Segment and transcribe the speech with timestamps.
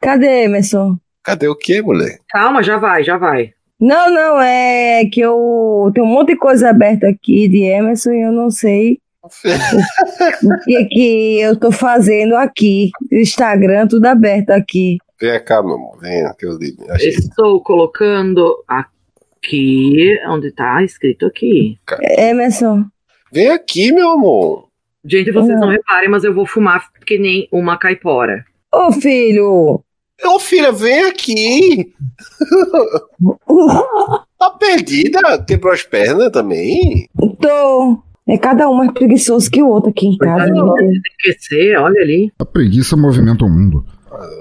[0.00, 0.96] Cadê, Emerson?
[1.24, 2.18] Cadê o quê, mulher?
[2.30, 3.52] Calma, já vai, já vai.
[3.80, 8.22] Não, não, é que eu tenho um monte de coisa aberta aqui de Emerson e
[8.22, 12.90] eu não sei o que, que eu tô fazendo aqui.
[13.12, 14.98] Instagram, tudo aberto aqui.
[15.20, 15.98] Vem cá, meu amor.
[16.00, 16.58] Vem, que eu.
[16.98, 21.76] Estou colocando aqui, onde tá escrito aqui.
[22.18, 22.84] Emerson,
[23.32, 24.68] Vem aqui, meu amor.
[25.04, 25.60] Gente, vocês Uhum.
[25.60, 28.44] não reparem, mas eu vou fumar que nem uma caipora.
[28.74, 29.82] ô filho,
[30.24, 31.92] Ô, filha, vem aqui.
[34.38, 35.20] Tá perdida?
[35.44, 37.08] Quebrou as pernas também?
[37.40, 37.98] tô.
[38.28, 40.52] É cada um mais preguiçoso que o outro aqui em casa.
[40.52, 40.60] Né?
[40.76, 42.32] Tem que ser, olha ali.
[42.38, 43.84] A preguiça movimenta o mundo.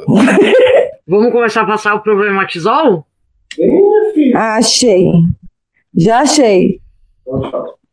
[1.08, 3.08] Vamos começar a passar o problematizol?
[4.36, 5.10] Achei.
[5.96, 6.80] Já achei.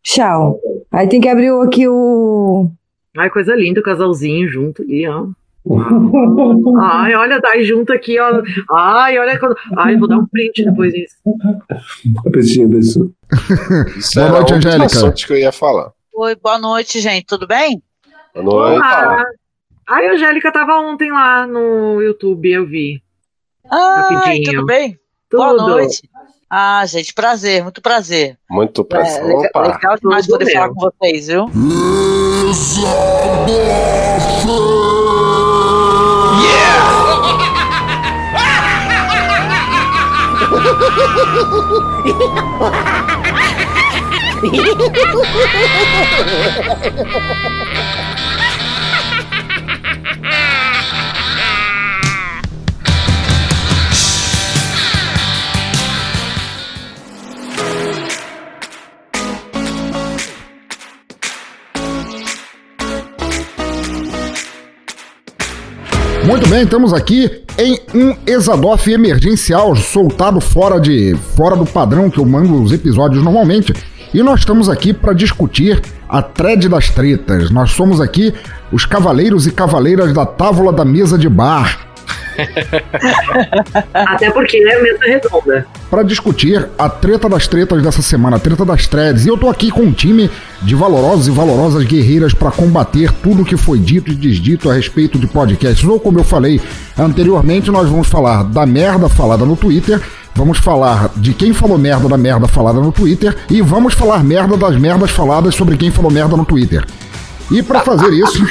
[0.03, 0.61] Tchau.
[0.91, 2.71] Aí tem que abrir aqui o.
[3.17, 5.29] Ai, coisa linda, o casalzinho junto ali, ó.
[6.83, 8.43] Ai, olha, tá junto aqui, ó.
[8.71, 9.39] Ai, olha.
[9.39, 11.17] quando- Ai, vou dar um print depois disso.
[12.31, 13.15] Beijinho, beijinho.
[13.97, 15.13] Isso Boa noite, Angélica.
[15.13, 15.91] que eu ia falar.
[16.15, 17.25] Oi, boa noite, gente.
[17.27, 17.83] Tudo bem?
[18.35, 18.83] Boa noite.
[18.85, 19.25] Ah,
[19.89, 23.03] Ai, a Angélica tava ontem lá no YouTube, eu vi.
[23.71, 24.09] Ah,
[24.45, 24.99] tudo bem?
[25.31, 25.41] Tudo.
[25.43, 26.09] Boa noite.
[26.51, 28.37] Ah, gente, prazer, muito prazer.
[28.51, 29.25] Muito É, prazer.
[29.25, 29.63] legal, Opa.
[29.73, 30.55] legal demais poder meu.
[30.55, 31.47] falar com vocês, viu?
[40.65, 40.71] ¡Ja,
[66.27, 72.19] Muito bem, estamos aqui em um Exadoff emergencial, soltado fora de fora do padrão que
[72.19, 73.75] eu mando os episódios normalmente.
[74.13, 77.51] E nós estamos aqui para discutir a thread das tretas.
[77.51, 78.33] Nós somos aqui
[78.73, 81.94] os cavaleiros e cavaleiras da tábua da mesa de bar
[83.93, 85.67] Até porque é mesa redonda.
[85.91, 89.25] para discutir a treta das tretas dessa semana, a treta das threads.
[89.25, 90.31] E eu tô aqui com um time
[90.63, 95.19] de valorosos e valorosas guerreiras para combater tudo que foi dito e desdito a respeito
[95.19, 95.87] de podcasts.
[95.87, 96.61] Ou como eu falei
[96.99, 100.01] anteriormente, nós vamos falar da merda falada no Twitter,
[100.35, 104.57] vamos falar de quem falou merda da merda falada no Twitter e vamos falar merda
[104.57, 106.85] das merdas faladas sobre quem falou merda no Twitter.
[107.51, 108.43] E para fazer isso,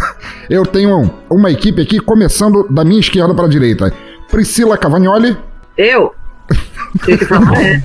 [0.50, 3.92] eu tenho uma equipe aqui começando da minha esquerda para a direita.
[4.30, 5.36] Priscila Cavagnoli,
[5.76, 6.14] Eu?
[7.04, 7.82] Tem que falar, é.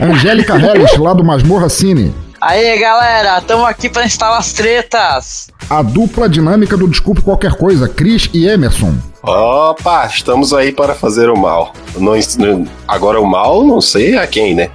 [0.00, 2.14] Angélica Helles, lá do Masmorra Cine.
[2.40, 5.48] Aí, galera, estamos aqui para instalar as tretas.
[5.70, 8.94] A dupla dinâmica do Desculpe Qualquer Coisa, Cris e Emerson.
[9.22, 11.72] Opa, estamos aí para fazer o mal.
[11.96, 14.70] Não- agora o mal, não sei a quem, né?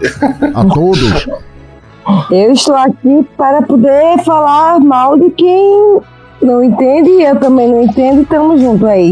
[0.55, 1.27] A todos.
[2.31, 5.99] Eu estou aqui para poder falar mal de quem
[6.41, 8.25] não entende e eu também não entendo.
[8.25, 9.11] Tamo junto aí.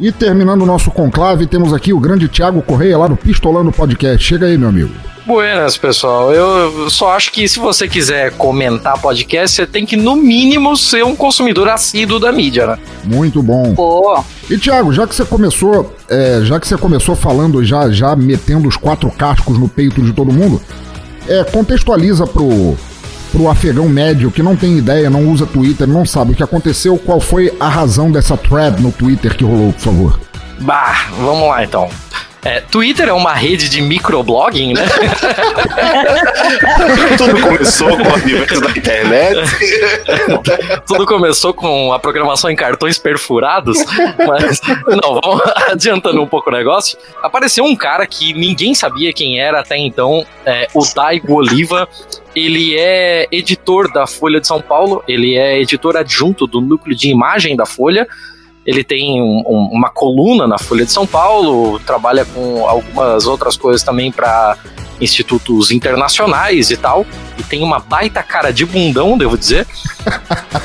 [0.00, 4.24] E terminando o nosso conclave, temos aqui o grande Thiago Correia, lá do Pistolando Podcast.
[4.24, 4.92] Chega aí, meu amigo.
[5.26, 6.32] Buenas, pessoal.
[6.32, 11.04] Eu só acho que se você quiser comentar podcast, você tem que, no mínimo, ser
[11.04, 12.78] um consumidor assíduo da mídia, né?
[13.04, 13.74] Muito bom.
[13.74, 18.16] Pô, E Thiago, já que você começou, é, já que você começou falando, já, já
[18.16, 20.62] metendo os quatro cascos no peito de todo mundo,
[21.28, 22.76] é, contextualiza pro,
[23.30, 26.96] pro afegão médio que não tem ideia, não usa Twitter, não sabe o que aconteceu,
[26.98, 30.20] qual foi a razão dessa thread no Twitter que rolou, por favor.
[30.60, 31.88] Bah, vamos lá então.
[32.44, 34.86] É, Twitter é uma rede de microblogging, né?
[37.18, 39.40] Tudo começou com o universo da internet.
[40.86, 43.78] Tudo começou com a programação em cartões perfurados,
[44.26, 46.96] mas não, vamos adiantando um pouco o negócio.
[47.22, 51.88] Apareceu um cara que ninguém sabia quem era até então, é, o Daigo Oliva.
[52.36, 57.08] Ele é editor da Folha de São Paulo, ele é editor adjunto do núcleo de
[57.08, 58.06] imagem da Folha.
[58.68, 63.56] Ele tem um- um- uma coluna na Folha de São Paulo, trabalha com algumas outras
[63.56, 64.58] coisas também para
[65.00, 67.06] institutos internacionais e tal.
[67.38, 69.66] E tem uma baita cara de bundão, devo dizer.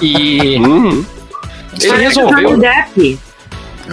[0.02, 1.06] E Hum,
[1.82, 2.50] ele resolveu.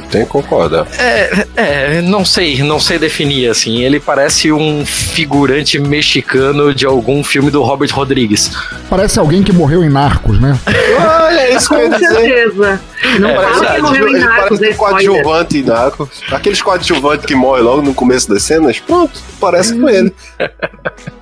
[0.02, 0.87] Eu tenho que concordar.
[0.99, 3.82] É, é, não sei, não sei definir assim.
[3.85, 8.50] Ele parece um figurante mexicano de algum filme do Robert Rodrigues.
[8.88, 10.58] Parece alguém que morreu em Narcos, né?
[10.99, 12.08] Olha, isso Com dizer.
[12.08, 12.81] certeza.
[13.19, 16.08] Não É, fala que morreu em Ele Narcos, parece é um coadjuvante em Narcos.
[16.31, 20.12] Aqueles coadjuvantes que morrem logo no começo das cenas, pronto, parece com ele.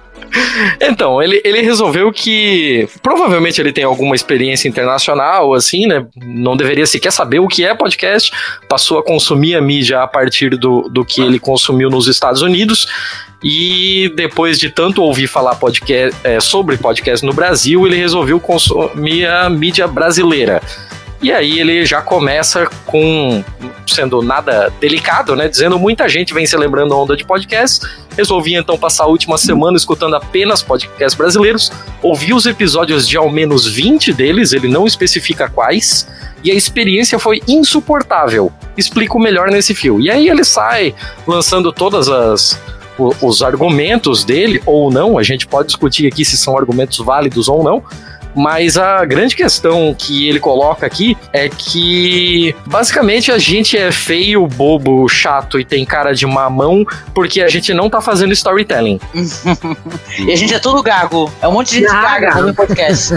[0.80, 6.06] Então, ele, ele resolveu que provavelmente ele tem alguma experiência internacional, assim, né?
[6.16, 8.32] Não deveria sequer saber o que é podcast,
[8.68, 12.86] passou a consumir a mídia a partir do, do que ele consumiu nos Estados Unidos.
[13.42, 19.26] E depois de tanto ouvir falar podcast, é, sobre podcast no Brasil, ele resolveu consumir
[19.26, 20.60] a mídia brasileira.
[21.20, 23.42] E aí ele já começa com,
[23.86, 25.48] sendo nada delicado, né?
[25.48, 27.84] Dizendo muita gente vem celebrando a onda de podcast.
[28.16, 31.72] Resolvi então passar a última semana escutando apenas podcasts brasileiros.
[32.00, 36.06] Ouvi os episódios de ao menos 20 deles, ele não especifica quais.
[36.44, 38.52] E a experiência foi insuportável.
[38.76, 40.00] Explico melhor nesse fio.
[40.00, 40.94] E aí ele sai
[41.26, 42.60] lançando todas as
[43.22, 47.62] os argumentos dele ou não, a gente pode discutir aqui se são argumentos válidos ou
[47.62, 47.80] não,
[48.34, 54.46] mas a grande questão que ele coloca aqui é que basicamente a gente é feio,
[54.46, 56.84] bobo, chato e tem cara de mamão
[57.14, 59.00] porque a gente não tá fazendo storytelling.
[60.18, 61.32] e a gente é tudo gago.
[61.40, 63.14] É um monte de gente gaga, gaga no podcast.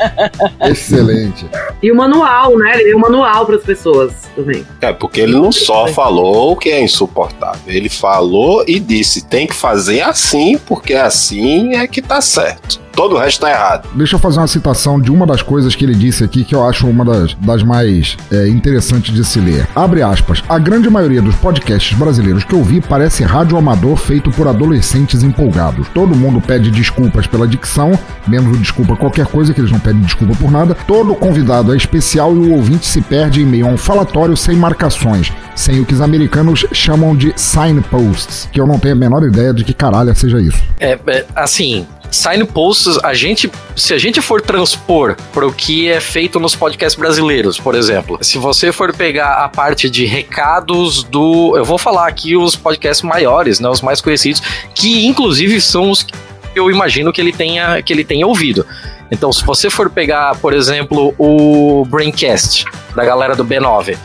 [0.68, 1.46] Excelente.
[1.82, 2.74] E o manual, né?
[2.74, 4.66] Ele deu um manual para as pessoas também.
[4.80, 9.46] É, porque ele não só falou o que é insuportável, ele falou e disse: tem
[9.46, 12.80] que fazer assim, porque assim é que tá certo.
[12.92, 13.88] Todo o resto tá errado.
[13.94, 16.64] Deixa eu fazer uma citação de uma das coisas que ele disse aqui que eu
[16.66, 19.66] acho uma das, das mais é, interessantes de se ler.
[19.74, 20.42] Abre aspas.
[20.48, 25.22] A grande maioria dos podcasts brasileiros que eu vi parece rádio amador feito por adolescentes
[25.22, 25.88] empolgados.
[25.94, 30.02] Todo mundo pede desculpas pela dicção, menos o desculpa qualquer coisa, que eles não pedem
[30.02, 30.76] desculpa por nada.
[30.86, 34.56] Todo convidado é especial e o ouvinte se perde em meio a um falatório sem
[34.56, 39.22] marcações, sem o que os americanos chamam de signposts, que eu não tenho a menor
[39.22, 40.62] ideia de que caralho seja isso.
[40.78, 46.00] É, é assim, signposts, a gente, se a gente for transpor para o que é
[46.00, 51.56] feito nos podcasts brasileiros, por exemplo, se você for pegar a parte de recados do,
[51.56, 54.42] eu vou falar aqui os podcasts maiores, né, os mais conhecidos,
[54.74, 56.12] que inclusive são os que
[56.54, 58.66] eu imagino que ele tenha que ele tenha ouvido.
[59.10, 62.64] Então, se você for pegar, por exemplo, o Braincast
[62.94, 63.96] da galera do B9,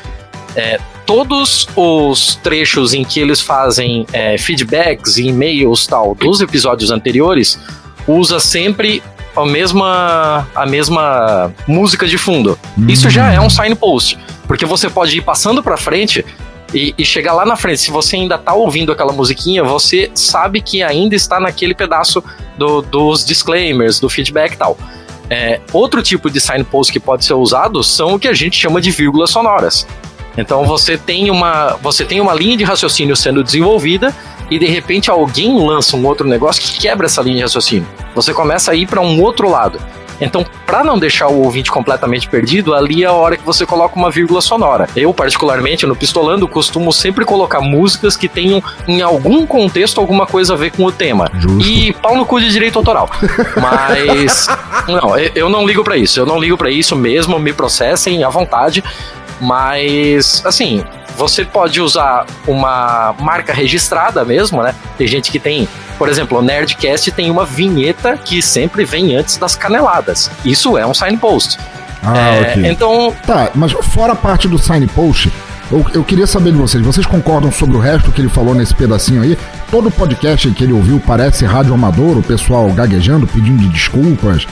[0.55, 6.89] é, todos os trechos em que eles fazem é, feedbacks e e-mails tal dos episódios
[6.89, 7.59] anteriores
[8.07, 9.01] usa sempre
[9.35, 12.57] a mesma, a mesma música de fundo.
[12.77, 12.87] Hum.
[12.87, 14.17] Isso já é um signpost,
[14.47, 16.25] porque você pode ir passando para frente
[16.73, 17.81] e, e, chegar lá na frente.
[17.81, 22.23] Se você ainda tá ouvindo aquela musiquinha, você sabe que ainda está naquele pedaço
[22.57, 24.77] do, dos disclaimers, do feedback e tal.
[25.29, 28.79] É, outro tipo de signpost que pode ser usado são o que a gente chama
[28.79, 29.87] de vírgulas sonoras.
[30.37, 34.13] Então você tem uma, você tem uma linha de raciocínio sendo desenvolvida
[34.49, 37.87] e de repente alguém lança um outro negócio que quebra essa linha de raciocínio.
[38.13, 39.79] Você começa a ir para um outro lado.
[40.19, 43.95] Então, para não deixar o ouvinte completamente perdido, ali é a hora que você coloca
[43.95, 44.87] uma vírgula sonora.
[44.95, 50.53] Eu, particularmente, no Pistolando, costumo sempre colocar músicas que tenham, em algum contexto, alguma coisa
[50.53, 51.29] a ver com o tema.
[51.37, 51.67] Justo.
[51.67, 53.09] E pau no cu de direito autoral.
[53.61, 54.47] Mas,
[54.87, 56.19] não, eu não ligo para isso.
[56.19, 58.83] Eu não ligo para isso mesmo, me processem à vontade.
[59.41, 60.83] Mas, assim,
[61.15, 64.75] você pode usar uma marca registrada mesmo, né?
[64.97, 65.67] Tem gente que tem,
[65.97, 70.29] por exemplo, o Nerdcast tem uma vinheta que sempre vem antes das caneladas.
[70.43, 71.57] Isso é um signpost.
[72.03, 72.67] Ah, é, ok.
[72.67, 73.15] Então.
[73.25, 75.31] Tá, mas fora a parte do signpost,
[75.71, 78.75] eu, eu queria saber de vocês, vocês concordam sobre o resto que ele falou nesse
[78.75, 79.37] pedacinho aí?
[79.71, 84.45] Todo podcast que ele ouviu parece rádio amador, o pessoal gaguejando, pedindo desculpas,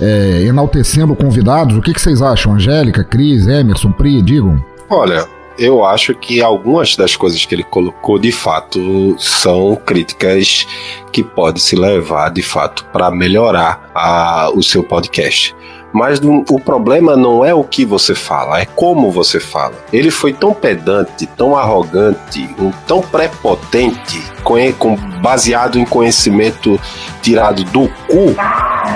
[0.00, 1.76] é, enaltecendo convidados.
[1.76, 2.54] O que, que vocês acham?
[2.54, 4.64] Angélica, Cris, Emerson, Pri, digam.
[4.88, 5.26] Olha,
[5.58, 10.66] eu acho que algumas das coisas que ele colocou de fato são críticas
[11.12, 15.54] que pode se levar de fato para melhorar a, o seu podcast.
[15.92, 19.74] Mas o problema não é o que você fala, é como você fala.
[19.92, 22.48] Ele foi tão pedante, tão arrogante,
[22.84, 26.80] tão prepotente, com, baseado em conhecimento
[27.22, 28.34] tirado do cu,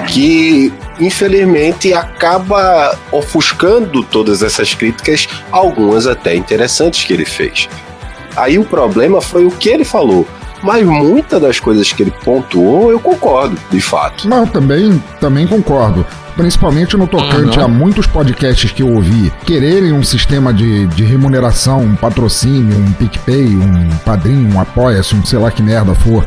[0.08, 7.68] que infelizmente acaba ofuscando todas essas críticas, algumas até interessantes que ele fez.
[8.36, 10.26] Aí o problema foi o que ele falou.
[10.62, 14.28] Mas muitas das coisas que ele pontuou, eu concordo, de fato.
[14.28, 16.04] Não, também, também concordo
[16.38, 17.64] principalmente no tocante uhum.
[17.64, 22.92] a muitos podcasts que eu ouvi quererem um sistema de, de remuneração, um patrocínio, um
[22.92, 26.24] PicPay, um padrinho, um apoia-se, um sei lá que merda for,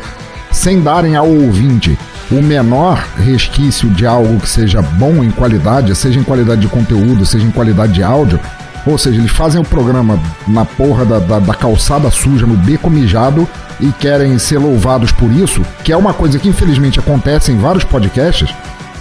[0.52, 1.98] sem darem ao ouvinte
[2.32, 7.26] o menor resquício de algo que seja bom em qualidade, seja em qualidade de conteúdo,
[7.26, 8.40] seja em qualidade de áudio.
[8.86, 12.90] Ou seja, eles fazem o programa na porra da, da, da calçada suja, no beco
[12.90, 13.48] mijado,
[13.80, 17.84] e querem ser louvados por isso, que é uma coisa que infelizmente acontece em vários
[17.84, 18.52] podcasts,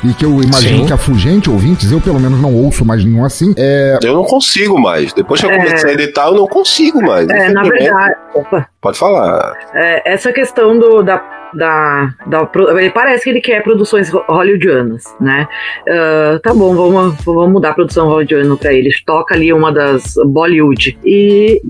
[0.02, 0.86] e que eu imagino Sim.
[0.86, 3.54] que afugente ouvintes, eu pelo menos não ouço mais nenhum assim.
[3.56, 3.98] É...
[4.02, 5.12] Eu não consigo mais.
[5.12, 5.92] Depois que eu comecei é...
[5.92, 7.28] a editar, eu não consigo mais.
[7.28, 8.14] É, na verdade.
[8.34, 8.66] Opa.
[8.80, 9.52] Pode falar.
[9.74, 11.18] É, essa questão do, da
[11.54, 15.46] da, da ele parece que ele quer produções ho- hollywoodianas, né?
[15.88, 18.90] Ah, tá bom, vamos, vamos mudar a produção hollywoodiana pra ele.
[19.04, 20.98] Toca ali uma das Bollywood.
[21.04, 21.60] E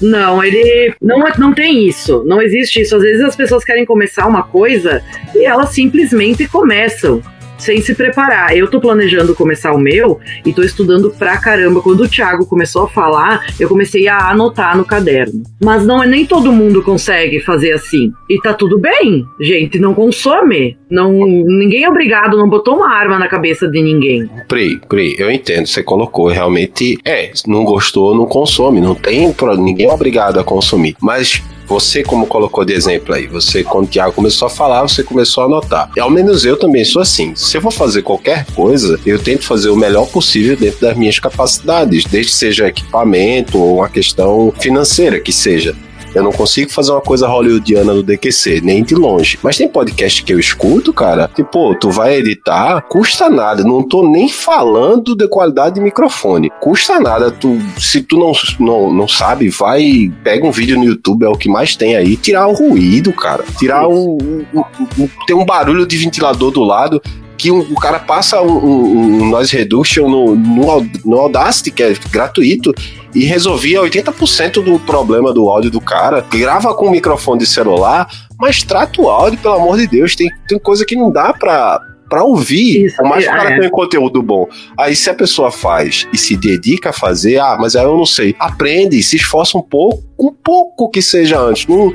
[0.00, 2.22] não, ele não, não tem isso.
[2.26, 2.96] Não existe isso.
[2.96, 5.02] Às vezes as pessoas querem começar uma coisa
[5.34, 7.22] e elas simplesmente começam.
[7.62, 8.56] Sem se preparar.
[8.56, 11.80] Eu tô planejando começar o meu e tô estudando pra caramba.
[11.80, 15.44] Quando o Thiago começou a falar, eu comecei a anotar no caderno.
[15.62, 18.12] Mas não é nem todo mundo consegue fazer assim.
[18.28, 19.78] E tá tudo bem, gente.
[19.78, 20.76] Não consome.
[20.90, 24.28] Não, ninguém é obrigado, não botou uma arma na cabeça de ninguém.
[24.48, 29.86] Pri, Pri, eu entendo, você colocou, realmente é, não gostou, não consome, não tem, ninguém
[29.86, 30.96] é obrigado a consumir.
[31.00, 31.40] Mas
[31.72, 35.42] você, como colocou de exemplo aí, você, quando o Thiago começou a falar, você começou
[35.42, 35.90] a anotar.
[35.96, 37.34] E ao menos eu também sou assim.
[37.34, 41.18] Se eu vou fazer qualquer coisa, eu tento fazer o melhor possível dentro das minhas
[41.18, 45.74] capacidades, desde seja equipamento ou uma questão financeira que seja.
[46.14, 49.38] Eu não consigo fazer uma coisa hollywoodiana no DQC, nem de longe.
[49.42, 53.62] Mas tem podcast que eu escuto, cara, que, pô, tu vai editar, custa nada.
[53.64, 56.50] Não tô nem falando de qualidade de microfone.
[56.60, 57.30] Custa nada.
[57.30, 61.36] Tu, se tu não, não, não sabe, vai, pega um vídeo no YouTube, é o
[61.36, 63.44] que mais tem aí, tirar o ruído, cara.
[63.58, 64.18] Tirar um.
[64.52, 67.00] um, um- um- tem um barulho de ventilador do lado
[67.42, 71.82] que um- o cara passa um, um, um noise reduction no, no, no Audacity, que
[71.82, 72.72] é gratuito,
[73.12, 76.24] e resolvia 80% do problema do áudio do cara.
[76.30, 78.06] Grava com o microfone de celular,
[78.38, 80.14] mas trata o áudio, pelo amor de Deus.
[80.14, 81.80] Tem, tem coisa que não dá pra.
[82.12, 83.58] Pra ouvir, Isso, por mais que o é, cara é.
[83.58, 84.46] tenha conteúdo bom.
[84.78, 88.04] Aí, se a pessoa faz e se dedica a fazer, ah, mas aí eu não
[88.04, 88.36] sei.
[88.38, 91.66] Aprende, se esforça um pouco, um pouco que seja antes.
[91.66, 91.90] Não,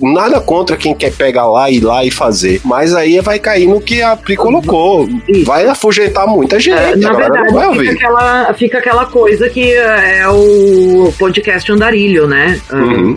[0.00, 2.60] nada contra quem quer pegar lá, ir lá e fazer.
[2.64, 5.08] Mas aí vai cair no que a Pri colocou.
[5.28, 5.44] Isso.
[5.44, 6.76] Vai afugentar muita gente.
[6.76, 7.90] É, na verdade, não vai fica ouvir.
[7.90, 12.60] aquela, fica aquela coisa que é o podcast andarilho, né?
[12.70, 13.16] Ah, Uhum.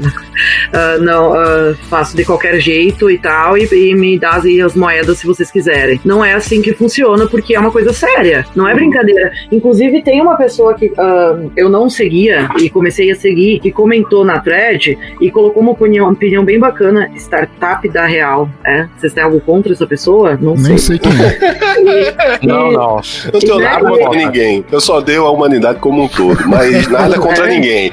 [0.74, 5.20] Ah, não, ah, faço de qualquer jeito e tal, e, e me dá as moedas
[5.20, 6.00] se vocês quiserem.
[6.04, 9.32] Não é assim que funciona, porque é uma coisa séria, não é brincadeira.
[9.52, 14.24] Inclusive, tem uma pessoa que ah, eu não seguia e comecei a seguir, que comentou
[14.26, 18.50] na thread e colocou uma opinião, opinião bem bacana: startup da real.
[18.66, 18.88] É?
[18.98, 20.38] Vocês têm algo contra essa pessoa?
[20.40, 20.98] Não Nem sei.
[20.98, 21.44] sei quem é.
[22.44, 23.00] Não, não.
[23.26, 24.66] Eu não tenho nada contra ninguém.
[24.72, 27.50] Eu só dei a humanidade como um todo, mas nada contra É.
[27.56, 27.92] ninguém.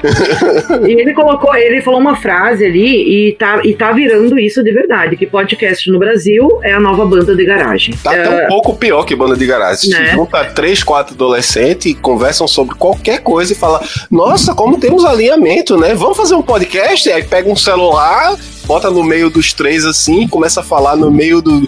[0.87, 4.71] E ele colocou, ele falou uma frase ali e tá, e tá virando isso de
[4.71, 7.93] verdade, que podcast no Brasil é a nova banda de garagem.
[8.03, 9.89] Tá É, até um pouco pior que banda de garagem.
[9.89, 10.11] Se Né?
[10.13, 15.77] junta três, quatro adolescentes e conversam sobre qualquer coisa e fala: Nossa, como temos alinhamento,
[15.77, 15.93] né?
[15.93, 17.11] Vamos fazer um podcast?
[17.11, 18.35] Aí pega um celular,
[18.65, 21.67] bota no meio dos três assim, começa a falar no meio do.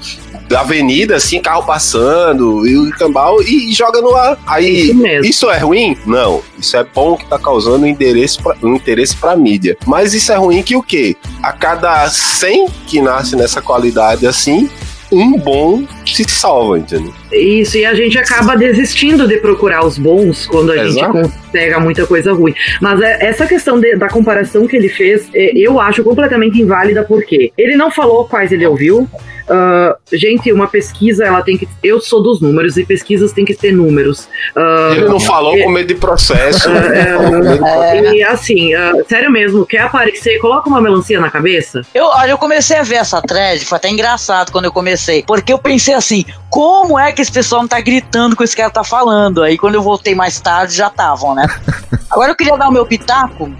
[0.53, 4.37] Da avenida, assim, carro passando, e o cambal, e, e joga no ar.
[4.45, 5.25] Aí, Isso mesmo.
[5.25, 5.97] isso é ruim?
[6.05, 6.41] Não.
[6.59, 9.75] Isso é bom que tá causando interesse pra, um interesse pra mídia.
[9.87, 11.15] Mas isso é ruim que o quê?
[11.41, 14.69] A cada 100 que nasce nessa qualidade assim,
[15.11, 17.13] um bom se salva, entendeu?
[17.31, 21.13] Isso, e a gente acaba desistindo de procurar os bons quando a gente Exato.
[21.13, 22.53] con- pega muita coisa ruim.
[22.79, 27.03] Mas é- essa questão de- da comparação que ele fez, é, eu acho completamente inválida,
[27.03, 29.07] porque ele não falou quais ele ouviu.
[29.49, 31.67] Ah, gente, uma pesquisa, ela tem que.
[31.83, 34.27] Eu sou dos números e pesquisas tem que ter números.
[34.55, 36.69] Ah, Ele não falou é- com medo de processo.
[36.69, 38.15] É, processo.
[38.15, 41.81] E assim, ah, sério mesmo, quer aparecer, coloca uma melancia na cabeça.
[41.93, 45.51] Eu, olha, eu comecei a ver essa thread, foi até engraçado quando eu comecei, porque
[45.51, 48.83] eu pensei assim, como é que esse pessoal não tá gritando com esse cara tá
[48.83, 49.43] falando?
[49.43, 51.45] Aí quando eu voltei mais tarde, já estavam, né?
[52.09, 53.51] Agora eu queria dar o meu pitaco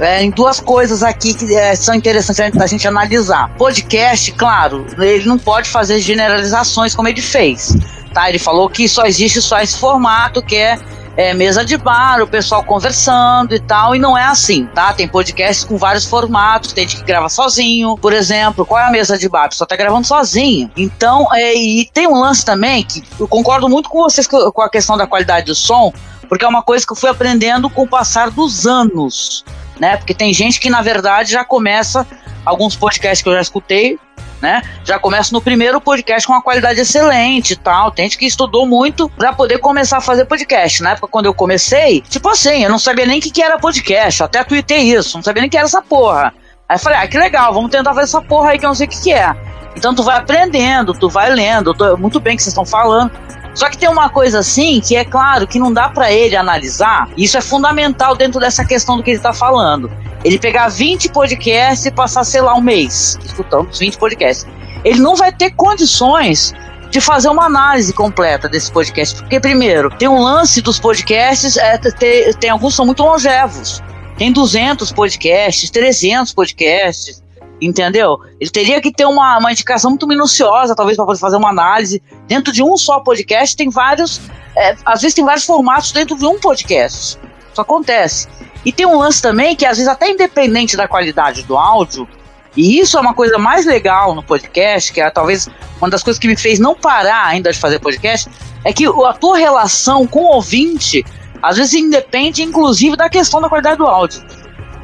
[0.00, 3.52] é, em duas coisas aqui que é, são interessantes da gente analisar.
[3.56, 7.76] Podcast, claro, ele não pode fazer generalizações como ele fez,
[8.12, 8.28] tá?
[8.28, 10.78] Ele falou que só existe só esse formato que é
[11.14, 14.94] é, mesa de bar, o pessoal conversando e tal, e não é assim, tá?
[14.94, 18.90] Tem podcasts com vários formatos, tem gente que grava sozinho, por exemplo, qual é a
[18.90, 19.44] mesa de bar?
[19.44, 20.70] A pessoa tá gravando sozinho.
[20.74, 24.62] Então, é, e tem um lance também que eu concordo muito com vocês co- com
[24.62, 25.92] a questão da qualidade do som,
[26.30, 29.44] porque é uma coisa que eu fui aprendendo com o passar dos anos,
[29.78, 29.96] né?
[29.96, 32.06] Porque tem gente que, na verdade, já começa,
[32.44, 33.98] alguns podcasts que eu já escutei,
[34.40, 34.60] né?
[34.84, 37.90] Já começa no primeiro podcast com uma qualidade excelente e tal.
[37.92, 40.82] Tem gente que estudou muito pra poder começar a fazer podcast.
[40.82, 43.58] Na época, quando eu comecei, tipo assim, eu não sabia nem o que, que era
[43.58, 44.22] podcast.
[44.22, 46.34] Até tuitei isso, não sabia nem o que era essa porra.
[46.68, 48.74] Aí eu falei, ah, que legal, vamos tentar fazer essa porra aí que eu não
[48.74, 49.30] sei o que, que é.
[49.76, 53.10] Então tu vai aprendendo, tu vai lendo, eu tô- muito bem que vocês estão falando.
[53.54, 57.08] Só que tem uma coisa assim que é claro que não dá pra ele analisar.
[57.16, 59.90] e Isso é fundamental dentro dessa questão do que ele tá falando.
[60.24, 64.46] Ele pegar 20 podcasts e passar, sei lá, um mês escutando os 20 podcasts.
[64.84, 66.54] Ele não vai ter condições
[66.90, 69.16] de fazer uma análise completa desse podcast.
[69.16, 73.82] Porque, primeiro, tem um lance dos podcasts, é, tem, tem alguns que são muito longevos.
[74.16, 77.21] Tem 200 podcasts, 300 podcasts.
[77.66, 78.18] Entendeu?
[78.40, 82.02] Ele teria que ter uma, uma indicação muito minuciosa, talvez, para poder fazer uma análise.
[82.26, 84.20] Dentro de um só podcast, tem vários.
[84.56, 87.18] É, às vezes tem vários formatos dentro de um podcast.
[87.50, 88.28] Isso acontece.
[88.64, 92.08] E tem um lance também que, às vezes, até independente da qualidade do áudio,
[92.56, 96.20] e isso é uma coisa mais legal no podcast, que é talvez uma das coisas
[96.20, 98.28] que me fez não parar ainda de fazer podcast,
[98.64, 101.04] é que a tua relação com o ouvinte,
[101.42, 104.22] às vezes independe, inclusive, da questão da qualidade do áudio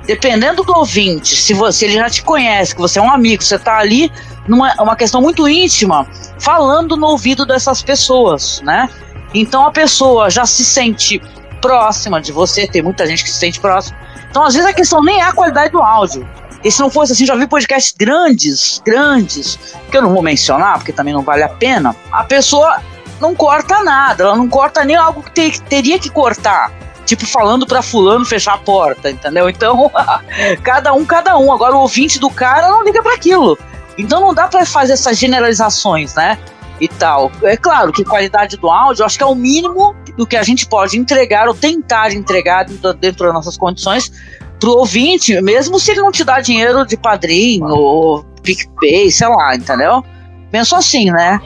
[0.09, 3.57] dependendo do ouvinte, se você ele já te conhece, que você é um amigo, você
[3.57, 4.11] está ali
[4.49, 6.09] numa uma questão muito íntima,
[6.41, 8.89] falando no ouvido dessas pessoas, né?
[9.35, 11.21] Então a pessoa já se sente
[11.61, 13.99] próxima de você, tem muita gente que se sente próxima.
[14.31, 16.27] Então às vezes a questão nem é a qualidade do áudio.
[16.65, 19.59] E se não fosse assim, já vi podcasts grandes, grandes,
[19.91, 21.95] que eu não vou mencionar, porque também não vale a pena.
[22.11, 22.81] A pessoa
[23.21, 26.78] não corta nada, ela não corta nem algo que, que teria que cortar
[27.09, 29.49] tipo, falando pra fulano fechar a porta, entendeu?
[29.49, 29.91] Então,
[30.63, 31.53] cada um, cada um.
[31.53, 33.59] Agora, o ouvinte do cara não liga para aquilo.
[33.97, 36.39] Então, não dá para fazer essas generalizações, né?
[36.81, 37.33] E tal.
[37.43, 40.67] É claro que qualidade do áudio, acho que é o mínimo do que a gente
[40.67, 44.13] pode entregar ou tentar entregar dentro, dentro das nossas condições
[44.61, 49.55] pro ouvinte, mesmo se ele não te dá dinheiro de padrinho ou PicPay, sei lá,
[49.55, 50.05] entendeu?
[50.51, 51.41] Penso assim, né?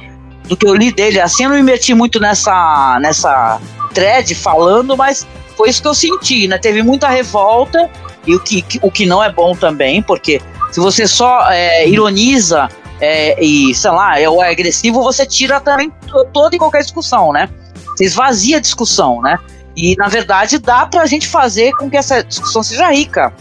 [0.45, 3.61] Do que eu li dele, assim, eu não me meti muito nessa, nessa
[3.92, 5.26] thread falando, mas
[5.57, 6.59] foi isso que eu senti, né?
[6.59, 7.91] Teve muita revolta,
[8.27, 10.41] e o que, o que não é bom também, porque
[10.71, 12.69] se você só é, ironiza
[13.01, 15.93] é, e, sei lá, é, é agressivo, você tira também
[16.33, 17.49] toda e qualquer discussão, né?
[17.97, 19.39] Você esvazia a discussão, né?
[19.77, 23.33] E, na verdade, dá pra gente fazer com que essa discussão seja rica.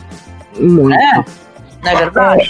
[0.60, 0.90] Muito.
[0.90, 1.26] Né?
[1.84, 2.44] Não é verdade?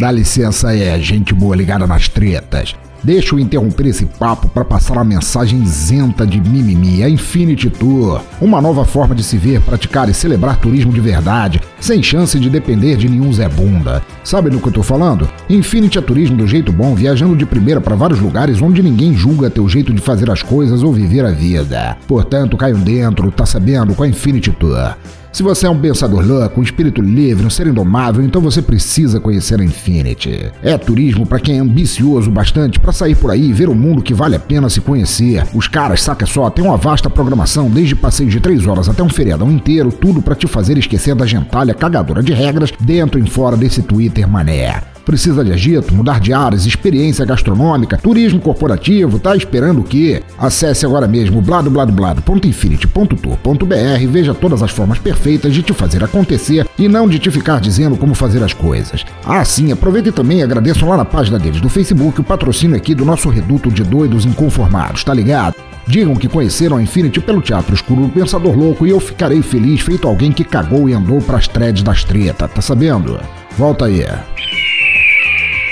[0.00, 2.74] Dá licença aí, é gente boa ligada nas tretas.
[3.02, 8.20] Deixa eu interromper esse papo para passar a mensagem isenta de mimimi, a Infinity Tour.
[8.40, 12.50] Uma nova forma de se ver, praticar e celebrar turismo de verdade, sem chance de
[12.50, 14.02] depender de nenhum Zé Bunda.
[14.22, 15.28] Sabe do que eu tô falando?
[15.48, 19.48] Infinity é turismo do jeito bom, viajando de primeira para vários lugares onde ninguém julga
[19.48, 21.96] teu jeito de fazer as coisas ou viver a vida.
[22.06, 24.94] Portanto, caiam dentro, tá sabendo, com a Infinity Tour.
[25.32, 29.20] Se você é um pensador louco, um espírito livre, um ser indomável, então você precisa
[29.20, 30.50] conhecer a Infinity.
[30.60, 34.02] É turismo para quem é ambicioso bastante para sair por aí e ver o mundo
[34.02, 35.46] que vale a pena se conhecer.
[35.54, 39.08] Os caras, saca só, tem uma vasta programação, desde passeios de 3 horas até um
[39.08, 43.56] feriadão inteiro, tudo para te fazer esquecer da gentalha cagadora de regras dentro e fora
[43.56, 44.82] desse Twitter mané.
[45.10, 50.22] Precisa de agito, mudar de áreas, experiência gastronômica, turismo corporativo, tá esperando o quê?
[50.38, 56.86] Acesse agora mesmo bladobladoblado.infinity.tour.br e veja todas as formas perfeitas de te fazer acontecer e
[56.86, 59.04] não de te ficar dizendo como fazer as coisas.
[59.24, 62.94] Ah, sim, aproveita e também agradeço lá na página deles do Facebook o patrocínio aqui
[62.94, 65.56] do nosso reduto de doidos inconformados, tá ligado?
[65.88, 69.80] Digam que conheceram a Infinity pelo Teatro Escuro do Pensador Louco e eu ficarei feliz
[69.80, 73.18] feito alguém que cagou e andou pras threads das treta, tá sabendo?
[73.58, 74.04] Volta aí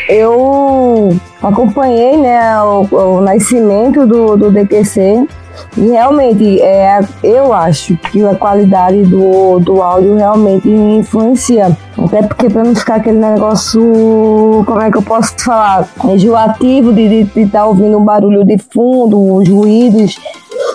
[0.08, 5.26] eu acompanhei né, o, o nascimento do, do DQC
[5.76, 11.76] e realmente é, eu acho que a qualidade do, do áudio realmente influencia.
[11.96, 17.28] Até porque para não ficar aquele negócio, como é que eu posso falar, enjoativo de
[17.36, 20.18] estar tá ouvindo um barulho de fundo, os ruídos.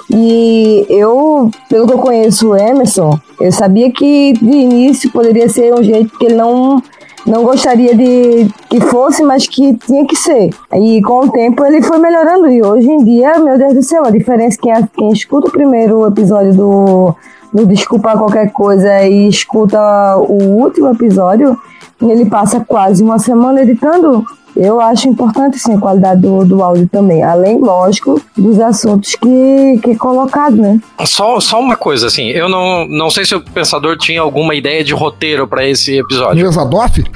[0.09, 5.73] E eu, pelo que eu conheço o Emerson, eu sabia que de início poderia ser
[5.73, 6.81] um jeito que ele não
[7.25, 10.49] não gostaria de que fosse, mas que tinha que ser.
[10.73, 12.49] E com o tempo ele foi melhorando.
[12.49, 15.51] E hoje em dia, meu Deus do céu, a diferença é que quem escuta o
[15.51, 17.15] primeiro episódio do,
[17.53, 19.79] do Desculpa Qualquer Coisa e escuta
[20.17, 21.57] o último episódio,
[22.01, 26.87] ele passa quase uma semana editando eu acho importante sim a qualidade do, do áudio
[26.91, 30.79] também, além, lógico, dos assuntos que, que é colocado, né?
[31.05, 34.83] Só, só uma coisa, assim, eu não, não sei se o pensador tinha alguma ideia
[34.83, 36.43] de roteiro para esse episódio.
[36.45, 37.03] Nezadoff?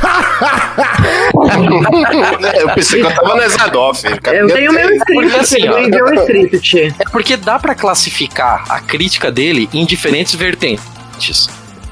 [2.60, 4.04] eu pensei que eu tava no Nezadoff.
[4.08, 6.96] Eu tenho meu script, assim, ó, enviou script.
[7.00, 11.50] É porque dá para classificar a crítica dele em diferentes vertentes.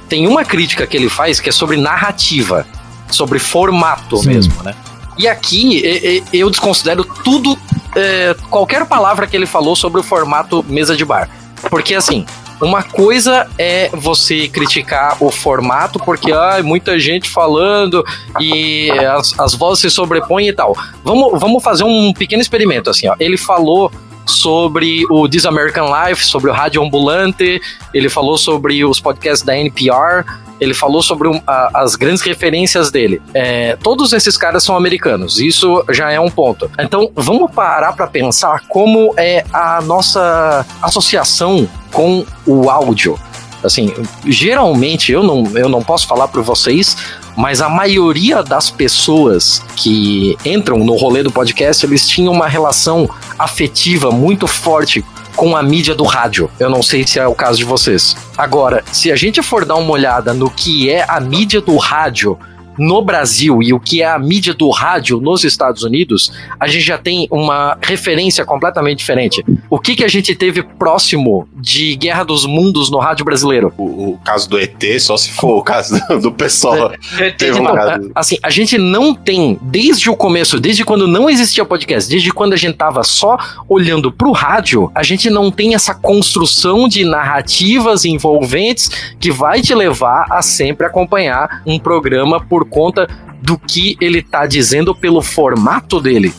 [0.09, 2.65] Tem uma crítica que ele faz que é sobre narrativa,
[3.09, 4.29] sobre formato Sim.
[4.29, 4.75] mesmo, né?
[5.17, 7.57] E aqui eu desconsidero tudo,
[7.95, 11.29] é, qualquer palavra que ele falou sobre o formato mesa de bar.
[11.69, 12.25] Porque assim,
[12.61, 18.03] uma coisa é você criticar o formato, porque ah, muita gente falando
[18.39, 20.75] e as, as vozes se sobrepõem e tal.
[21.03, 23.15] Vamos, vamos fazer um pequeno experimento, assim, ó.
[23.19, 23.91] Ele falou
[24.25, 27.61] sobre o This American Life, sobre o Rádio Ambulante,
[27.93, 30.25] ele falou sobre os podcasts da NPR,
[30.59, 33.21] ele falou sobre um, a, as grandes referências dele.
[33.33, 36.69] É, todos esses caras são americanos, isso já é um ponto.
[36.79, 43.19] Então, vamos parar para pensar como é a nossa associação com o áudio.
[43.63, 43.91] Assim,
[44.27, 46.95] geralmente eu não, eu não posso falar para vocês,
[47.35, 53.09] mas a maioria das pessoas que entram no rolê do podcast, eles tinham uma relação
[53.37, 55.03] afetiva muito forte
[55.35, 56.49] com a mídia do rádio.
[56.59, 58.15] Eu não sei se é o caso de vocês.
[58.37, 62.37] Agora, se a gente for dar uma olhada no que é a mídia do rádio
[62.77, 66.83] no Brasil e o que é a mídia do rádio nos Estados Unidos, a gente
[66.83, 69.43] já tem uma referência completamente diferente.
[69.69, 73.73] O que, que a gente teve próximo de Guerra dos Mundos no rádio brasileiro?
[73.77, 76.93] O, o caso do ET, só se for o caso do, pessoal.
[77.19, 78.11] É, Teve Não, caso.
[78.13, 82.53] assim, a gente não tem, desde o começo, desde quando não existia podcast, desde quando
[82.53, 88.05] a gente tava só olhando pro rádio, a gente não tem essa construção de narrativas
[88.05, 93.07] envolventes que vai te levar a sempre acompanhar um programa por conta
[93.41, 96.33] do que ele tá dizendo pelo formato dele.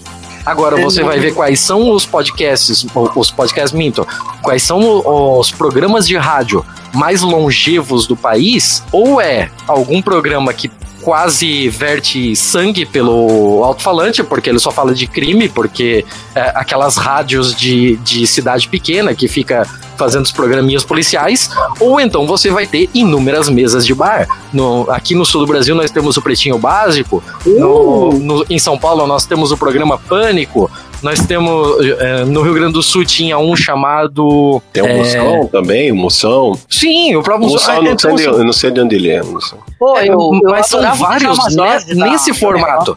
[0.44, 2.86] Agora você vai ver quais são os podcasts,
[3.16, 4.06] os podcasts minto,
[4.42, 5.02] quais são
[5.40, 10.70] os programas de rádio mais longevos do país, ou é algum programa que
[11.06, 17.54] quase verte sangue pelo alto-falante, porque ele só fala de crime, porque é, aquelas rádios
[17.54, 19.64] de, de cidade pequena que fica
[19.96, 24.26] fazendo os programinhas policiais, ou então você vai ter inúmeras mesas de bar.
[24.52, 28.76] No, aqui no sul do Brasil nós temos o Pretinho Básico, no- no- em São
[28.76, 30.68] Paulo nós temos o programa Pânico,
[31.02, 31.76] nós temos.
[31.98, 34.62] é, no Rio Grande do Sul tinha um chamado.
[34.72, 36.58] Tem o é, Moção também, o Moção.
[36.68, 39.10] Sim, o próprio Moção, Ah, eu não, sei de, eu não sei de onde ele
[39.10, 39.22] é.
[39.22, 39.58] Moção.
[39.78, 42.96] Pô, eu, eu mas são o vários né, nesse formato.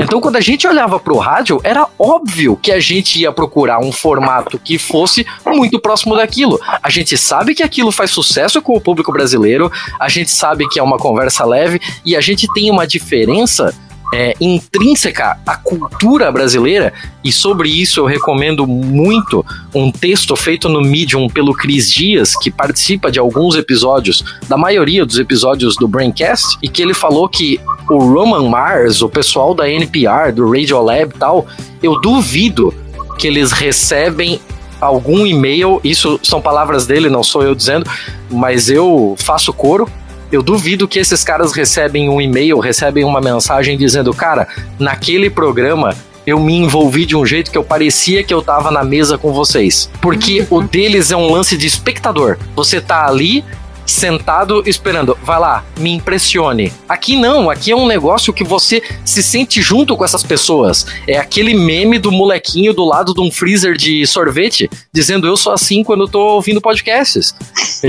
[0.00, 3.92] Então, quando a gente olhava pro rádio, era óbvio que a gente ia procurar um
[3.92, 6.58] formato que fosse muito próximo daquilo.
[6.82, 10.80] A gente sabe que aquilo faz sucesso com o público brasileiro, a gente sabe que
[10.80, 13.74] é uma conversa leve e a gente tem uma diferença
[14.12, 16.92] é, intrínseca à cultura brasileira,
[17.22, 19.44] e sobre isso eu recomendo muito
[19.74, 25.06] um texto feito no Medium pelo Cris Dias, que participa de alguns episódios, da maioria
[25.06, 29.68] dos episódios do Braincast, e que ele falou que o Roman Mars, o pessoal da
[29.68, 31.46] NPR, do Radiolab e tal,
[31.82, 32.74] eu duvido
[33.18, 34.40] que eles recebem
[34.80, 37.88] algum e-mail, isso são palavras dele, não sou eu dizendo,
[38.30, 39.88] mas eu faço coro.
[40.32, 44.46] Eu duvido que esses caras recebem um e-mail, recebem uma mensagem dizendo, cara,
[44.78, 48.84] naquele programa eu me envolvi de um jeito que eu parecia que eu tava na
[48.84, 49.90] mesa com vocês.
[50.00, 52.38] Porque o deles é um lance de espectador.
[52.54, 53.44] Você tá ali
[53.90, 56.72] sentado esperando, vai lá, me impressione.
[56.88, 60.86] Aqui não, aqui é um negócio que você se sente junto com essas pessoas.
[61.06, 65.52] É aquele meme do molequinho do lado de um freezer de sorvete, dizendo eu sou
[65.52, 67.34] assim quando eu tô ouvindo podcasts.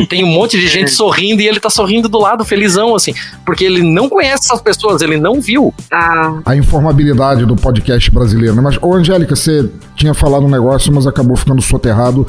[0.10, 3.14] Tem um monte de gente sorrindo e ele tá sorrindo do lado, felizão, assim,
[3.46, 5.74] porque ele não conhece essas pessoas, ele não viu.
[5.92, 8.62] Ah, A informabilidade do podcast brasileiro, né?
[8.62, 12.26] Mas, ô Angélica, você tinha falado um negócio, mas acabou ficando soterrado.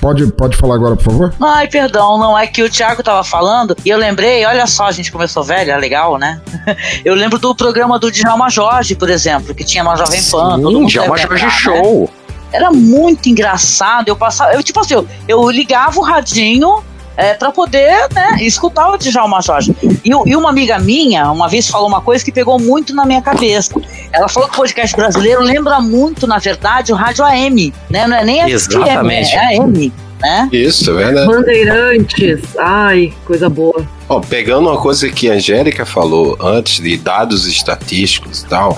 [0.00, 1.34] Pode, pode falar agora, por favor?
[1.40, 4.92] Ai, perdão, não é que o Thiago tava falando e eu lembrei, olha só, a
[4.92, 6.40] gente começou velho, é legal, né?
[7.04, 10.56] Eu lembro do programa do Djalma Jorge, por exemplo, que tinha uma Jovem Pan.
[10.56, 11.50] Sim, deve Jorge né?
[11.50, 12.10] Show.
[12.52, 14.08] Era muito engraçado.
[14.08, 16.82] Eu passava, eu tipo assim, eu, eu ligava o radinho
[17.16, 19.74] é, para poder né, escutar o Djalma Jorge.
[20.04, 23.22] E, e uma amiga minha, uma vez falou uma coisa que pegou muito na minha
[23.22, 23.74] cabeça.
[24.12, 28.06] Ela falou que o podcast brasileiro lembra muito, na verdade, o rádio AM, né?
[28.06, 29.34] Não é nem FM, Exatamente.
[29.34, 30.48] é AM, né?
[30.52, 31.26] Isso, é verdade.
[31.26, 32.40] Bandeirantes.
[32.58, 33.86] Ai, coisa boa.
[34.08, 38.74] Ó, pegando uma coisa que a Angélica falou antes de dados estatísticos e tal,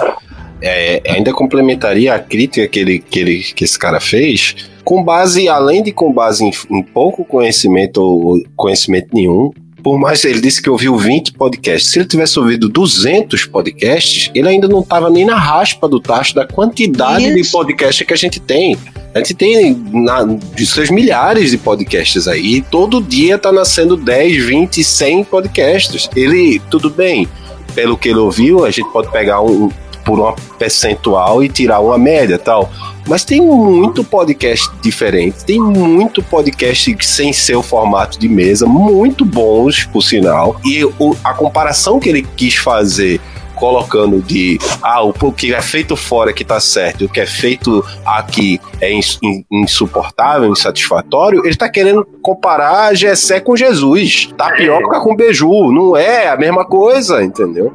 [0.60, 5.48] é, ainda complementaria a crítica que, ele, que, ele, que esse cara fez, com base,
[5.48, 9.50] além de com base em, em pouco conhecimento ou conhecimento nenhum.
[9.82, 11.92] Por mais ele disse que ouviu 20 podcasts.
[11.92, 16.34] Se ele tivesse ouvido 200 podcasts, ele ainda não estava nem na raspa do tacho
[16.34, 17.52] da quantidade de Isso.
[17.52, 18.76] podcasts que a gente tem.
[19.14, 22.56] A gente tem na, de seus milhares de podcasts aí.
[22.56, 26.10] e Todo dia tá nascendo 10, 20, 100 podcasts.
[26.16, 27.28] Ele, tudo bem,
[27.74, 29.70] pelo que ele ouviu, a gente pode pegar um
[30.08, 32.70] por uma percentual e tirar uma média tal.
[33.06, 39.22] Mas tem muito podcast diferente, tem muito podcast sem ser o formato de mesa, muito
[39.22, 40.58] bons, por sinal.
[40.64, 43.20] E o- a comparação que ele quis fazer
[43.58, 47.26] colocando de ah, o que é feito fora que tá certo e o que é
[47.26, 55.00] feito aqui é ins- in- insuportável, insatisfatório, ele tá querendo comparar Gessé com Jesus, tapioca
[55.00, 57.72] com beiju, não é a mesma coisa, entendeu?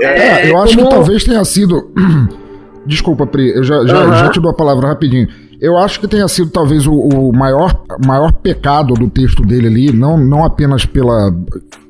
[0.00, 1.90] É, eu acho como- que talvez tenha sido.
[2.86, 4.18] Desculpa, Pri, eu já, já, Aham.
[4.18, 5.26] já te dou a palavra rapidinho.
[5.60, 9.92] Eu acho que tenha sido talvez o, o maior, maior pecado do texto dele ali,
[9.92, 11.32] não, não apenas pela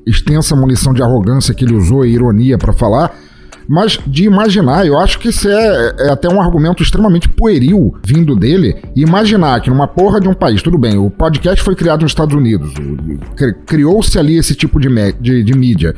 [0.05, 3.15] extensa munição de arrogância que ele usou e ironia pra falar,
[3.67, 4.85] mas de imaginar.
[4.85, 8.75] Eu acho que isso é, é até um argumento extremamente pueril vindo dele.
[8.95, 12.35] Imaginar que numa porra de um país, tudo bem, o podcast foi criado nos Estados
[12.35, 12.73] Unidos,
[13.65, 15.95] criou-se ali esse tipo de, de, de mídia.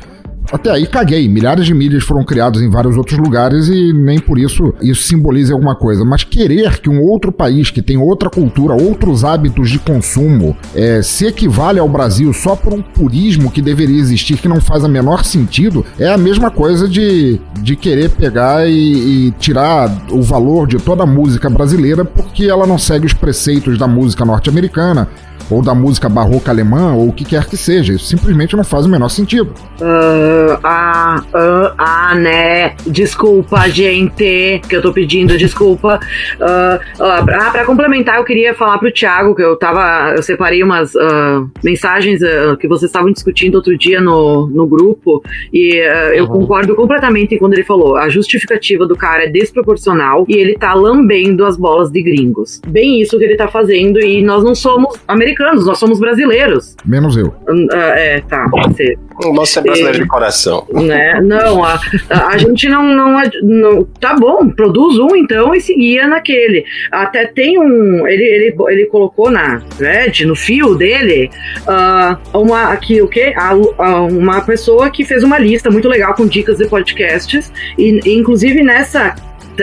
[0.50, 1.28] Até aí caguei.
[1.28, 5.52] Milhares de mídias foram criadas em vários outros lugares e nem por isso isso simboliza
[5.52, 6.04] alguma coisa.
[6.04, 11.02] Mas querer que um outro país que tem outra cultura, outros hábitos de consumo, é,
[11.02, 14.88] se equivale ao Brasil só por um purismo que deveria existir, que não faz a
[14.88, 20.66] menor sentido, é a mesma coisa de, de querer pegar e, e tirar o valor
[20.66, 25.08] de toda a música brasileira porque ela não segue os preceitos da música norte-americana
[25.50, 27.92] ou da música barroca alemã, ou o que quer que seja.
[27.92, 29.52] Isso simplesmente não faz o menor sentido.
[29.80, 32.74] Uh, ah, ah, ah, né?
[32.86, 35.98] Desculpa, gente, que eu tô pedindo desculpa.
[36.38, 40.14] Uh, pra complementar, eu queria falar pro Thiago que eu tava.
[40.16, 45.22] Eu separei umas uh, mensagens uh, que vocês estavam discutindo outro dia no, no grupo,
[45.52, 46.40] e uh, eu uhum.
[46.40, 51.44] concordo completamente quando ele falou: a justificativa do cara é desproporcional e ele tá lambendo
[51.44, 52.60] as bolas de gringos.
[52.66, 56.76] Bem isso que ele tá fazendo, e nós não somos americanos americanos, nós somos brasileiros.
[56.84, 57.26] Menos eu.
[57.26, 58.98] Uh, é, tá, pode ser.
[59.34, 60.66] Você é brasileiro e, de coração.
[60.72, 61.20] Né?
[61.20, 66.06] Não, a, a, a gente não, não, não, Tá bom, produz um então e seguia
[66.06, 66.64] naquele.
[66.90, 68.06] Até tem um.
[68.06, 71.30] Ele, ele, ele colocou na Red, no fio dele,
[71.62, 72.72] uh, uma.
[72.72, 73.34] Aqui, o quê?
[73.36, 77.52] Uh, uma pessoa que fez uma lista muito legal com dicas de podcasts.
[77.76, 79.14] E, inclusive nessa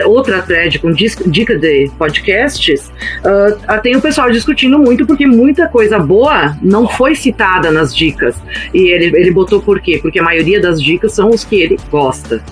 [0.04, 5.98] outra thread com dica de podcasts, uh, tem o pessoal discutindo muito porque muita coisa
[5.98, 8.36] boa não foi citada nas dicas.
[8.74, 9.98] E ele, ele botou por quê?
[10.00, 12.42] Porque a maioria das dicas são os que ele gosta.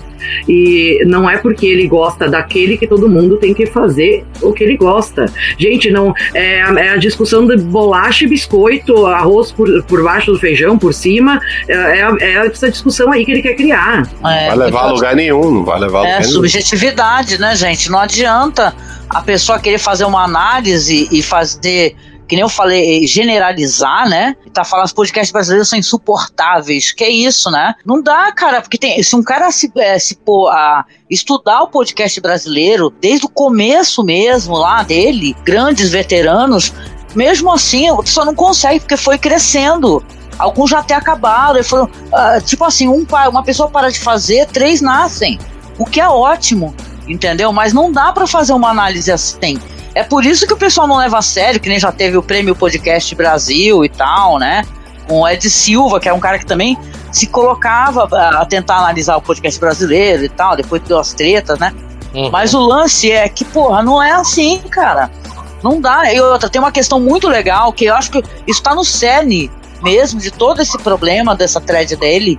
[0.47, 4.63] E não é porque ele gosta daquele que todo mundo tem que fazer o que
[4.63, 5.25] ele gosta.
[5.57, 10.39] Gente, não é, é a discussão de bolacha e biscoito, arroz por, por baixo do
[10.39, 11.39] feijão, por cima.
[11.67, 14.03] É, é, é essa discussão aí que ele quer criar.
[14.23, 17.89] É, vai levar a lugar nenhum, não vai levar a lugar É subjetividade, né, gente?
[17.89, 18.73] Não adianta
[19.09, 21.95] a pessoa querer fazer uma análise e fazer
[22.27, 24.35] que nem eu falei, generalizar, né?
[24.45, 26.91] E tá falando os podcasts brasileiros são insuportáveis.
[26.91, 27.75] Que é isso, né?
[27.85, 31.67] Não dá, cara, porque tem, se um cara se, é, se pôr a estudar o
[31.67, 36.73] podcast brasileiro desde o começo mesmo lá dele, grandes veteranos,
[37.15, 40.03] mesmo assim, a pessoa não consegue, porque foi crescendo.
[40.37, 41.63] Alguns já até acabaram.
[41.63, 45.39] Foram, uh, tipo assim, um, uma pessoa para de fazer, três nascem.
[45.77, 46.75] O que é ótimo,
[47.07, 47.53] entendeu?
[47.53, 49.59] Mas não dá para fazer uma análise assim.
[49.95, 52.21] É por isso que o pessoal não leva a sério, que nem já teve o
[52.21, 54.63] prêmio Podcast Brasil e tal, né?
[55.07, 56.77] Com o Ed Silva, que é um cara que também
[57.13, 61.73] se colocava a tentar analisar o podcast brasileiro e tal, depois deu as tretas, né?
[62.13, 62.29] Uhum.
[62.29, 65.09] Mas o lance é que, porra, não é assim, cara.
[65.63, 66.11] Não dá.
[66.13, 69.49] E outra, tem uma questão muito legal que eu acho que isso tá no cerne
[69.81, 72.37] mesmo de todo esse problema dessa thread dele,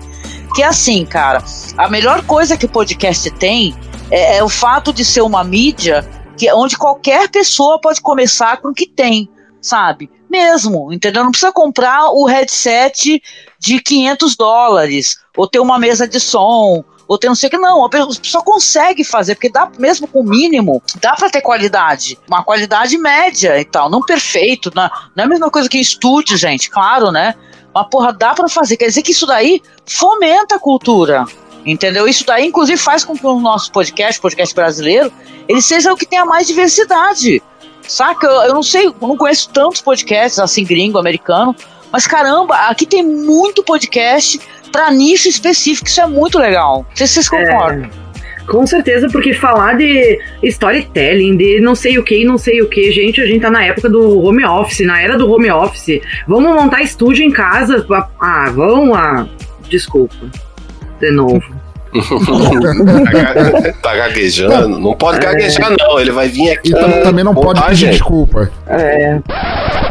[0.54, 1.42] que é assim, cara,
[1.78, 3.74] a melhor coisa que o podcast tem
[4.10, 6.04] é, é o fato de ser uma mídia
[6.36, 9.28] que onde qualquer pessoa pode começar com o que tem,
[9.60, 10.10] sabe?
[10.28, 11.24] Mesmo, entendeu?
[11.24, 13.22] Não precisa comprar o headset
[13.58, 17.58] de 500 dólares, ou ter uma mesa de som, ou ter não sei o que.
[17.58, 22.18] Não, a pessoa consegue fazer, porque dá, mesmo com o mínimo, dá para ter qualidade.
[22.28, 24.70] Uma qualidade média e tal, não perfeito.
[24.74, 27.34] Não, não é a mesma coisa que estúdio, gente, claro, né?
[27.74, 28.76] Mas, porra, dá para fazer.
[28.76, 31.24] Quer dizer que isso daí fomenta a cultura.
[31.66, 32.06] Entendeu?
[32.06, 35.12] Isso daí, inclusive, faz com que o nosso podcast, podcast brasileiro,
[35.48, 37.42] ele seja o que tenha mais diversidade.
[37.82, 38.26] Saca?
[38.26, 41.54] Eu, eu não sei, eu não conheço tantos podcasts assim, gringo, americano,
[41.92, 46.86] mas caramba, aqui tem muito podcast para nicho específico, isso é muito legal.
[46.88, 47.90] Não sei se vocês concordam.
[48.02, 48.06] É.
[48.46, 52.92] Com certeza, porque falar de storytelling, de não sei o que, não sei o que,
[52.92, 56.00] gente, a gente tá na época do home office, na era do home office.
[56.28, 57.84] Vamos montar estúdio em casa?
[58.20, 59.28] Ah, vamos lá.
[59.68, 60.30] Desculpa.
[61.00, 61.42] De novo.
[63.82, 64.78] tá gaguejando?
[64.78, 65.20] Não pode é.
[65.20, 65.98] gaguejar, não.
[65.98, 66.70] Ele vai vir aqui.
[66.70, 68.50] E também não pode pedir desculpa.
[68.66, 69.18] É.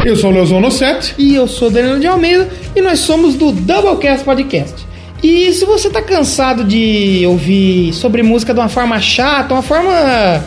[0.03, 1.15] Eu sou o Leozão Nosset.
[1.17, 2.47] E eu sou Danilo de Almeida.
[2.75, 4.85] E nós somos do Doublecast Podcast.
[5.23, 10.43] E se você tá cansado de ouvir sobre música de uma forma chata, uma forma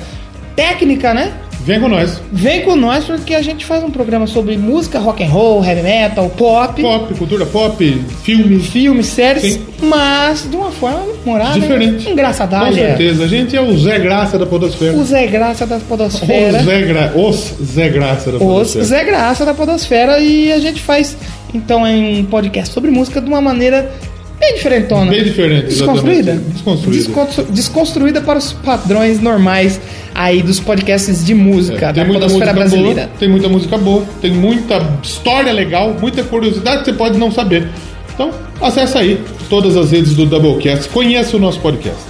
[0.54, 1.32] técnica, né?
[1.64, 2.20] Vem com nós.
[2.32, 5.82] Vem com nós porque a gente faz um programa sobre música, rock and roll, heavy
[5.82, 6.80] metal, pop.
[6.80, 8.60] Pop, cultura pop, filme.
[8.60, 9.60] Filmes, séries, Sim.
[9.82, 11.58] mas de uma forma morada.
[11.58, 12.08] Diferente.
[12.08, 12.70] Engraçadalha.
[12.70, 13.24] Com certeza.
[13.24, 14.96] A gente é o Zé Graça da Podosfera.
[14.96, 16.58] O Zé Graça da Podosfera.
[16.58, 17.12] O Zé Gra...
[17.14, 18.82] Os Zé Graça da Podosfera.
[18.82, 20.18] Os Zé Graça da Podosfera.
[20.20, 21.16] E a gente faz,
[21.52, 23.90] então, um podcast sobre música de uma maneira
[24.38, 25.10] Bem diferentona.
[25.10, 26.40] Bem diferente, Desconstruída?
[26.52, 27.44] Desconstruída.
[27.50, 29.80] Desconstruída para os padrões normais
[30.18, 33.02] aí dos podcasts de música é, da podosfera brasileira.
[33.02, 37.30] Boa, tem muita música boa, tem muita história legal, muita curiosidade que você pode não
[37.30, 37.68] saber.
[38.12, 42.00] Então, acessa aí todas as redes do Doublecast, conheça o nosso podcast.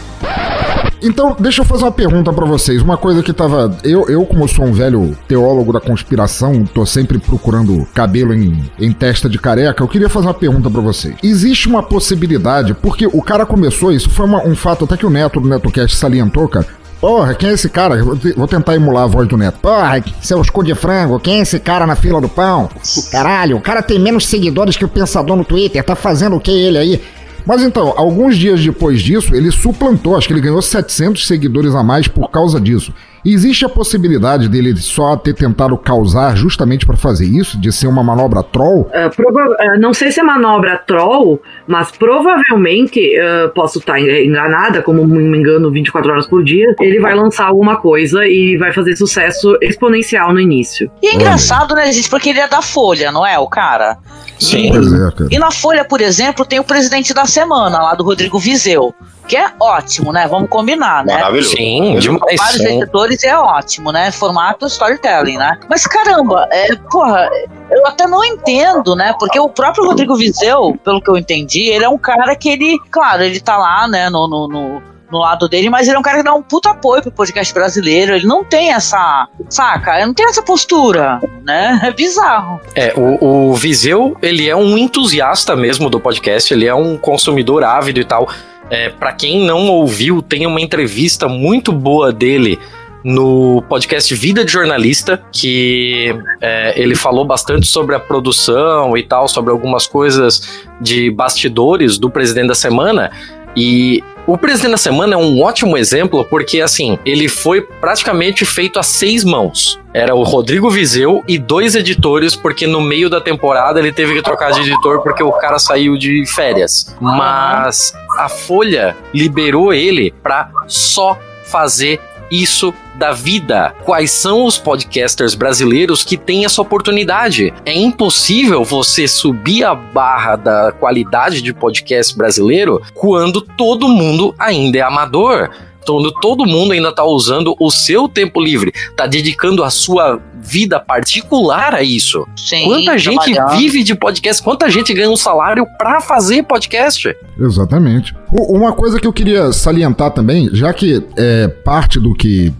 [1.01, 2.83] Então, deixa eu fazer uma pergunta pra vocês.
[2.83, 3.77] Uma coisa que tava.
[3.85, 8.91] Eu, eu, como sou um velho teólogo da conspiração, tô sempre procurando cabelo em, em
[8.91, 11.15] testa de careca, eu queria fazer uma pergunta pra vocês.
[11.23, 15.11] Existe uma possibilidade, porque o cara começou, isso foi uma- um fato até que o
[15.11, 16.67] Neto do NetoCast salientou, cara.
[17.01, 18.03] Porra, quem é esse cara?
[18.03, 19.61] Vou, te- vou tentar emular a voz do Neto.
[19.61, 22.69] Porra, seus cu de frango, quem é esse cara na fila do pão?
[23.13, 26.51] Caralho, o cara tem menos seguidores que o Pensador no Twitter, tá fazendo o que
[26.51, 27.01] ele aí?
[27.47, 31.83] Mas então, alguns dias depois disso, ele suplantou, acho que ele ganhou 700 seguidores a
[31.83, 32.93] mais por causa disso.
[33.25, 38.03] Existe a possibilidade dele só ter tentado causar justamente pra fazer isso, de ser uma
[38.03, 38.89] manobra troll?
[38.93, 44.83] Ah, prova- ah, não sei se é manobra troll, mas provavelmente, ah, posso estar enganada,
[44.83, 48.97] como me engano 24 horas por dia, ele vai lançar alguma coisa e vai fazer
[48.97, 50.91] sucesso exponencial no início.
[51.03, 53.99] E é engraçado, né, gente, porque ele é da Folha, não é, o cara?
[54.39, 54.71] Sim.
[54.73, 55.29] Pois é, cara.
[55.31, 58.95] E na Folha, por exemplo, tem o presidente da semana, lá do Rodrigo Vizeu.
[59.29, 60.27] Que é ótimo, né?
[60.27, 61.15] Vamos combinar, né?
[61.15, 61.51] Maravilhoso.
[61.51, 62.37] Sim, demais.
[62.39, 62.81] Vários Sim.
[62.83, 64.11] editores é ótimo, né?
[64.11, 65.59] Formato storytelling, né?
[65.69, 67.29] Mas caramba, é, porra,
[67.71, 69.15] eu até não entendo, né?
[69.19, 72.79] Porque o próprio Rodrigo Vizeu, pelo que eu entendi, ele é um cara que ele,
[72.91, 76.03] claro, ele tá lá, né, no, no, no, no lado dele, mas ele é um
[76.03, 78.15] cara que dá um puta apoio pro podcast brasileiro.
[78.15, 79.97] Ele não tem essa, saca?
[79.97, 81.81] Ele não tem essa postura, né?
[81.89, 82.61] É bizarro.
[82.75, 87.65] É, o, o Viseu, ele é um entusiasta mesmo do podcast, ele é um consumidor
[87.65, 88.29] ávido e tal.
[88.71, 92.59] É, para quem não ouviu, tem uma entrevista muito boa dele
[93.03, 99.29] no podcast Vida de Jornalista, que é, ele falou bastante sobre a produção e tal,
[99.29, 103.11] sobre algumas coisas de bastidores do Presidente da Semana.
[103.57, 108.79] E o Presidente da Semana é um ótimo exemplo, porque assim, ele foi praticamente feito
[108.79, 109.81] a seis mãos.
[109.95, 114.21] Era o Rodrigo Vizeu e dois editores, porque no meio da temporada ele teve que
[114.21, 116.95] trocar de editor porque o cara saiu de férias.
[117.01, 121.99] Mas a Folha liberou ele pra só fazer
[122.31, 123.75] isso da vida.
[123.85, 127.53] Quais são os podcasters brasileiros que têm essa oportunidade?
[127.65, 134.79] É impossível você subir a barra da qualidade de podcast brasileiro quando todo mundo ainda
[134.79, 135.51] é amador.
[135.93, 140.79] Quando todo mundo ainda tá usando o seu tempo livre, tá dedicando a sua vida
[140.81, 142.27] particular a isso.
[142.37, 144.43] Sim, Quanta gente vive de podcast?
[144.43, 147.15] Quanta gente ganha um salário pra fazer podcast?
[147.39, 148.15] Exatamente.
[148.31, 152.53] Uma coisa que eu queria salientar também, já que é parte do que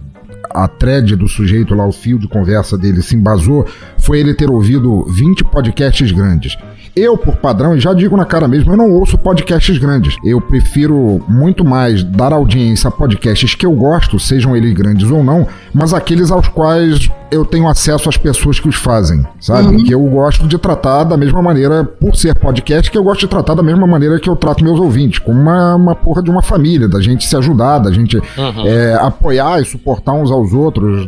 [0.49, 3.65] a thread do sujeito lá, o fio de conversa dele se embasou,
[3.99, 6.57] foi ele ter ouvido 20 podcasts grandes.
[6.95, 10.15] Eu, por padrão, e já digo na cara mesmo, eu não ouço podcasts grandes.
[10.23, 15.23] Eu prefiro muito mais dar audiência a podcasts que eu gosto, sejam eles grandes ou
[15.23, 19.83] não, mas aqueles aos quais eu tenho acesso às pessoas que os fazem, sabe?
[19.83, 23.27] Que eu gosto de tratar da mesma maneira, por ser podcast, que eu gosto de
[23.27, 26.41] tratar da mesma maneira que eu trato meus ouvintes, como uma, uma porra de uma
[26.41, 28.19] família, da gente se ajudar, da gente
[28.65, 31.07] é, apoiar e suportar uns aos outros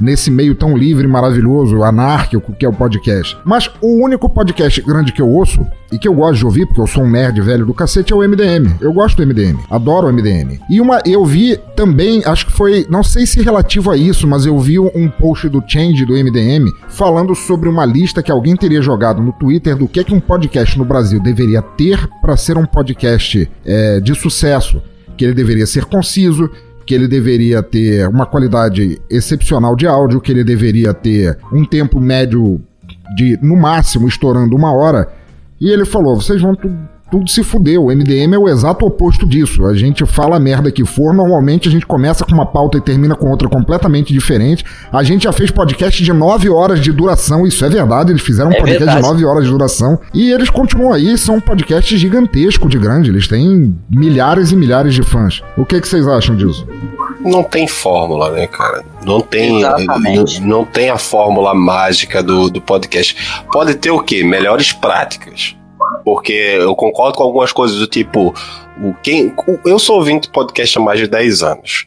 [0.00, 3.36] nesse meio tão livre, maravilhoso, anárquico que é o podcast.
[3.44, 6.80] Mas o único podcast grande que eu ouço e que eu gosto de ouvir, porque
[6.80, 8.76] eu sou um nerd velho do cacete, é o MDM.
[8.80, 10.60] Eu gosto do MDM, adoro o MDM.
[10.70, 14.46] E uma eu vi também, acho que foi, não sei se relativo a isso, mas
[14.46, 18.80] eu vi um post do Change do MDM falando sobre uma lista que alguém teria
[18.80, 22.66] jogado no Twitter do que, que um podcast no Brasil deveria ter para ser um
[22.66, 24.82] podcast é, de sucesso.
[25.16, 26.50] Que ele deveria ser conciso,
[26.90, 32.00] que ele deveria ter uma qualidade excepcional de áudio, que ele deveria ter um tempo
[32.00, 32.60] médio
[33.14, 35.08] de, no máximo, estourando uma hora.
[35.60, 36.56] E ele falou: vocês vão
[37.10, 37.80] tudo se fuder.
[37.80, 39.66] O MDM é o exato oposto disso.
[39.66, 42.80] A gente fala a merda que for, normalmente a gente começa com uma pauta e
[42.80, 44.64] termina com outra completamente diferente.
[44.92, 48.12] A gente já fez podcast de 9 horas de duração, isso é verdade.
[48.12, 49.02] Eles fizeram um É podcast verdade.
[49.02, 49.98] de 9 horas de duração.
[50.14, 53.10] E eles continuam aí, são um podcast gigantesco de grande.
[53.10, 55.42] Eles têm milhares e milhares de fãs.
[55.56, 56.66] O que, que vocês acham disso?
[57.20, 58.82] Não tem fórmula, né, cara?
[59.04, 60.40] Não tem, Exatamente.
[60.40, 63.16] não, não tem a fórmula mágica do, do podcast.
[63.52, 64.24] Pode ter o quê?
[64.24, 65.54] Melhores práticas.
[66.04, 68.34] Porque eu concordo com algumas coisas do tipo.
[68.82, 71.86] O, quem, eu sou ouvinte de podcast há mais de 10 anos.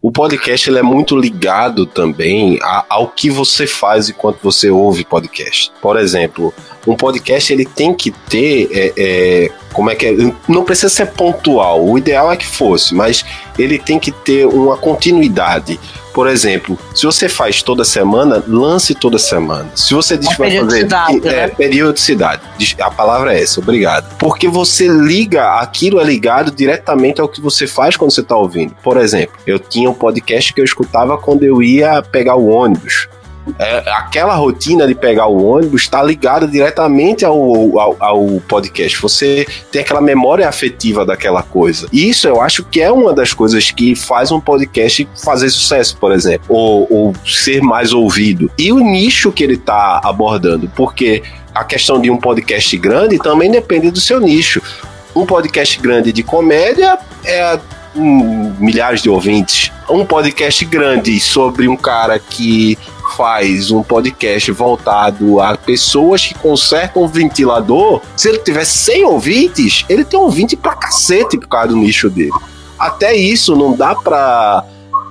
[0.00, 5.04] O podcast ele é muito ligado também a- ao que você faz enquanto você ouve
[5.04, 5.70] podcast.
[5.80, 6.52] Por exemplo,
[6.84, 8.68] um podcast ele tem que ter.
[8.72, 10.12] é, é, como é que é?
[10.48, 11.86] Não precisa ser pontual.
[11.86, 13.24] O ideal é que fosse, mas
[13.56, 15.78] ele tem que ter uma continuidade.
[16.12, 19.70] Por exemplo, se você faz toda semana, lance toda semana.
[19.74, 20.86] Se você diz que vai fazer.
[20.88, 21.48] periodicidade, É, né?
[21.48, 22.42] periodicidade.
[22.58, 24.14] Diz- A palavra é essa, obrigado.
[24.18, 28.74] Porque você liga, aquilo é ligado diretamente ao que você faz quando você está ouvindo.
[28.82, 33.08] Por exemplo, eu tinha um podcast que eu escutava quando eu ia pegar o ônibus.
[33.58, 39.00] É, aquela rotina de pegar o ônibus está ligada diretamente ao, ao, ao, podcast.
[39.00, 41.88] Você tem aquela memória afetiva daquela coisa.
[41.92, 45.96] E isso eu acho que é uma das coisas que faz um podcast fazer sucesso,
[45.96, 48.50] por exemplo, ou, ou ser mais ouvido.
[48.58, 51.22] E o nicho que ele está abordando, porque
[51.54, 54.62] a questão de um podcast grande também depende do seu nicho.
[55.14, 57.58] Um podcast grande de comédia é
[57.94, 59.70] um, milhares de ouvintes.
[59.88, 62.78] Um podcast grande sobre um cara que
[63.16, 70.04] faz um podcast voltado a pessoas que consertam ventilador, se ele tiver 100 ouvintes, ele
[70.04, 72.32] tem ouvinte pra cacete por causa do nicho dele.
[72.78, 74.64] Até isso não dá pra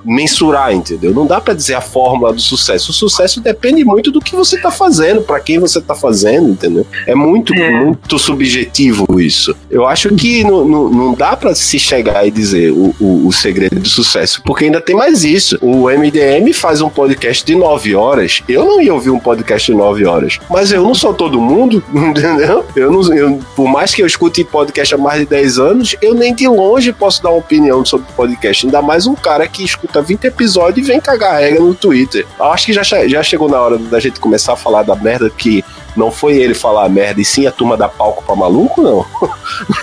[0.04, 1.12] mensurar, entendeu?
[1.12, 2.90] Não dá para dizer a fórmula do sucesso.
[2.90, 6.86] O sucesso depende muito do que você tá fazendo, para quem você tá fazendo, entendeu?
[7.06, 7.70] É muito, é.
[7.70, 9.54] muito subjetivo isso.
[9.70, 13.32] Eu acho que não, não, não dá para se chegar e dizer o, o, o,
[13.32, 15.58] segredo do sucesso, porque ainda tem mais isso.
[15.60, 18.42] O MDM faz um podcast de 9 horas.
[18.48, 21.82] Eu não ia ouvir um podcast de 9 horas, mas eu não sou todo mundo,
[21.92, 22.64] entendeu?
[22.76, 26.14] Eu não, eu, por mais que eu escute podcast há mais de 10 anos, eu
[26.14, 28.66] nem de longe posso dar uma opinião sobre podcast.
[28.66, 32.26] Ainda mais um cara que escuta escuta 20 episódios e vem cagar regra no Twitter.
[32.38, 35.28] Eu acho que já, já chegou na hora da gente começar a falar da merda
[35.28, 35.62] que
[35.94, 39.04] não foi ele falar merda, e sim a turma da palco pra maluco, não?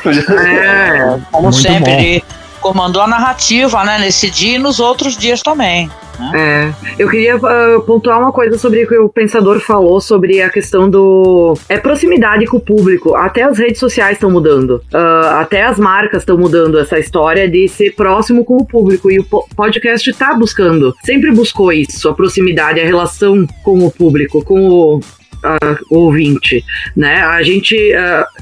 [0.09, 2.38] É, como Muito sempre, bom.
[2.61, 5.89] Comandou a narrativa, né, nesse dia e nos outros dias também.
[6.33, 10.49] É, eu queria uh, pontuar uma coisa sobre o que o pensador falou sobre a
[10.49, 13.15] questão do é proximidade com o público.
[13.15, 17.67] Até as redes sociais estão mudando, uh, até as marcas estão mudando essa história de
[17.69, 22.81] ser próximo com o público e o podcast está buscando, sempre buscou isso, a proximidade,
[22.81, 25.01] a relação com o público, com o
[25.39, 26.65] Uh, ouvinte,
[26.97, 27.21] né?
[27.21, 27.73] A gente,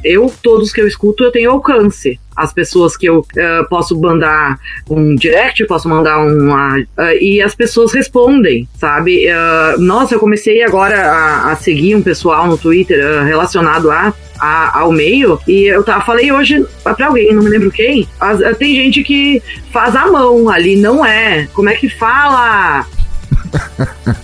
[0.04, 4.60] eu, todos que eu escuto, eu tenho alcance as pessoas que eu uh, posso mandar
[4.88, 6.78] um direct, posso mandar uma.
[6.78, 9.26] Uh, e as pessoas respondem, sabe?
[9.28, 14.82] Uh, nossa, eu comecei agora a, a, seguir um pessoal no Twitter relacionado a a,
[14.82, 15.40] ao meio.
[15.48, 18.08] E eu tava, falei hoje pra alguém, não me lembro quem.
[18.20, 21.48] As, tem gente que faz a mão ali, não é.
[21.54, 22.86] Como é que fala?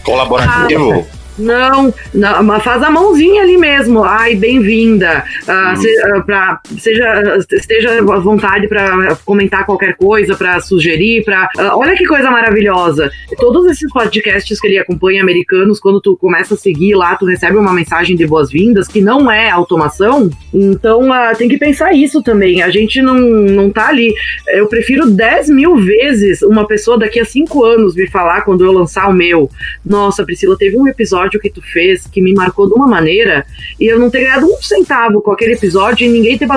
[0.04, 1.08] Colaborativo.
[1.38, 4.04] Não, não, mas faz a mãozinha ali mesmo.
[4.04, 5.24] Ai, bem-vinda.
[5.44, 11.50] Uh, se, uh, seja, esteja à vontade para comentar qualquer coisa, para sugerir, para.
[11.58, 13.12] Uh, olha que coisa maravilhosa.
[13.38, 17.58] Todos esses podcasts que ele acompanha americanos, quando tu começa a seguir lá, tu recebe
[17.58, 20.30] uma mensagem de boas-vindas, que não é automação.
[20.54, 22.62] Então tem que pensar isso também.
[22.62, 24.14] A gente não, não tá ali.
[24.48, 28.72] Eu prefiro 10 mil vezes uma pessoa daqui a 5 anos me falar quando eu
[28.72, 29.50] lançar o meu.
[29.84, 33.46] Nossa, Priscila, teve um episódio episódio que tu fez que me marcou de uma maneira
[33.80, 36.48] e eu não ter ganhado um centavo com aquele episódio e ninguém ter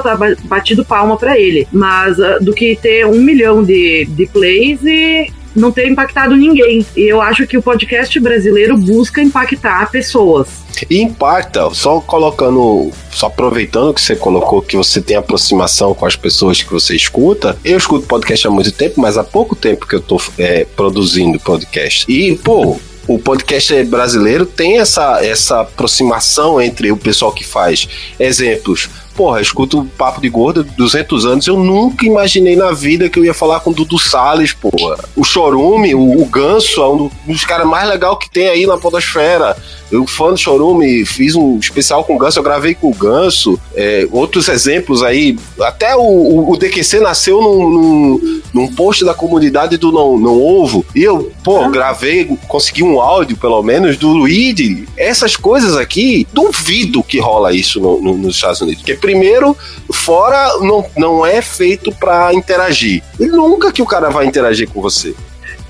[0.44, 1.66] batido palma para ele.
[1.72, 6.84] Mas uh, do que ter um milhão de, de plays e não ter impactado ninguém.
[6.96, 10.48] E eu acho que o podcast brasileiro busca impactar pessoas.
[10.90, 16.14] E impacta, só colocando, só aproveitando que você colocou que você tem aproximação com as
[16.14, 17.56] pessoas que você escuta.
[17.64, 21.40] Eu escuto podcast há muito tempo, mas há pouco tempo que eu tô é, produzindo
[21.40, 22.04] podcast.
[22.12, 27.88] E, pô, o podcast brasileiro tem essa, essa aproximação entre o pessoal que faz
[28.18, 33.18] exemplos porra, escuto o Papo de Gorda 200 anos, eu nunca imaginei na vida que
[33.18, 34.98] eu ia falar com o Dudu Salles, porra.
[35.16, 38.76] O Chorume, o, o Ganso, é um dos caras mais legais que tem aí na
[38.78, 39.56] podosfera.
[39.90, 43.58] Eu, fã do Chorume, fiz um especial com o Ganso, eu gravei com o Ganso.
[43.74, 49.14] É, outros exemplos aí, até o, o, o DQC nasceu num, num, num, post da
[49.14, 54.08] comunidade do Não, Não Ovo, e eu, pô, gravei, consegui um áudio, pelo menos, do
[54.08, 54.86] Luigi.
[54.96, 59.56] Essas coisas aqui, duvido que rola isso no, no, nos Estados Unidos, porque primeiro,
[59.92, 63.04] fora não, não é feito para interagir.
[63.20, 65.14] E nunca que o cara vai interagir com você.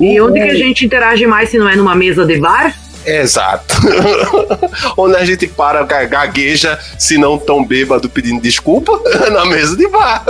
[0.01, 2.75] E onde que a gente interage mais se não é numa mesa de bar?
[3.07, 3.77] Exato.
[4.99, 8.93] Onde a gente para, gagueja, se não tão bêbado pedindo desculpa,
[9.33, 10.25] na mesa de bar.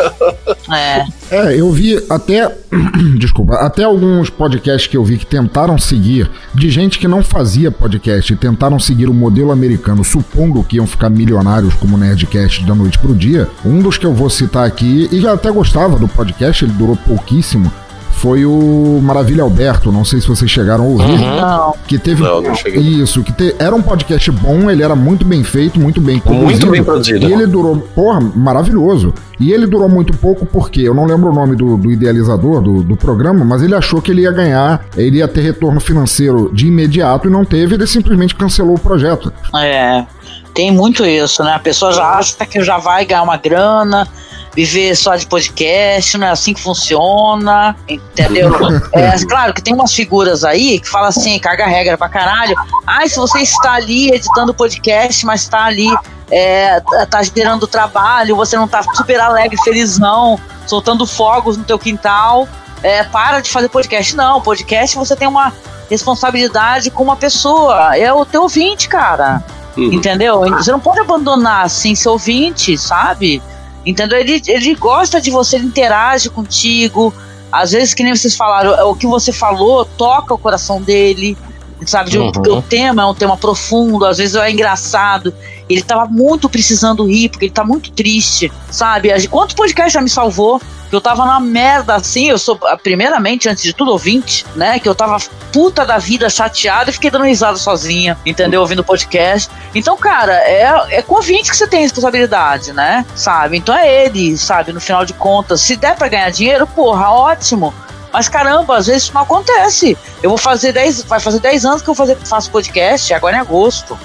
[0.70, 1.04] É.
[1.30, 2.54] É, eu vi até.
[3.18, 7.70] Desculpa, até alguns podcasts que eu vi que tentaram seguir, de gente que não fazia
[7.70, 12.74] podcast, e tentaram seguir o modelo americano, supondo que iam ficar milionários como Nerdcast da
[12.74, 13.48] noite pro dia.
[13.64, 16.96] Um dos que eu vou citar aqui, e já até gostava do podcast, ele durou
[16.96, 17.72] pouquíssimo,
[18.16, 19.92] foi o Maravilha Alberto.
[19.92, 21.04] Não sei se vocês chegaram a ouvir.
[21.04, 21.40] Uhum.
[21.40, 21.74] Não.
[21.86, 22.22] Que teve.
[22.22, 22.82] Não, não cheguei.
[22.82, 23.54] Isso, que te...
[23.58, 26.46] era um podcast bom, ele era muito bem feito, muito bem produzido.
[26.46, 27.28] Muito bem produzido.
[27.28, 29.12] E ele durou, porra, maravilhoso.
[29.38, 32.82] E ele durou muito pouco porque eu não lembro o nome do, do idealizador do,
[32.82, 36.66] do, programa, mas ele achou que ele ia ganhar, ele ia ter retorno financeiro de
[36.66, 39.30] imediato e não teve, ele simplesmente cancelou o projeto.
[39.54, 40.06] É,
[40.54, 41.52] tem muito isso, né?
[41.52, 44.08] A pessoa já acha que já vai ganhar uma grana
[44.56, 48.50] viver só de podcast, não é assim que funciona, entendeu?
[48.92, 52.56] É, claro que tem umas figuras aí que falam assim, caga regra pra caralho.
[52.86, 55.94] Ai, se você está ali editando podcast, mas está ali,
[56.30, 56.80] é,
[57.10, 62.48] tá gerando trabalho, você não tá super alegre, felizão, soltando fogos no teu quintal,
[62.82, 64.16] é, para de fazer podcast.
[64.16, 65.52] Não, podcast você tem uma
[65.90, 69.44] responsabilidade com uma pessoa, é o teu ouvinte, cara.
[69.76, 69.92] Uhum.
[69.92, 70.40] Entendeu?
[70.40, 73.42] Você não pode abandonar assim seu ouvinte, sabe?
[73.86, 74.18] Entendeu?
[74.18, 77.14] Ele, ele gosta de você, ele interage contigo.
[77.52, 81.38] Às vezes, que nem vocês falaram, o que você falou toca o coração dele.
[81.86, 82.16] Sabe?
[82.16, 82.30] Uhum.
[82.30, 85.32] o tema é um tema profundo, às vezes é engraçado.
[85.68, 89.10] Ele tava muito precisando rir, porque ele tá muito triste, sabe?
[89.28, 90.60] Quanto podcast já me salvou?
[90.88, 94.78] Que eu tava na merda assim, eu sou, primeiramente, antes de tudo, ouvinte, né?
[94.78, 95.18] Que eu tava
[95.52, 98.60] puta da vida, chateada e fiquei dando risada sozinha, entendeu?
[98.60, 99.50] Ouvindo podcast.
[99.74, 103.04] Então, cara, é, é com ouvinte que você tem responsabilidade, né?
[103.14, 103.56] Sabe?
[103.56, 104.72] Então é ele, sabe?
[104.72, 107.74] No final de contas, se der pra ganhar dinheiro, porra, ótimo.
[108.12, 109.96] Mas caramba, às vezes isso não acontece.
[110.22, 113.40] Eu vou fazer 10, vai fazer 10 anos que eu fazer, faço podcast, agora em
[113.40, 113.98] agosto.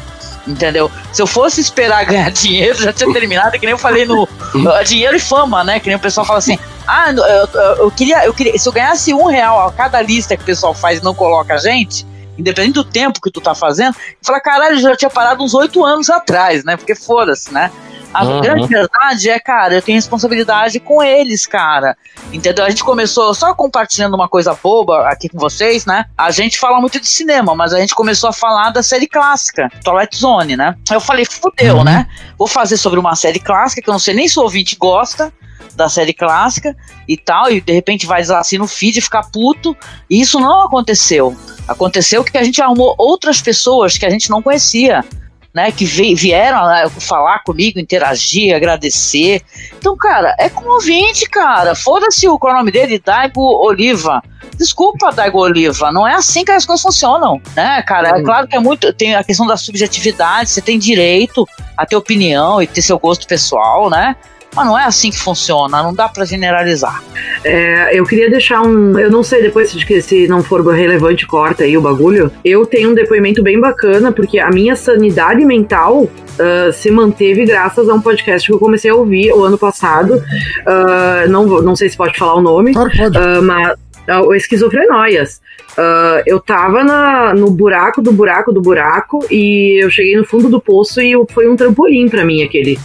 [0.48, 0.90] Entendeu?
[1.14, 4.28] Se eu fosse esperar ganhar dinheiro, já tinha terminado, que nem eu falei no
[4.86, 5.80] dinheiro e fama, né?
[5.80, 8.58] Que nem o pessoal fala assim: ah, eu, eu, eu, queria, eu queria.
[8.58, 11.54] Se eu ganhasse um real a cada lista que o pessoal faz e não coloca
[11.54, 12.06] a gente,
[12.38, 15.86] independente do tempo que tu tá fazendo, eu falo, caralho, já tinha parado uns oito
[15.86, 16.76] anos atrás, né?
[16.76, 17.72] Porque foda-se, né?
[18.14, 18.42] A uhum.
[18.42, 21.98] grande verdade é, cara, eu tenho responsabilidade com eles, cara.
[22.32, 22.66] Entendeu?
[22.66, 26.06] A gente começou só compartilhando uma coisa boba aqui com vocês, né?
[26.18, 29.70] A gente fala muito de cinema, mas a gente começou a falar da série clássica,
[29.84, 30.76] Twilight Zone, né?
[30.92, 31.84] Eu falei, fudeu, uhum.
[31.84, 32.08] né?
[32.38, 35.32] Vou fazer sobre uma série clássica que eu não sei nem se o ouvinte gosta
[35.76, 36.76] da série clássica
[37.08, 39.76] e tal, e de repente vai assim no feed e ficar puto.
[40.10, 41.36] E isso não aconteceu.
[41.68, 45.04] Aconteceu que a gente arrumou outras pessoas que a gente não conhecia
[45.54, 49.42] né, que vieram falar comigo, interagir, agradecer.
[49.78, 51.76] Então, cara, é comovente, cara.
[51.76, 54.24] Foda-se o nome dele, Daigo Oliva.
[54.58, 58.20] Desculpa, Daigo Oliva, não é assim que as coisas funcionam, né, cara?
[58.20, 58.94] É claro que é muito.
[58.94, 63.28] Tem a questão da subjetividade, você tem direito a ter opinião e ter seu gosto
[63.28, 64.16] pessoal, né?
[64.56, 67.02] Mas não é assim que funciona, não dá para generalizar.
[67.44, 69.00] É, eu queria deixar um.
[69.00, 72.32] Eu não sei depois de se não for relevante, corta aí o bagulho.
[72.44, 77.88] Eu tenho um depoimento bem bacana, porque a minha sanidade mental Uh, se manteve graças
[77.90, 80.16] a um podcast que eu comecei a ouvir o ano passado.
[80.16, 83.18] Uh, não, não sei se pode falar o nome, claro, pode.
[83.18, 83.78] Uh, mas
[84.26, 85.42] o Esquizofrenóias.
[85.72, 90.50] Uh, eu tava na, no buraco do buraco do buraco e eu cheguei no fundo
[90.50, 92.78] do poço e foi um trampolim para mim aquele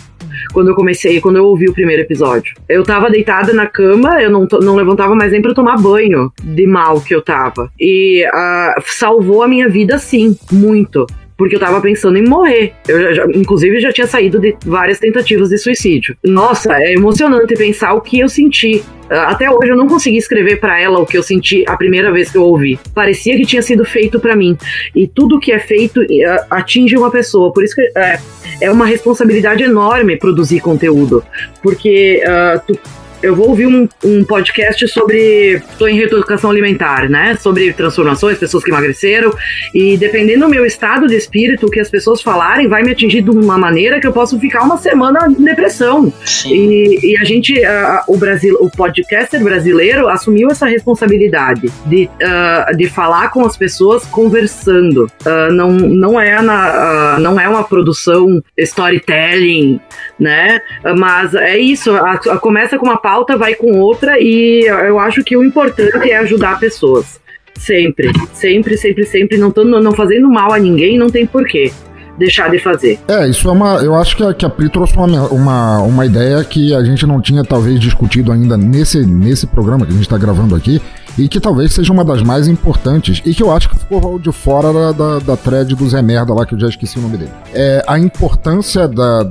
[0.52, 2.54] quando eu comecei, quando eu ouvi o primeiro episódio.
[2.68, 6.66] Eu tava deitada na cama, eu não, não levantava mais nem pra tomar banho de
[6.66, 7.70] mal que eu tava.
[7.78, 11.06] E uh, salvou a minha vida, sim, muito
[11.36, 12.72] porque eu tava pensando em morrer.
[12.88, 16.16] Eu já, inclusive já tinha saído de várias tentativas de suicídio.
[16.24, 18.82] Nossa, é emocionante pensar o que eu senti.
[19.10, 22.10] Ah, até hoje eu não consegui escrever para ela o que eu senti a primeira
[22.10, 22.78] vez que eu ouvi.
[22.94, 24.56] Parecia que tinha sido feito para mim.
[24.94, 27.52] E tudo que é feito uh, atinge uma pessoa.
[27.52, 28.20] Por isso que uh,
[28.60, 31.22] é uma responsabilidade enorme produzir conteúdo.
[31.62, 32.78] Porque uh, tu
[33.22, 35.56] eu vou ouvir um, um podcast sobre.
[35.56, 37.36] Estou em reeducação alimentar, né?
[37.36, 39.32] Sobre transformações, pessoas que emagreceram.
[39.74, 43.22] E dependendo do meu estado de espírito, o que as pessoas falarem vai me atingir
[43.22, 46.12] de uma maneira que eu posso ficar uma semana em depressão.
[46.46, 52.76] E, e, a gente, uh, o Brasil, o podcaster brasileiro assumiu essa responsabilidade de, uh,
[52.76, 55.06] de falar com as pessoas conversando.
[55.24, 59.80] Uh, não, não, é na, não é uma produção storytelling,
[60.18, 60.60] né?
[60.96, 61.94] Mas é isso.
[61.94, 66.10] A, a, começa com uma pauta, vai com outra, e eu acho que o importante
[66.10, 67.20] é ajudar pessoas.
[67.54, 69.38] Sempre, sempre, sempre, sempre.
[69.38, 71.72] Não, tô, não fazendo mal a ninguém, não tem porquê
[72.18, 72.98] deixar de fazer.
[73.08, 73.76] É, isso é uma.
[73.76, 77.06] Eu acho que a, que a Pri trouxe uma, uma, uma ideia que a gente
[77.06, 80.80] não tinha talvez discutido ainda nesse, nesse programa que a gente está gravando aqui.
[81.18, 83.22] E que talvez seja uma das mais importantes.
[83.24, 86.34] E que eu acho que ficou de fora da, da, da thread do Zé Merda
[86.34, 87.30] lá, que eu já esqueci o nome dele.
[87.54, 89.26] É a importância da,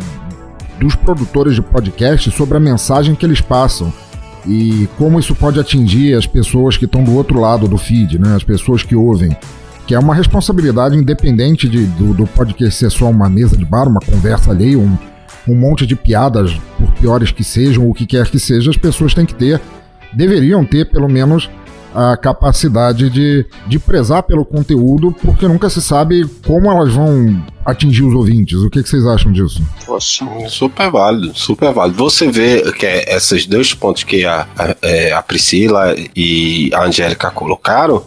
[0.80, 3.94] dos produtores de podcast sobre a mensagem que eles passam
[4.48, 8.36] e como isso pode atingir as pessoas que estão do outro lado do feed, né?
[8.36, 9.36] As pessoas que ouvem.
[9.88, 13.88] Que é uma responsabilidade independente de, do, do podcast ser só uma mesa de bar,
[13.88, 14.98] uma conversa alheia, um,
[15.48, 19.14] um monte de piadas, por piores que sejam, o que quer que seja, as pessoas
[19.14, 19.62] têm que ter,
[20.12, 21.50] deveriam ter pelo menos
[21.96, 28.04] a capacidade de, de prezar pelo conteúdo, porque nunca se sabe como elas vão atingir
[28.04, 28.60] os ouvintes.
[28.60, 29.64] O que, que vocês acham disso?
[29.86, 31.98] Poxa, super válido, super válido.
[31.98, 36.84] Você vê que é esses dois pontos que a, a, é, a Priscila e a
[36.84, 38.04] Angélica colocaram,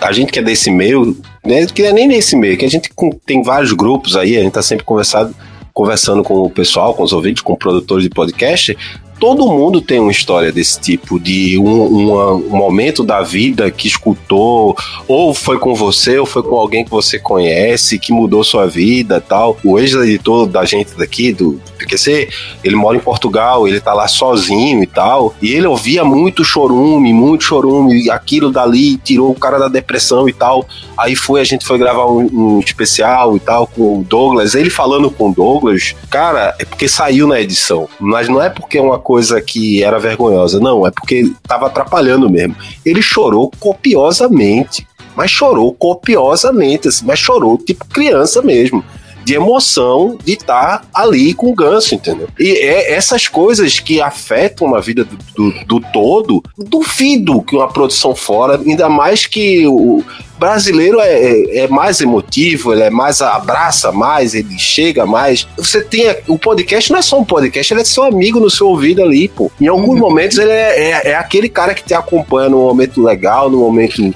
[0.00, 2.90] a gente que é desse meio, né, que é nem nesse meio, que a gente
[3.26, 5.34] tem vários grupos aí, a gente tá sempre conversado,
[5.74, 8.76] conversando com o pessoal, com os ouvintes, com produtores de podcast,
[9.22, 12.12] todo mundo tem uma história desse tipo, de um,
[12.50, 16.90] um momento da vida que escutou, ou foi com você, ou foi com alguém que
[16.90, 19.56] você conhece, que mudou sua vida tal.
[19.64, 22.30] O ex-editor da gente daqui, do PQC,
[22.64, 27.12] ele mora em Portugal, ele tá lá sozinho e tal, e ele ouvia muito chorume,
[27.12, 30.66] muito chorume, aquilo dali tirou o cara da depressão e tal.
[30.98, 34.56] Aí foi, a gente foi gravar um, um especial e tal com o Douglas.
[34.56, 37.88] Ele falando com o Douglas, cara, é porque saiu na edição.
[38.00, 42.28] Mas não é porque é uma coisa que era vergonhosa, não, é porque tava atrapalhando
[42.30, 42.56] mesmo.
[42.84, 44.86] Ele chorou copiosamente,
[45.16, 48.84] mas chorou copiosamente, assim, mas chorou tipo criança mesmo.
[49.24, 52.28] De emoção de estar ali com o ganso, entendeu?
[52.38, 57.68] E é essas coisas que afetam a vida do, do- do todo, duvido que uma
[57.68, 60.02] produção fora, ainda mais que o,
[60.38, 65.46] brasileiro é, é- é mais emotivo, ele é mais abraça mais, ele chega mais.
[65.56, 68.66] Você tem o podcast não é só um podcast, ele é seu amigo no seu
[68.68, 69.52] ouvido ali, pô.
[69.60, 73.48] Em alguns momentos ele é, é- é aquele cara que te acompanha num momento legal,
[73.48, 74.12] num momento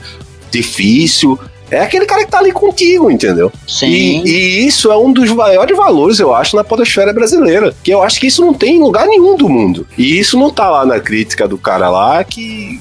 [0.51, 1.39] difícil.
[1.71, 3.51] É aquele cara que tá ali contigo, entendeu?
[3.67, 3.87] Sim.
[3.87, 7.75] E, e isso é um dos maiores valores, eu acho, na podosfera brasileira.
[7.83, 9.87] Que eu acho que isso não tem em lugar nenhum do mundo.
[9.99, 12.79] E isso não tá lá na crítica do cara lá que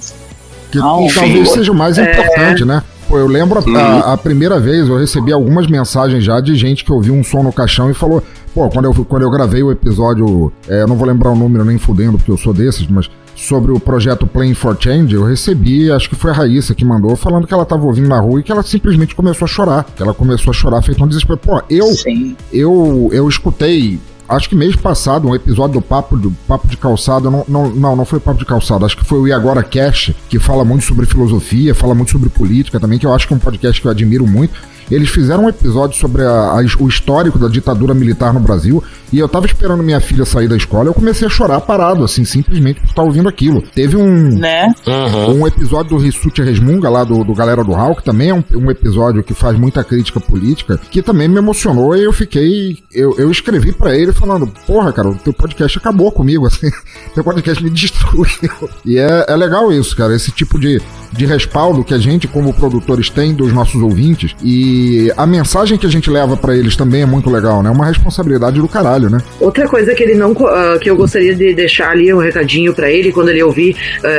[0.71, 2.83] Que Não, talvez seja o mais importante, né?
[3.07, 3.75] Pô, eu lembro a- Uhum.
[3.77, 7.43] a, a primeira vez, eu recebi algumas mensagens já de gente que ouviu um som
[7.43, 8.21] no caixão e falou:
[8.53, 11.63] pô, quando eu, quando eu gravei o episódio, é, eu não vou lembrar o número
[11.63, 15.91] nem fudendo, porque eu sou desses, mas sobre o projeto Playing for Change, eu recebi,
[15.91, 18.43] acho que foi a Raíssa que mandou, falando que ela tava ouvindo na rua e
[18.43, 19.83] que ela simplesmente começou a chorar.
[19.83, 21.37] Que ela começou a chorar feito um desespero.
[21.37, 22.35] Pô, eu, Sim.
[22.51, 27.29] eu, eu escutei, acho que mês passado, um episódio do Papo, do Papo de Calçado.
[27.29, 30.13] Não, não, não, não foi Papo de Calçado, acho que foi o E Agora Cash,
[30.29, 33.37] que fala muito sobre filosofia, fala muito sobre política também, que eu acho que é
[33.37, 34.74] um podcast que eu admiro muito.
[34.89, 36.29] Eles fizeram um episódio sobre a-
[36.59, 40.47] a- o histórico da ditadura militar no Brasil e eu tava esperando minha filha sair
[40.47, 43.61] da escola e eu comecei a chorar parado, assim, simplesmente por estar ouvindo aquilo.
[43.73, 44.73] Teve um, Né?
[45.29, 48.43] um episódio do Rissuti Resmunga, lá do, do Galera do Hall, que também é um,
[48.55, 52.77] um episódio que faz muita crítica política, que também me emocionou e eu fiquei.
[52.93, 56.69] Eu, eu escrevi pra ele falando: Porra, cara, o teu podcast acabou comigo, assim,
[57.13, 58.25] teu podcast me destruiu.
[58.85, 60.81] E é, é legal isso, cara, esse tipo de,
[61.11, 64.74] de respaldo que a gente, como produtores, tem dos nossos ouvintes e
[65.17, 67.69] a mensagem que a gente leva pra eles também é muito legal, né?
[67.69, 69.19] É uma responsabilidade do caralho, né?
[69.39, 72.89] Outra coisa que ele não ah, que eu gostaria de deixar ali um recadinho pra
[72.91, 73.75] ele quando ele ouvir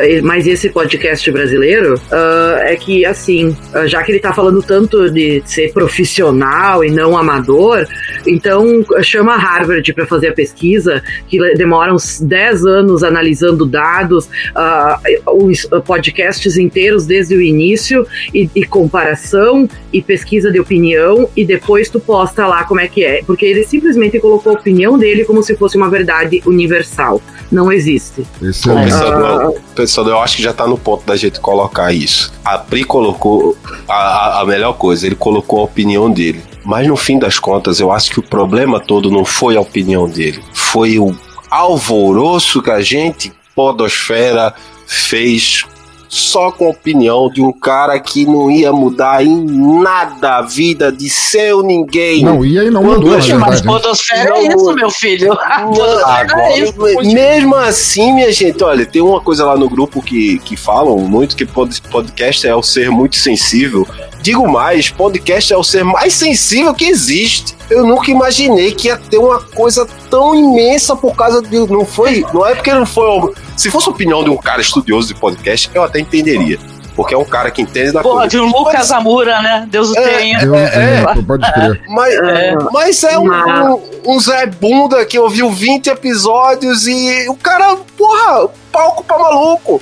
[0.09, 5.11] e- mais esse podcast brasileiro ah, é que assim, já que ele tá falando tanto
[5.11, 7.87] de ser profissional e não amador,
[8.27, 14.29] então chama a Harvard pra fazer a pesquisa que demora uns 10 anos analisando dados,
[15.27, 21.89] os podcasts inteiros desde o início e, e comparação e pesquisa de opinião e depois
[21.89, 25.43] tu posta lá como é que é, porque ele simplesmente colocou a opinião dele como
[25.43, 27.21] se fosse uma verdade universal.
[27.51, 28.27] Não existe.
[28.43, 32.33] Esse é Pensador, pensador, eu acho que já tá no ponto da gente colocar isso.
[32.45, 33.57] A Pri colocou
[33.89, 36.43] a, a- a melhor coisa, ele colocou a opinião dele.
[36.65, 40.09] Mas no fim das contas, eu acho que o problema todo não foi a opinião
[40.09, 40.43] dele.
[40.53, 41.15] Foi o
[41.49, 44.53] alvoroço que a gente, podosfera,
[44.87, 45.65] fez
[46.09, 49.45] só com a opinião de um cara que não ia mudar em
[49.83, 52.23] nada a vida de seu ninguém.
[52.25, 53.73] Não, e aí não Quando mudou, Mas né?
[53.73, 55.33] podosfera Não, é isso, meu filho.
[55.43, 56.75] Agora, é isso.
[57.13, 61.37] mesmo assim, minha gente, olha, tem uma coisa lá no grupo que, que falam muito
[61.37, 63.87] que pod- podcast é o ser muito sensível.
[64.23, 67.56] Digo mais, podcast é o ser mais sensível que existe.
[67.69, 71.59] Eu nunca imaginei que ia ter uma coisa tão imensa por causa de.
[71.67, 72.25] Não foi.
[72.33, 73.35] Não é porque não foi.
[73.57, 76.59] Se fosse a opinião de um cara estudioso de podcast, eu até entenderia.
[76.97, 78.29] Porque é um cara que entende da Porra, coisa.
[78.29, 79.69] de um Lucas Amura, né?
[79.71, 80.43] Deus o É, tenha.
[80.43, 81.83] Eu, É, é, pode crer.
[81.89, 82.55] Mas É.
[82.73, 83.69] mas é um, Mas-
[84.05, 89.81] um, um Zé Bunda que ouviu 20 episódios e o cara, porra, palco pra maluco.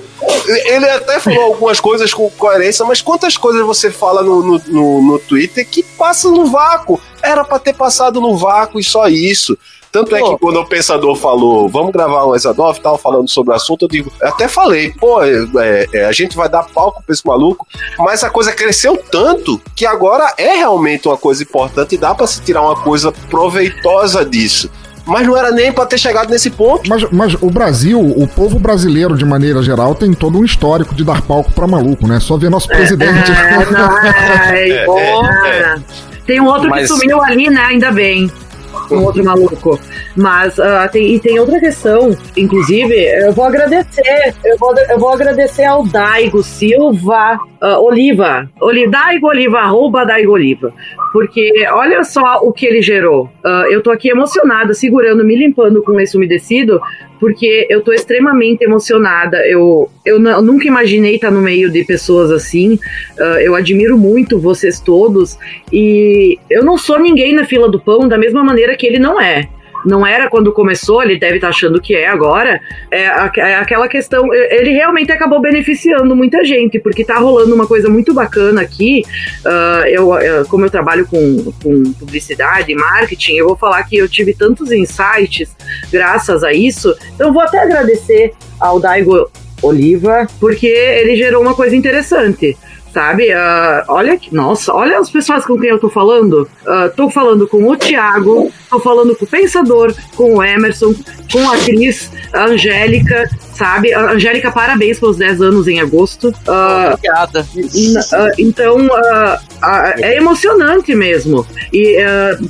[0.67, 5.03] Ele até falou algumas coisas com coerência, mas quantas coisas você fala no, no, no,
[5.03, 7.01] no Twitter que passa no vácuo?
[7.23, 9.57] Era pra ter passado no vácuo e só isso.
[9.95, 10.35] Tanto é Pô.
[10.35, 13.85] que quando o pensador falou, vamos gravar um Exadov e tal, falando sobre o assunto,
[13.85, 17.25] eu digo, eu até falei, pô, é, é, a gente vai dar palco pra esse
[17.25, 17.65] maluco,
[18.01, 22.27] mas a coisa cresceu tanto que agora é realmente uma coisa importante e dá pra
[22.27, 24.69] se tirar uma coisa proveitosa disso.
[25.07, 26.89] Mas não era nem pra ter chegado nesse ponto.
[26.91, 31.05] Mas, mas o Brasil, o povo brasileiro, de maneira geral, tem todo um histórico de
[31.05, 32.19] dar palco pra maluco, né?
[32.19, 33.31] Só ver nosso presidente.
[33.31, 35.47] É, não, é, É, porra.
[35.47, 35.77] é,
[36.27, 37.61] Tem um outro Mas- que sumiu ali, né?
[37.61, 38.33] Ainda bem.
[38.91, 39.79] Um outro maluco.
[40.17, 44.35] Mas ah, tem, e tem outra questão, inclusive, eu vou agradecer.
[44.45, 48.49] Eu vou, eu vou agradecer ao Daigo Silva ah, Oliva.
[48.61, 50.73] Oli, Daigo Oliva, arroba Daigo Oliva.
[51.13, 53.31] Porque olha só o que ele gerou.
[53.45, 56.81] Ah, eu tô aqui emocionada, segurando, me limpando com esse umedecido,
[57.25, 59.39] porque eu tô extremamente emocionada.
[59.47, 62.75] Eu, eu, eu nunca imaginei estar no meio de pessoas assim.
[63.19, 65.39] Uh, eu admiro muito vocês todos.
[65.73, 69.19] E eu não sou ninguém na fila do pão da mesma maneira que ele não
[69.19, 69.49] é
[69.85, 72.61] não era quando começou, ele deve estar tá achando que é agora,
[72.91, 73.05] é,
[73.37, 78.15] é, aquela questão, ele realmente acabou beneficiando muita gente, porque tá rolando uma coisa muito
[78.15, 79.05] bacana aqui,
[79.45, 83.97] uh, eu, eu, como eu trabalho com, com publicidade e marketing, eu vou falar que
[83.97, 85.55] eu tive tantos insights
[85.91, 89.31] graças a isso, então vou até agradecer ao Daigo
[89.63, 92.57] Oliva, porque ele gerou uma coisa interessante
[92.95, 93.29] sabe?
[93.35, 96.49] Uh, olha que, nossa, olha as pessoas com quem eu tô falando.
[96.63, 100.95] Uh, tô falando com o Thiago, tô falando com o Pensador, com o Emerson,
[101.31, 103.93] com a atriz a Angélica, sabe?
[103.93, 106.29] A Angélica, parabéns pelos 10 anos em agosto.
[106.29, 107.45] Uh, Obrigada.
[108.39, 108.79] Então,
[109.99, 111.45] é emocionante mesmo.
[111.73, 111.97] E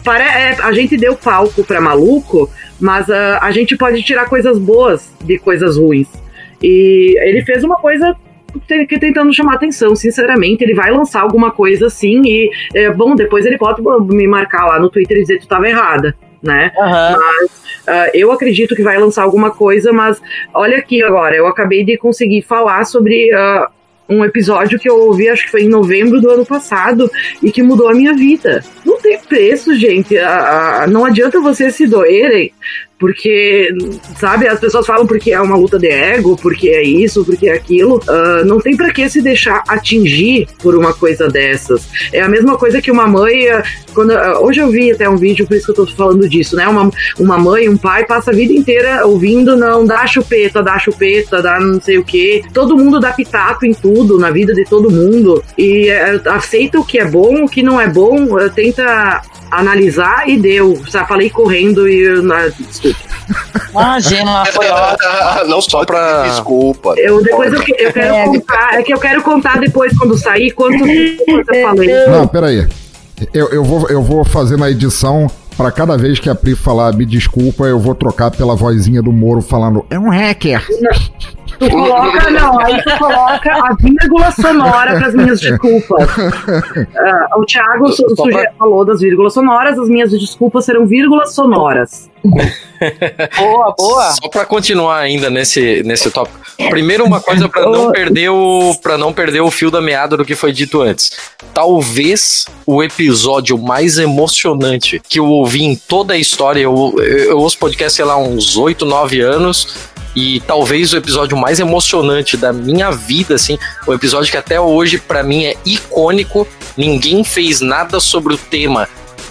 [0.05, 5.11] para, é, a gente deu palco para maluco, mas a gente pode tirar coisas boas
[5.24, 6.09] de coisas ruins.
[6.62, 8.16] E ele fez uma coisa
[8.66, 10.62] tentando chamar atenção, sinceramente.
[10.62, 14.78] Ele vai lançar alguma coisa assim e, é, bom, depois ele pode me marcar lá
[14.78, 16.72] no Twitter e dizer que tu estava errada, né?
[16.76, 16.90] Uhum.
[16.90, 17.50] Mas
[17.88, 20.20] uh, eu acredito que vai lançar alguma coisa, mas
[20.52, 23.30] olha aqui agora, eu acabei de conseguir falar sobre.
[23.34, 23.74] Uh,
[24.09, 27.11] um episódio que eu ouvi, acho que foi em novembro do ano passado,
[27.42, 28.62] e que mudou a minha vida.
[28.85, 30.14] Não tem preço, gente.
[30.91, 32.53] não adianta vocês se doerem
[33.05, 33.68] porque,
[34.18, 37.53] sabe, as pessoas falam porque é uma luta de ego, porque é isso, porque é
[37.53, 37.97] aquilo.
[37.97, 41.87] Uh, não tem para que se deixar atingir por uma coisa dessas.
[42.12, 43.49] É a mesma coisa que uma mãe.
[43.49, 43.62] Ah,
[43.93, 46.57] quando, uh, hoje eu vi até um vídeo, por isso que eu tô falando disso,
[46.57, 46.66] né?
[46.66, 51.43] Uma, uma mãe, um pai passa a vida inteira ouvindo, não, dá chupeta, dá chupeta,
[51.43, 52.43] dá não sei o quê.
[52.55, 55.43] Todo mundo dá pitaco em tudo, na vida de todo mundo.
[55.59, 58.39] E uh, aceita o que é bom, o que não é bom,
[58.75, 60.81] tenta analisar e deu.
[60.87, 62.05] Já falei correndo e.
[62.59, 62.99] Desculpa.
[63.70, 65.49] Imagina, foi ótimo.
[65.49, 66.25] Não só pra.
[66.25, 66.95] Desculpa.
[66.97, 68.25] Eu, depois eu, eu quero é.
[68.25, 68.75] contar.
[68.75, 72.07] É que eu quero contar depois, quando sair, quanto tempo eu falei.
[72.07, 72.66] Não, peraí.
[73.33, 75.31] Eu, eu, vou, eu vou fazer na edição.
[75.57, 79.12] Pra cada vez que a Pri falar me desculpa, eu vou trocar pela vozinha do
[79.12, 80.66] Moro falando é um hacker.
[80.81, 80.91] Não.
[81.59, 86.16] Tu coloca, não, aí tu coloca a vírgula sonora para as minhas desculpas.
[86.16, 88.52] Uh, o Thiago o pra...
[88.59, 92.11] falou das vírgulas sonoras, as minhas desculpas serão vírgulas sonoras.
[93.38, 94.11] boa, boa.
[94.12, 96.38] Só para continuar ainda nesse, nesse tópico.
[96.70, 100.24] Primeiro uma coisa para não perder o para não perder o fio da meada do
[100.24, 101.12] que foi dito antes.
[101.52, 107.59] Talvez o episódio mais emocionante que eu ouvi em toda a história, eu, eu ouço
[107.59, 112.90] podcast, sei lá, uns 8, 9 anos e talvez o episódio mais emocionante da minha
[112.90, 116.46] vida, assim, o episódio que até hoje para mim é icônico.
[116.76, 118.88] Ninguém fez nada sobre o tema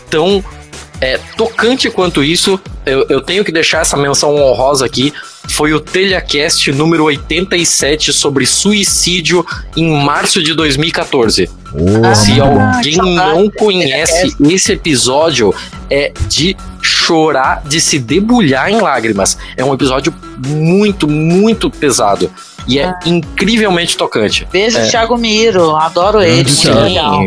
[0.09, 0.43] tão
[1.01, 2.59] é, tocante quanto isso.
[2.85, 5.13] Eu, eu tenho que deixar essa menção honrosa aqui.
[5.49, 11.49] Foi o Telecast número 87 sobre suicídio em março de 2014.
[11.73, 12.15] Oh.
[12.15, 15.53] Se alguém não conhece esse episódio,
[15.89, 19.37] é de chorar, de se debulhar em lágrimas.
[19.57, 22.31] É um episódio muito, muito pesado.
[22.67, 22.99] E é ah.
[23.05, 24.47] incrivelmente tocante.
[24.51, 24.87] Beijo, é.
[24.87, 25.75] Thiago Miro.
[25.75, 26.49] Adoro ele.
[26.49, 26.69] Sim,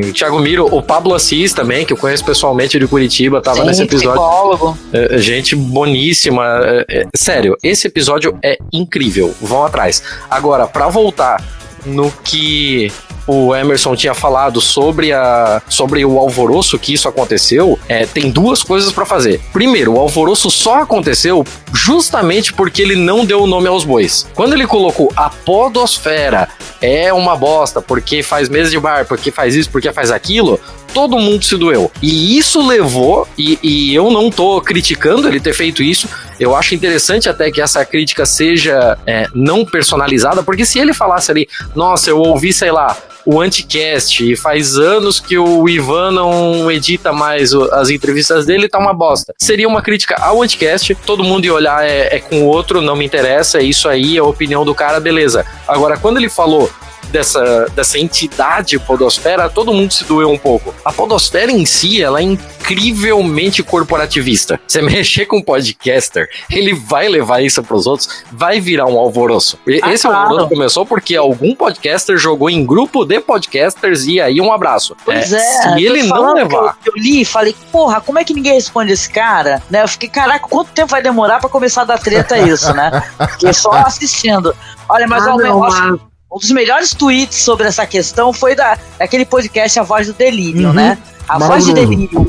[0.08, 3.66] o Thiago Miro, o Pablo Assis também, que eu conheço pessoalmente de Curitiba, tava Sim,
[3.66, 4.20] nesse episódio.
[4.20, 4.78] Psicólogo.
[4.92, 6.44] É, gente boníssima.
[6.62, 9.34] É, é, sério, esse episódio é incrível.
[9.40, 10.02] Vão atrás.
[10.30, 11.42] Agora, para voltar
[11.86, 12.92] no que
[13.26, 18.62] o Emerson tinha falado sobre, a, sobre o alvoroço que isso aconteceu, é, tem duas
[18.62, 19.40] coisas para fazer.
[19.52, 24.26] Primeiro, o alvoroço só aconteceu justamente porque ele não deu o nome aos bois.
[24.34, 26.48] Quando ele colocou a podosfera
[26.80, 30.60] é uma bosta, porque faz mesa de bar, porque faz isso, porque faz aquilo,
[30.96, 31.92] todo mundo se doeu.
[32.02, 36.08] E isso levou, e, e, eu não tô criticando ele ter feito isso,
[36.40, 41.30] eu acho interessante até que essa crítica seja é, não personalizada, porque se ele falasse
[41.30, 44.24] ali, nossa, eu ouvi, sei lá, o Anticast.
[44.24, 49.34] E faz anos que o Ivan não edita mais as entrevistas dele, tá uma bosta.
[49.36, 52.96] Seria uma crítica ao Anticast, todo mundo ia olhar é, é com o outro, não
[52.96, 55.44] me interessa, é isso aí, é a opinião do cara, beleza.
[55.68, 56.70] Agora, quando ele falou
[57.10, 60.74] dessa, dessa entidade podosfera, todo mundo se doeu um pouco.
[60.84, 64.60] A podosfera em si, ela é incrivelmente corporativista.
[64.66, 68.98] Você mexer com um podcaster, ele vai levar isso para os outros, vai virar um
[68.98, 69.58] alvoroço.
[69.82, 70.22] Ah, Esse claro.
[70.22, 74.96] alvoroço começou porque algum podcaster jogou em grupo de podcasters e aí um abraço.
[75.04, 76.76] Pois é, é se ele não levar.
[76.84, 79.62] Eu, eu li e falei, porra, como é que ninguém responde esse cara?
[79.70, 79.82] Né?
[79.82, 83.02] Eu fiquei, caraca, quanto tempo vai demorar para começar a dar treta isso, né?
[83.32, 84.54] Fiquei só assistindo.
[84.88, 86.00] Olha, mas ah, ao menos
[86.36, 90.68] um dos melhores tweets sobre essa questão foi da, daquele podcast A Voz do Delírio,
[90.68, 90.74] uhum.
[90.74, 90.98] né?
[91.26, 92.28] A Voz de Delírio.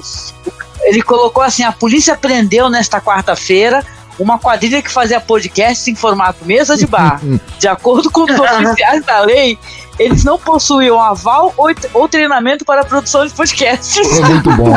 [0.84, 3.86] Ele colocou assim: a polícia prendeu nesta quarta-feira
[4.18, 7.22] uma quadrilha que fazia podcast em formato mesa de bar.
[7.60, 9.60] De acordo com os oficiais da lei,
[10.00, 14.20] eles não possuíam aval ou, ou treinamento para a produção de podcasts.
[14.20, 14.74] É muito bom.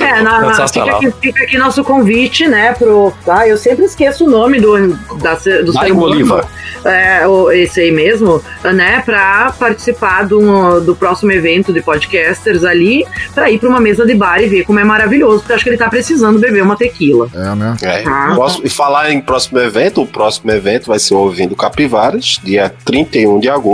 [0.00, 3.12] É, na, na, fica, aqui, fica aqui nosso convite, né, pro.
[3.26, 4.88] Ah, eu sempre esqueço o nome do,
[5.20, 6.02] da, do humano.
[6.02, 6.48] Oliva.
[6.84, 7.22] É,
[7.54, 13.04] esse aí mesmo, né, pra participar do, do próximo evento de podcasters ali,
[13.34, 15.64] pra ir pra uma mesa de bar e ver como é maravilhoso, porque eu acho
[15.64, 17.28] que ele tá precisando beber uma tequila.
[17.34, 17.76] É, né?
[17.82, 18.04] É.
[18.06, 18.32] Ah.
[18.34, 22.72] Posso- e falar em próximo evento, o próximo evento vai ser o Ouvindo Capivaras, dia
[22.84, 23.67] 31 de agosto,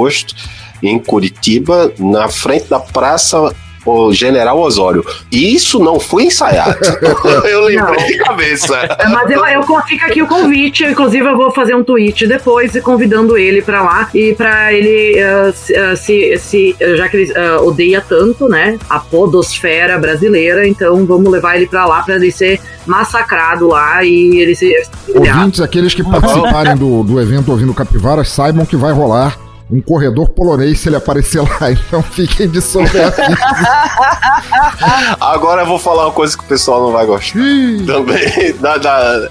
[0.82, 3.54] em Curitiba, na frente da Praça
[3.86, 5.04] o General Osório.
[5.30, 6.78] E isso não foi ensaiado.
[7.44, 8.06] eu lembrei Não.
[8.06, 8.76] de cabeça.
[8.76, 12.72] É, Mas eu, eu fica aqui o convite, inclusive eu vou fazer um tweet depois
[12.82, 17.60] convidando ele pra lá e pra ele ah, se, se, se- já que ele ah,
[17.60, 22.60] odeia tanto, né, a podosfera brasileira, então vamos levar ele pra lá pra ele ser
[22.86, 24.74] massacrado lá e ele se
[25.14, 30.28] Ouvintes, aqueles que participarem do, do evento ouvindo Capivaras, saibam que vai rolar um corredor
[30.30, 31.70] polonês se ele aparecer lá.
[31.72, 33.16] Então fiquem de sobreaviso.
[35.20, 37.38] Agora eu vou falar uma coisa que o pessoal não vai gostar.
[37.86, 38.54] também.
[38.60, 39.28] Da, da-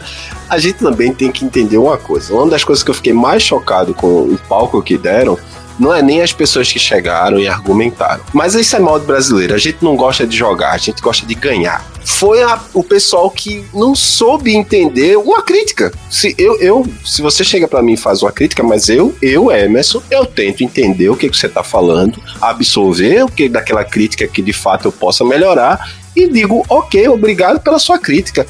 [0.49, 2.34] a gente também tem que entender uma coisa.
[2.34, 5.38] Uma das coisas que eu fiquei mais chocado com o palco que deram.
[5.80, 8.21] Não é nem as pessoas que chegaram e argumentaram.
[8.34, 9.53] Mas isso é mal brasileiro.
[9.53, 11.86] A gente não gosta de jogar, a gente gosta de ganhar.
[12.05, 15.91] Foi a- o pessoal que não soube entender uma crítica.
[16.09, 19.49] Se eu, eu se você chega pra mim e faz uma crítica, mas eu, eu,
[19.51, 24.28] Emerson, eu tento entender o que, que você tá falando, absorver o que daquela crítica
[24.28, 28.45] que de fato eu possa melhorar e digo, ok, obrigado pela sua crítica.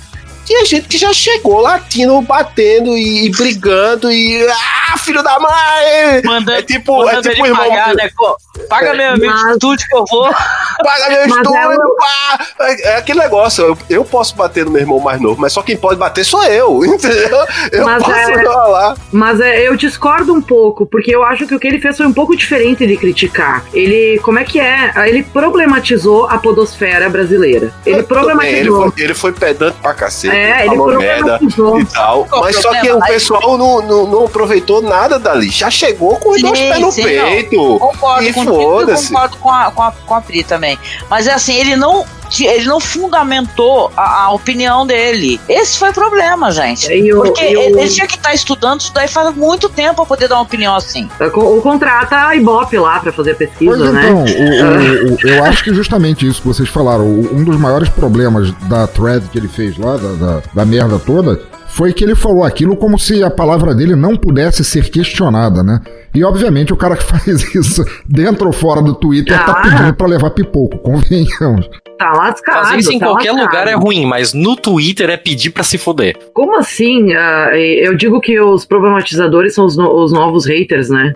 [0.45, 4.45] Tinha gente que já chegou latindo, batendo e, e brigando e.
[4.49, 6.21] Ah, filho da mãe!
[6.23, 7.69] Mandando, é tipo, é tipo ele irmão.
[7.69, 8.09] pagar, né?
[8.53, 10.29] Pô, Paga meu, meu Mas- estúdio que eu vou.
[10.83, 12.45] Paga meu Mas estúdio, ela- pá!
[12.61, 15.61] É, é aquele negócio, eu, eu posso bater no meu irmão mais novo, mas só
[15.61, 17.37] quem pode bater sou eu, entendeu?
[17.71, 18.95] Eu Mas posso é- falar.
[19.11, 22.05] Mas é, eu discordo um pouco, porque eu acho que o que ele fez foi
[22.05, 23.63] um pouco diferente de criticar.
[23.73, 24.91] Ele, como é que é?
[25.07, 27.73] Ele problematizou a podosfera brasileira.
[27.85, 28.91] Ele Tudo bem, ele, problematizou.
[28.91, 31.79] foi, ele foi pedante pra cacete, É, ele problematizou.
[31.79, 32.25] e tal.
[32.25, 35.49] Qual mas só que o pessoal não, não, não aproveitou nada dali.
[35.49, 37.25] Já chegou com os dois pés no sim, não.
[37.31, 37.79] peito.
[37.79, 39.07] Concordo E com eu foda-se.
[39.09, 40.77] concordo com a, com, a, com a Pri também.
[41.09, 42.03] Mas é assim, ele não,
[42.39, 45.39] ele não fundamentou a, a opinião dele.
[45.47, 46.91] Esse foi o problema, gente.
[46.91, 49.69] E o- Porque e o- ele, ele tinha que estar estudando isso daí faz muito
[49.69, 51.07] tempo pra poder dar uma opinião assim.
[51.35, 54.01] O contrata a Ibope lá pra fazer a pesquisa, Pois né?
[54.03, 57.57] então, o- o- o- eu acho que justamente isso que vocês falaram, o- um dos
[57.57, 62.03] maiores problemas da thread que ele fez lá, da, da, da merda toda, foi que
[62.03, 65.79] ele falou aquilo como se a palavra dele não pudesse ser questionada, né?
[66.16, 69.61] E obviamente o cara que faz isso dentro ou fora do Twitter tá Ah.
[69.61, 71.70] pedindo pra levar pipoco, convenhamos.
[71.97, 72.64] Tá lascado.
[72.66, 73.49] Fazer isso em tá qualquer lascado.
[73.51, 76.18] lugar é ruim, mas no Twitter é pedir pra se foder.
[76.34, 77.14] Como assim?
[77.14, 81.14] Ah, eu digo que os problematizadores são os, no- os novos haters, né?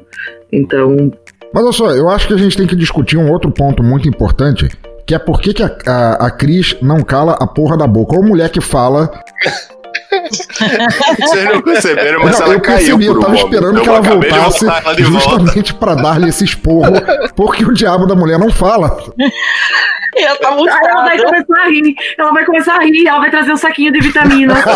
[0.51, 1.11] Então,
[1.53, 4.07] Mas olha só, eu acho que a gente tem que discutir um outro ponto muito
[4.07, 4.69] importante,
[5.05, 8.15] que é por que, que a, a, a Cris não cala a porra da boca.
[8.15, 9.09] Ou mulher que fala.
[10.29, 13.45] Vocês não perceberam, mas Não, ela eu caiu percebi, por eu um tava momento.
[13.53, 15.19] esperando que ela voltasse ela de volta.
[15.19, 16.93] justamente pra dar-lhe esse esporro,
[17.35, 18.97] porque o diabo da mulher não fala.
[20.15, 21.95] E ela tá muito aí ela vai começar a rir.
[22.17, 24.55] Ela vai começar a rir, ela vai trazer um saquinho de vitamina.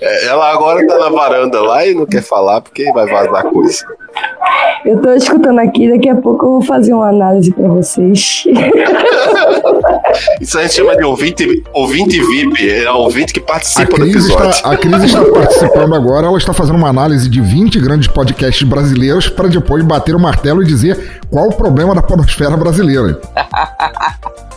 [0.00, 3.84] É, Ela agora tá na varanda lá e não quer falar porque vai vazar coisa.
[4.84, 8.44] Eu tô escutando aqui, daqui a pouco eu vou fazer uma análise pra vocês.
[10.40, 14.14] Isso a gente chama de ouvinte, ouvinte VIP, é o ouvinte que participa do Cris,
[14.14, 14.50] episódio.
[14.50, 18.66] está, a Cris está participando agora, ela está fazendo uma análise de 20 grandes podcasts
[18.66, 23.20] brasileiros para depois bater o martelo e dizer qual o problema da podosfera brasileira.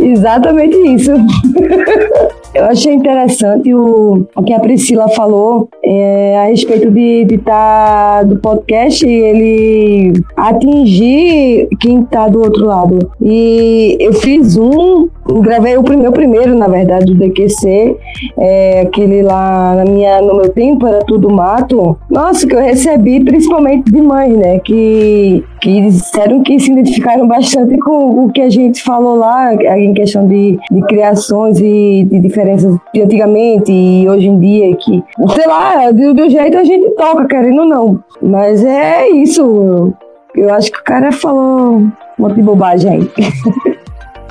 [0.00, 1.12] Exatamente isso.
[2.54, 8.38] Eu achei interessante o, o que a Priscila falou é, a respeito de estar do
[8.38, 13.12] podcast ele atingir quem está do outro lado.
[13.20, 17.96] E eu fiz um, gravei o primeiro, primeiro na verdade, do DQC,
[18.38, 21.96] é, aquele lá na minha, no meu tempo era tudo mato.
[22.10, 24.58] Nossa, que eu recebi principalmente de mães, né?
[24.60, 29.92] Que, que disseram que se identificaram bastante com o que a gente falou lá, em
[29.92, 35.02] questão de, de criações e de diferenças de antigamente e hoje em dia, que,
[35.34, 38.00] sei lá, do, do jeito a gente toca, querendo ou não.
[38.22, 39.92] Mas é isso.
[40.34, 43.10] Eu acho que o cara falou um monte de bobagem aí.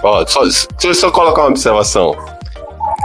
[0.04, 2.16] Ó, só, deixa eu só colocar uma observação.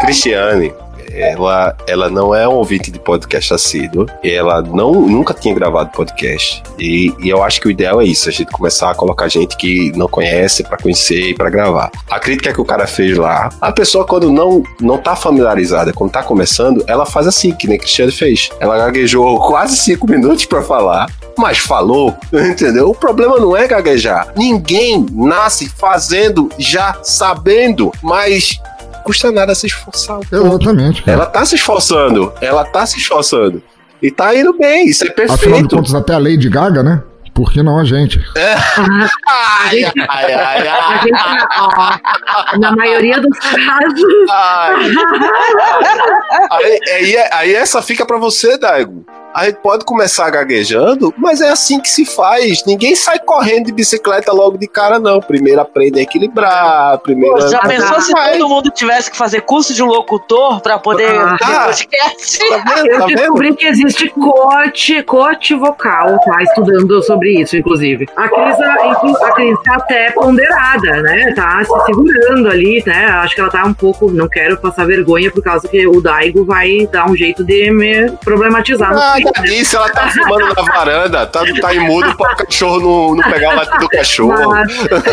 [0.00, 0.72] Cristiane,
[1.14, 6.62] ela, ela não é um ouvinte de podcast assíduo, ela não, nunca tinha gravado podcast.
[6.78, 9.56] E, e eu acho que o ideal é isso, a gente começar a colocar gente
[9.56, 11.90] que não conhece para conhecer e para gravar.
[12.10, 16.12] A crítica que o cara fez lá, a pessoa quando não, não tá familiarizada, quando
[16.12, 18.50] tá começando, ela faz assim, que nem Cristiano fez.
[18.60, 21.06] Ela gaguejou quase cinco minutos para falar,
[21.36, 22.90] mas falou, entendeu?
[22.90, 24.32] O problema não é gaguejar.
[24.36, 28.60] Ninguém nasce fazendo já sabendo, mas
[29.02, 30.20] custa nada se esforçar.
[30.32, 31.02] Um Exatamente.
[31.02, 31.18] Cara.
[31.18, 33.62] Ela tá se esforçando, ela tá se esforçando.
[34.00, 35.34] E tá indo bem, isso é perfeito.
[35.34, 37.02] Afinal de contas, até a Lady Gaga, né?
[37.34, 38.22] Por que não a gente?
[38.36, 38.54] É.
[39.26, 41.00] ai, ai, ai, ai.
[41.02, 41.18] Gente,
[41.58, 44.04] ó, na maioria dos casos.
[46.50, 51.50] aí, aí, aí, essa fica para você, Daigo a gente pode começar gaguejando, mas é
[51.50, 52.64] assim que se faz.
[52.66, 55.20] Ninguém sai correndo de bicicleta logo de cara, não.
[55.20, 57.36] Primeiro aprende a equilibrar, primeiro.
[57.36, 61.36] Pô, já pensou se todo mundo tivesse que fazer curso de locutor para poder ah,
[61.38, 61.66] tá.
[61.66, 62.38] podcast?
[62.38, 62.86] Tá vendo?
[62.86, 63.56] Eu tá descobri vendo?
[63.56, 66.42] que existe coach, coach vocal, tá?
[66.42, 68.08] Estudando sobre isso, inclusive.
[68.16, 71.32] A Cris, a Cris tá até ponderada, né?
[71.34, 73.06] Tá se segurando ali, né?
[73.06, 74.10] Acho que ela tá um pouco.
[74.10, 78.10] Não quero passar vergonha por causa que o Daigo vai dar um jeito de me
[78.24, 78.92] problematizar.
[78.92, 83.14] Ah, nada disso, ela tá fumando na varanda, tá, tá imundo para o cachorro não,
[83.16, 84.54] não pegar o latido do cachorro.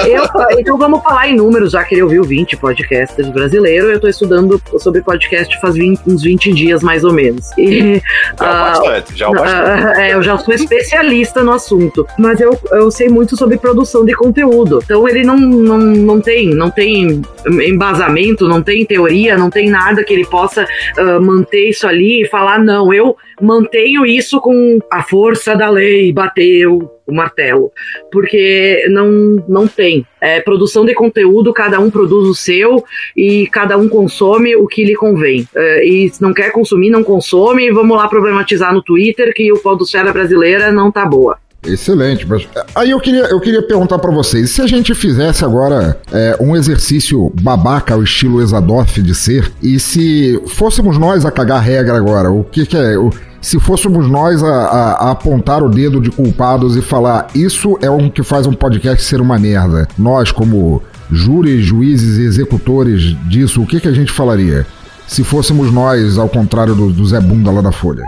[0.08, 0.24] Eu,
[0.60, 4.62] então vamos falar em números, já que ele ouviu 20 podcasts brasileiros, eu tô estudando
[4.78, 7.52] sobre podcast faz 20, uns 20 dias mais ou menos.
[7.58, 8.02] E,
[8.38, 9.86] já uh, bastante, já bastante.
[9.86, 14.06] Uh, é, eu já sou especialista no assunto, mas eu, eu sei muito sobre produção
[14.06, 14.80] de conteúdo.
[14.84, 20.04] Então ele não, não, não tem, não tem embasamento, não tem teoria, não tem nada
[20.04, 20.66] que ele possa
[20.98, 26.12] uh, manter isso ali e falar, não, eu mantenho isso com a força da lei,
[26.12, 27.72] bateu o martelo,
[28.12, 30.06] porque não, não tem.
[30.22, 32.84] É produção de conteúdo, cada um produz o seu
[33.16, 35.48] e cada um consome o que lhe convém.
[35.56, 37.72] É, e se não quer consumir, não consome.
[37.72, 41.38] Vamos lá problematizar no Twitter que o podosfera brasileira não tá boa.
[41.66, 46.00] Excelente, mas aí eu queria, eu queria perguntar para vocês, se a gente fizesse agora
[46.12, 51.62] é, um exercício babaca ao estilo Exadoff de ser, e se fôssemos nós a cagar
[51.62, 52.98] regra agora, o que, que é?
[52.98, 53.12] O,
[53.42, 57.90] se fôssemos nós a, a, a, apontar o dedo de culpados e falar isso é
[57.90, 60.82] o que faz um podcast ser uma merda, nós como
[61.12, 64.66] júris, juízes e executores disso, o que, que a gente falaria?
[65.08, 68.04] Se fôssemos nós, ao contrário do, do Zé Bunda lá da Folha.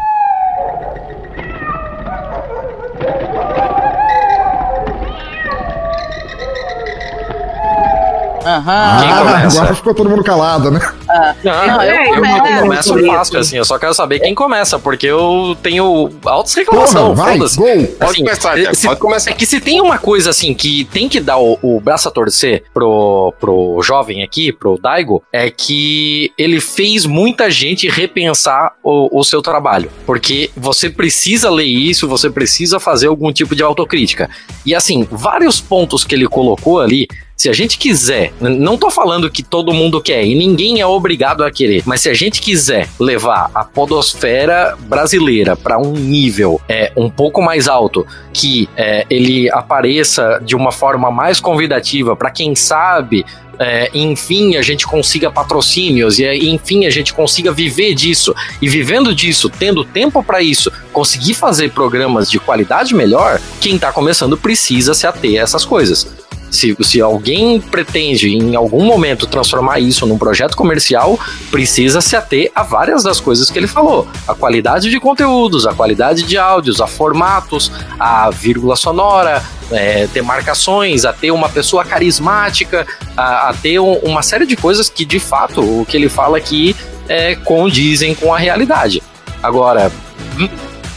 [8.45, 8.99] Aham.
[9.01, 9.59] Quem começa?
[9.59, 10.79] Agora ficou todo mundo calado, né?
[11.09, 11.35] Ah.
[11.43, 13.57] Não, eu, eu, eu começo fácil, assim.
[13.57, 17.17] Eu só quero saber quem começa, porque eu tenho altas reclamações.
[17.17, 17.45] Vai, gol.
[17.45, 19.31] Assim, pode começar, se, pode começar.
[19.31, 22.11] É que se tem uma coisa, assim, que tem que dar o, o braço a
[22.11, 29.19] torcer pro, pro jovem aqui, pro Daigo, é que ele fez muita gente repensar o,
[29.19, 29.91] o seu trabalho.
[30.05, 34.29] Porque você precisa ler isso, você precisa fazer algum tipo de autocrítica.
[34.65, 37.07] E, assim, vários pontos que ele colocou ali
[37.41, 41.43] se a gente quiser, não tô falando que todo mundo quer e ninguém é obrigado
[41.43, 46.91] a querer, mas se a gente quiser levar a podosfera brasileira para um nível é,
[46.95, 52.53] um pouco mais alto, que é, ele apareça de uma forma mais convidativa para quem
[52.53, 53.25] sabe
[53.57, 59.15] é, enfim a gente consiga patrocínios e enfim a gente consiga viver disso e vivendo
[59.15, 64.93] disso, tendo tempo para isso, conseguir fazer programas de qualidade melhor, quem está começando precisa
[64.93, 66.20] se ater a essas coisas.
[66.51, 71.17] Se, se alguém pretende em algum momento transformar isso num projeto comercial,
[71.49, 75.73] precisa se ater a várias das coisas que ele falou: a qualidade de conteúdos, a
[75.73, 79.41] qualidade de áudios, a formatos, a vírgula sonora,
[79.71, 82.85] é, ter marcações, a ter uma pessoa carismática,
[83.15, 86.37] a, a ter um, uma série de coisas que de fato o que ele fala
[86.37, 86.75] aqui
[87.07, 89.01] é, condizem com a realidade.
[89.41, 89.89] Agora,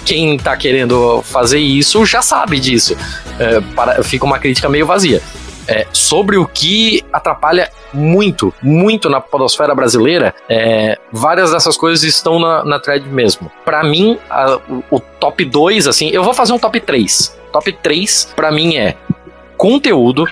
[0.04, 2.96] quem está querendo fazer isso já sabe disso.
[3.38, 5.22] É, para, fica uma crítica meio vazia
[5.66, 12.38] é, sobre o que atrapalha muito, muito na podosfera brasileira, é, várias dessas coisas estão
[12.38, 13.50] na, na thread mesmo.
[13.64, 17.38] Para mim, a, o, o, top 2, assim, eu vou fazer um top 3.
[17.52, 18.96] Top 3, para mim, é
[19.56, 20.26] conteúdo.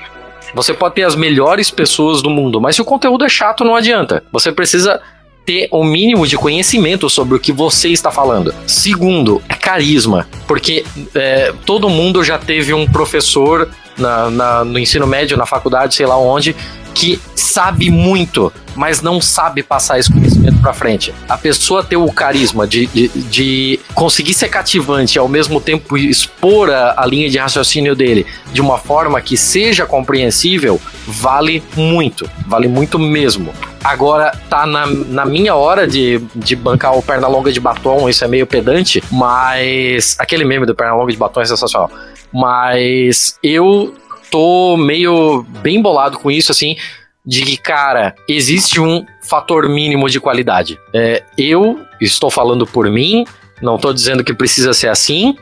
[0.54, 3.74] Você pode ter as melhores pessoas do mundo, mas se o conteúdo é chato, não
[3.74, 4.22] adianta.
[4.30, 5.00] Você precisa
[5.44, 8.54] ter o mínimo de conhecimento sobre o que você está falando.
[8.66, 15.06] Segundo, é carisma, porque é, todo mundo já teve um professor na, na, no ensino
[15.06, 16.54] médio, na faculdade, sei lá onde,
[16.94, 21.12] que sabe muito, mas não sabe passar esse conhecimento para frente.
[21.28, 25.96] A pessoa ter o carisma de, de, de, conseguir ser cativante e ao mesmo tempo
[25.96, 32.28] expor a, a, linha de raciocínio dele de uma forma que seja compreensível, vale muito,
[32.46, 33.52] vale muito mesmo.
[33.82, 38.28] agora tá na, na minha hora de, de bancar o Pernalonga de batom, isso é
[38.28, 41.90] meio pedante, mas aquele meme do Pernalonga de batom é sensacional.
[42.32, 43.94] Mas eu
[44.30, 46.76] tô meio bem bolado com isso, assim,
[47.24, 50.78] de que, cara, existe um fator mínimo de qualidade.
[50.92, 53.24] É, eu estou falando por mim,
[53.60, 55.36] não tô dizendo que precisa ser assim,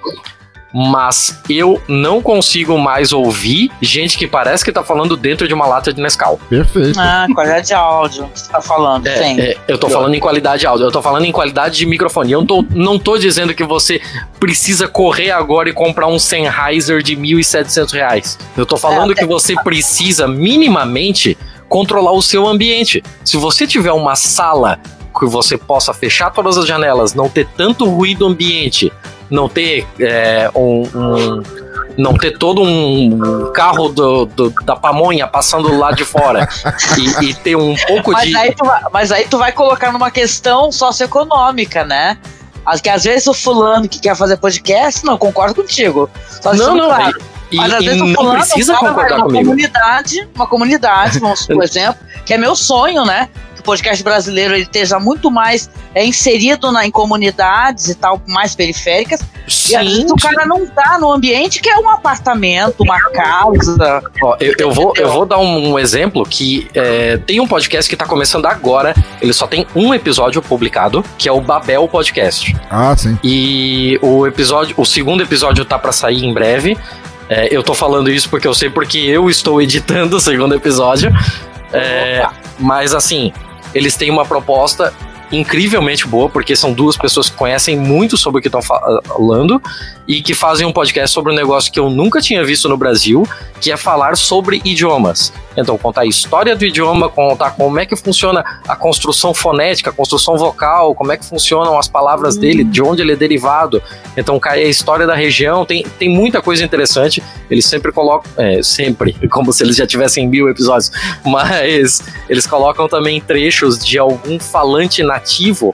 [0.72, 5.66] mas eu não consigo mais ouvir gente que parece que tá falando dentro de uma
[5.66, 6.38] lata de Nescau.
[6.48, 6.98] Perfeito.
[6.98, 9.40] Ah, qualidade de áudio que você tá falando, É, sim.
[9.40, 12.32] é, eu tô falando em qualidade de áudio, eu tô falando em qualidade de microfone.
[12.32, 14.00] Eu não tô, não tô dizendo que você
[14.38, 18.38] precisa correr agora e comprar um Sennheiser de 1.700 reais.
[18.56, 21.36] Eu tô falando É, que você precisa minimamente
[21.68, 23.02] controlar o seu ambiente.
[23.24, 24.78] Se você tiver uma sala
[25.18, 28.92] que você possa fechar todas as janelas, não ter tanto ruído ambiente,
[29.30, 31.42] não ter é, um, um-
[31.96, 36.48] não ter todo um carro do, do- da pamonha passando lá de fora
[36.98, 39.92] e, e ter um pouco Mas de aí, tu vai, mas aí tu vai colocar
[39.92, 42.16] numa questão socioeconômica, né?
[42.64, 46.08] As- Que às vezes o fulano que quer fazer podcast, não, concordo contigo.
[46.40, 47.18] Só Não, não, claro.
[47.50, 49.44] e, Mas às e vezes o não fulano, precisa concordar numa comigo.
[49.44, 53.28] comunidade, uma comunidade, vamos por exemplo, que é meu sonho, né?
[53.60, 58.20] Que o podcast brasileiro ele esteja muito mais é, inserido na, em comunidades e tal,
[58.26, 59.20] mais periféricas.
[59.68, 62.98] e às vezes Sim, o cara não tá no ambiente que é um apartamento, uma
[63.10, 64.02] casa.
[64.22, 67.88] Ó, eu, eu vou, eu vou dar um, um exemplo que é, tem um podcast
[67.88, 68.94] que tá começando agora.
[69.20, 72.56] Ele só tem um episódio publicado, que é o Babel Podcast.
[72.70, 73.18] Ah, sim.
[73.22, 76.76] E o episódio, o segundo episódio tá pra sair em breve.
[77.28, 81.12] É, eu tô falando isso porque eu sei porque eu estou editando o segundo episódio.
[81.72, 82.26] É,
[82.58, 83.32] mas assim,
[83.74, 84.92] eles têm uma proposta
[85.32, 89.62] incrivelmente boa, porque são duas pessoas que conhecem muito sobre o que estão falando
[90.06, 93.26] e que fazem um podcast sobre um negócio que eu nunca tinha visto no Brasil,
[93.60, 95.32] que é falar sobre idiomas.
[95.56, 99.92] Então, contar a história do idioma, contar como é que funciona a construção fonética, a
[99.92, 103.82] construção vocal, como é que funcionam as palavras dele, de onde ele é derivado.
[104.16, 107.22] Então, cai a história da região, tem, tem muita coisa interessante.
[107.50, 110.90] Eles sempre colocam, é, sempre, como se eles já tivessem mil episódios,
[111.24, 115.02] mas eles colocam também trechos de algum falante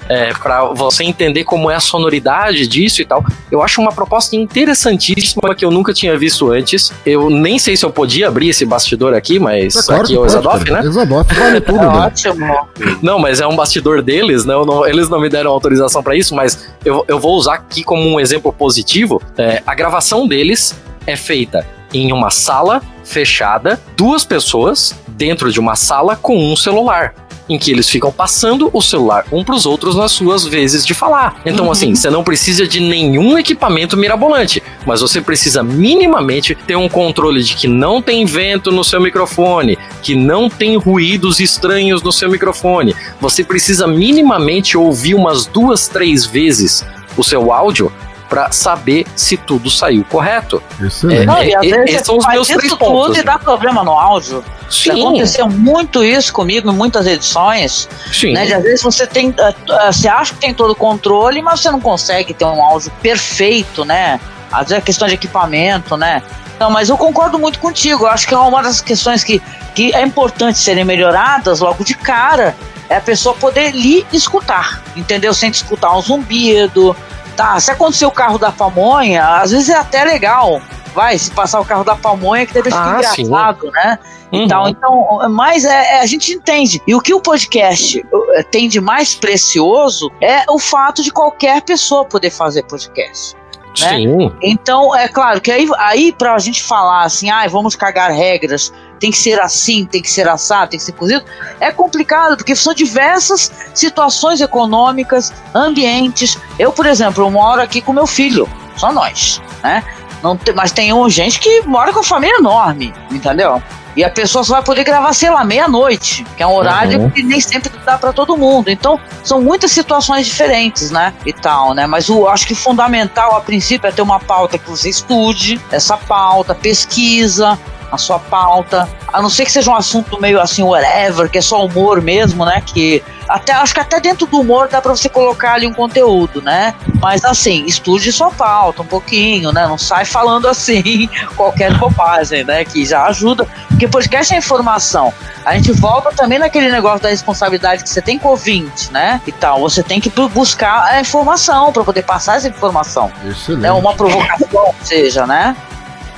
[0.09, 3.25] é, para você entender como é a sonoridade disso e tal.
[3.51, 6.93] Eu acho uma proposta interessantíssima que eu nunca tinha visto antes.
[7.05, 10.19] Eu nem sei se eu podia abrir esse bastidor aqui, mas É claro aqui é
[10.19, 10.81] o Exadoff, né?
[10.81, 12.69] Exadoff vale tudo, É ótimo.
[13.03, 14.55] Não, mas é um bastidor deles, né?
[14.55, 18.03] Não- eles não me deram autorização pra isso, mas eu, eu vou usar aqui como
[18.09, 19.21] um exemplo positivo.
[19.37, 20.75] É, a gravação deles
[21.07, 27.15] é feita em uma sala fechada, duas pessoas dentro de uma sala com um celular.
[27.49, 31.41] Em que eles ficam passando o celular um pros outros nas suas vezes de falar.
[31.47, 36.89] Então, assim, você não precisa de nenhum equipamento mirabolante, mas você precisa minimamente ter um
[36.89, 42.13] controle de que não tem vento no seu microfone, que não tem ruídos estranhos no
[42.13, 42.95] seu microfone.
[43.21, 46.85] Você precisa minimamente ouvir umas duas, três vezes
[47.17, 47.91] o seu áudio
[48.29, 50.63] para saber se tudo saiu correto.
[50.81, 51.23] Excelente.
[51.23, 53.19] É, Não, e às é, vezes são os meus isso três tudo pontos.
[53.19, 54.45] e dá problema no áudio.
[54.69, 57.89] Já Sim, aconteceu muito isso comigo em muitas edições.
[58.13, 58.33] sim.
[58.33, 58.47] Né?
[58.47, 59.33] De, às vezes você tem.
[59.39, 62.61] eh, eh, Você acha que tem todo o controle, mas você não consegue ter um
[62.63, 64.19] áudio perfeito, né?
[64.51, 66.23] Às vezes é questão de equipamento, né?
[66.59, 68.05] Não, mas eu concordo muito contigo.
[68.05, 69.41] Eu acho que é uma das questões que,
[69.75, 72.57] que é importante serem melhoradas logo de cara.
[72.89, 75.35] É a pessoa poder lhe escutar, entendeu?
[75.35, 76.97] Sem escutar um zumbido.
[77.37, 80.61] Tá, se acontecer o carro da pamonha, às vezes é até legal.
[80.95, 83.23] Vai, se passar o carro da pamonha, que deve ficar Ah, sim.
[83.23, 83.99] engraçado, né?
[84.33, 84.43] Uhum.
[84.45, 86.81] Então, então, mas é, é, a gente entende.
[86.87, 88.03] E o que o podcast
[88.35, 93.37] eh, tem de mais precioso é o fato de qualquer pessoa poder fazer podcast.
[93.81, 93.91] né?
[93.91, 94.33] Sim.
[94.43, 99.11] Então, é claro que aí, aí pra gente falar assim, ah, vamos cagar regras, tem
[99.11, 101.25] que ser assim, tem que ser assado, tem que ser cozido,
[101.61, 106.39] é complicado, porque são diversas situações econômicas, ambientes.
[106.59, 109.85] Eu, por exemplo, eu moro aqui com meu filho, só nós, né?
[110.23, 113.63] Não tem, mas tem um, gente que mora com uma família enorme, entendeu?
[113.95, 117.11] E a pessoa só vai poder gravar, sei lá, meia-noite, que é um horário Uhum.
[117.11, 118.69] que nem sempre dá pra todo mundo.
[118.69, 121.15] Então, são muitas situações diferentes, né?
[121.25, 121.87] E tal, né?
[121.87, 125.97] Mas o acho que fundamental, a princípio, é ter uma pauta que você estude, essa
[125.97, 127.59] pauta, pesquisa
[127.91, 131.43] a sua pauta, a não ser que seja um assunto meio assim, whatever, que é
[131.43, 132.61] só humor mesmo, né?
[132.65, 136.41] Que até acho que até dentro do humor dá pra você colocar ali um conteúdo,
[136.43, 136.75] né?
[137.01, 139.67] Mas assim, estude sua pauta um pouquinho, né?
[139.67, 142.65] Não sai falando assim qualquer bobagem, né?
[142.65, 145.13] Que já ajuda, porque podcast é informação.
[145.45, 149.21] A gente volta também naquele negócio da responsabilidade que você tem com o ouvinte, né?
[149.27, 149.61] E tal.
[149.61, 153.11] Você tem que bu- buscar a informação para poder passar essa informação.
[153.25, 153.67] Excelente.
[153.67, 155.57] É uma provocação, seja, né?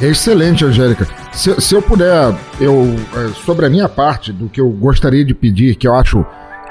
[0.00, 1.06] Excelente, Angélica.
[1.32, 5.34] Se, se eu puder, eu é, sobre a minha parte do que eu gostaria de
[5.34, 6.24] pedir, que eu acho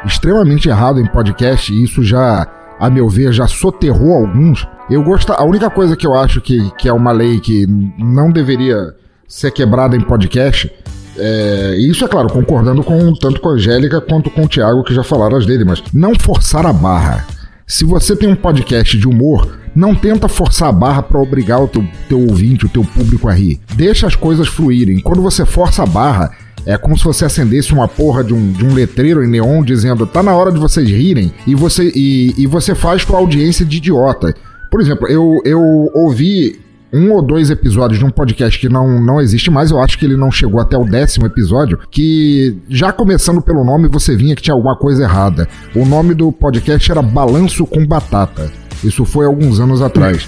[0.05, 2.47] extremamente errado em podcast, e isso já,
[2.79, 4.67] a meu ver, já soterrou alguns.
[4.89, 5.33] Eu gosto.
[5.33, 7.65] A única coisa que eu acho que, que é uma lei que
[7.97, 8.95] não deveria
[9.27, 10.71] ser quebrada em podcast.
[11.19, 14.93] É, isso é claro, concordando com tanto com a Angélica quanto com o Thiago, que
[14.93, 17.25] já falaram as dele, mas não forçar a barra.
[17.69, 21.67] Se você tem um podcast de humor, não tenta forçar a barra para obrigar o
[21.67, 23.59] teu, teu ouvinte, o teu público a rir.
[23.75, 25.01] Deixa as coisas fluírem.
[25.01, 26.31] Quando você força a barra,
[26.65, 30.07] é como se você acendesse uma porra de um, de um letreiro em neon dizendo
[30.07, 33.77] tá na hora de vocês rirem e você, e, e você faz tua audiência de
[33.77, 34.33] idiota.
[34.71, 36.61] Por exemplo, eu, eu ouvi
[36.91, 40.05] um ou dois episódios de um podcast que não, não existe mais, eu acho que
[40.05, 44.41] ele não chegou até o décimo episódio, que já começando pelo nome você vinha que
[44.41, 45.47] tinha alguma coisa errada.
[45.75, 48.51] O nome do podcast era Balanço com Batata.
[48.83, 50.27] Isso foi alguns anos atrás.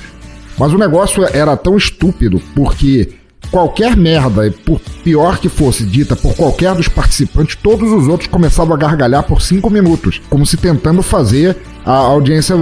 [0.57, 3.18] Mas o negócio era tão estúpido porque
[3.51, 8.73] qualquer merda, por pior que fosse dita por qualquer dos participantes, todos os outros começavam
[8.73, 12.55] a gargalhar por cinco minutos, como se tentando fazer a audiência.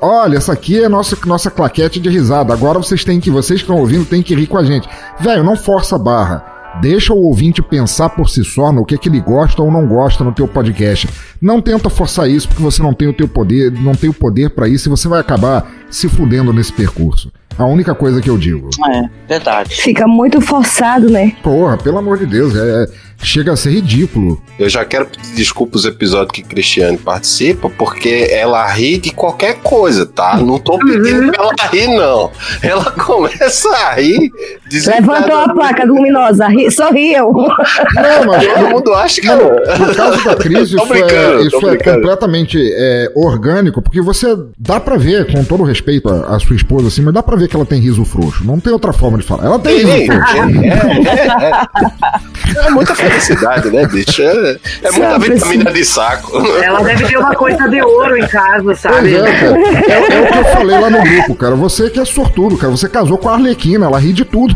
[0.00, 2.52] Olha, essa aqui é nossa, nossa claquete de risada.
[2.52, 4.88] Agora vocês têm que, vocês que estão ouvindo, têm que rir com a gente.
[5.20, 6.52] Velho, não força a barra.
[6.80, 9.86] Deixa o ouvinte pensar por si só no que, é que ele gosta ou não
[9.86, 11.08] gosta no teu podcast.
[11.40, 14.50] Não tenta forçar isso porque você não tem o teu poder, não tem o poder
[14.50, 17.30] para isso e você vai acabar se fudendo nesse percurso.
[17.58, 18.70] A única coisa que eu digo.
[18.90, 19.74] É, verdade.
[19.74, 21.36] Fica muito forçado, né?
[21.42, 22.86] Porra, pelo amor de Deus, é,
[23.22, 24.42] chega a ser ridículo.
[24.58, 29.56] Eu já quero pedir desculpa os episódios que Cristiane participa, porque ela ri de qualquer
[29.62, 30.36] coisa, tá?
[30.36, 32.30] Não tô pedindo pra ela rir, não.
[32.62, 34.30] Ela começa a rir.
[34.70, 37.32] Levantou a placa luminosa, ri, sorriu.
[37.32, 41.76] Não, mas todo mundo acha que não, Por causa da crise, isso, é, isso é
[41.76, 46.88] completamente é, orgânico, porque você dá pra ver, com todo respeito à, à, sua esposa,
[46.88, 48.44] assim, mas dá pra ver que ela tem riso frouxo.
[48.44, 49.44] Não tem outra forma de falar.
[49.44, 50.36] Ela tem riso frouxo.
[50.36, 50.72] É,
[51.08, 54.22] é, é, é muita felicidade, né, bicho?
[54.22, 56.38] É, é muita vitamina de saco.
[56.62, 59.14] Ela deve ter uma coisa de ouro em casa, sabe?
[59.14, 61.54] É, é, é, o que eu falei lá no grupo, cara.
[61.56, 62.70] Você que é sortudo, cara.
[62.70, 64.54] Você casou com a Arlequina, ela ri de tudo.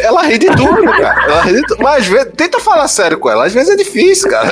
[0.00, 1.24] ela ri de tudo, cara.
[1.26, 1.82] Ela ri de tudo.
[1.82, 3.46] Mas às vezes, tenta falar sério com ela.
[3.46, 4.50] Às vezes é difícil, cara.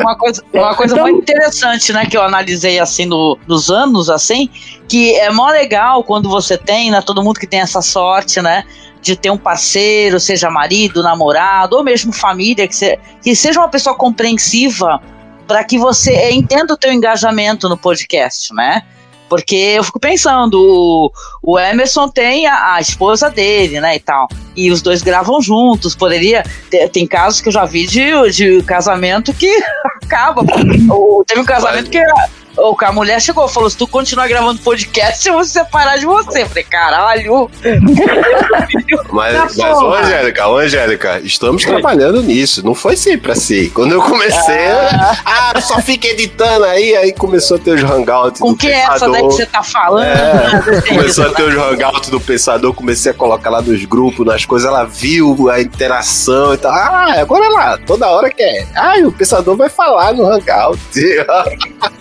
[0.00, 1.06] uma coisa, uma coisa então...
[1.06, 4.48] muito interessante, né, que eu analisei assim no, nos anos, assim,
[4.88, 8.64] que é mó legal quando você tem, né, todo mundo que tem essa sorte, né,
[9.02, 13.68] de ter um parceiro, seja marido, namorado, ou mesmo família, que, se, que seja uma
[13.68, 15.02] pessoa compreensiva
[15.46, 18.82] para que você entenda o teu engajamento no podcast, né?
[19.28, 21.10] Porque eu fico pensando, o,
[21.42, 24.28] o Emerson tem a, a, esposa dele, né, e tal.
[24.54, 25.94] E os dois gravam juntos.
[25.94, 26.44] Poderia.
[26.70, 29.50] Ter, tem casos que eu já vi de, de casamento que
[30.04, 30.44] acaba.
[30.90, 32.12] Ou, teve um casamento que era
[32.56, 36.06] ou a mulher chegou falou: se tu continuar gravando podcast, eu vou se separar de
[36.06, 36.42] você.
[36.42, 37.50] Eu falei, caralho.
[39.12, 42.64] mas, mas ô, Angélica, ô, Angélica, estamos trabalhando nisso.
[42.64, 43.70] Não foi sempre assim.
[43.70, 48.40] Quando eu comecei, ah, ah só fica editando aí, aí começou a ter os hangouts.
[48.40, 50.06] Com que é essa daí que você tá falando?
[50.06, 54.44] É, começou a ter os hangouts do pensador, comecei a colocar lá nos grupos, nas
[54.44, 56.72] coisas, ela viu a interação e tal.
[56.72, 58.66] Ah, agora lá, toda hora quer.
[58.74, 60.80] Ah, o pensador vai falar no hangout.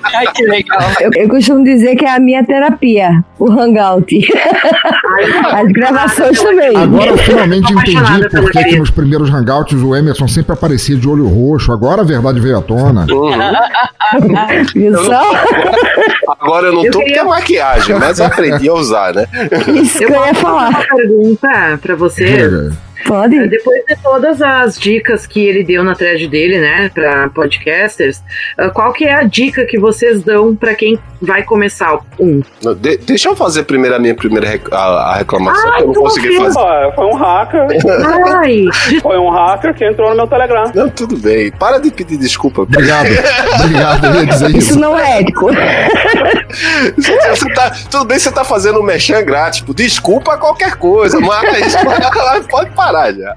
[0.04, 0.80] Ai, que legal.
[1.00, 4.16] Eu, eu, costumo dizer que é a minha terapia, o Hangout.
[5.54, 6.76] As gravações também.
[6.76, 11.28] Agora eu finalmente entendi por que nos primeiros Hangouts o Emerson sempre aparecia de olho
[11.28, 11.72] roxo.
[11.72, 13.06] Agora a verdade veio à tona.
[13.10, 13.32] Uhum.
[14.76, 15.32] Eu não,
[16.28, 17.16] agora eu não eu tô queria...
[17.16, 19.26] porque é maquiagem, mas aprendi a usar, né?
[19.82, 20.70] Isso que eu ia falar.
[20.70, 22.72] Uma pergunta pra você.
[23.06, 23.38] Pode.
[23.38, 28.22] É, depois de todas as dicas que ele deu na thread dele, né, para podcasters,
[28.58, 32.42] ah, qual que é a dica que vocês dão para quem vai começar um?
[32.78, 35.88] De, deixa eu fazer primeiro a minha primeira rec a, a, reclamação, Ai, que eu
[35.88, 36.94] não consegui fazer.
[36.96, 37.68] foi um hacker.
[38.28, 38.66] Ai.
[39.02, 40.72] foi um hacker que entrou no meu Telegram.
[40.74, 41.52] Não, tudo bem.
[41.52, 42.62] Para de pedir desculpa.
[42.62, 43.08] Obrigado.
[43.60, 44.58] Obrigado, eu ia dizer isso.
[44.58, 45.50] Isso não é ético.
[47.30, 49.60] você tá, tudo bem, você tá fazendo um mexer grátis.
[49.60, 51.76] Tipo, desculpa qualquer coisa, mas
[52.50, 53.36] pode parar parar já.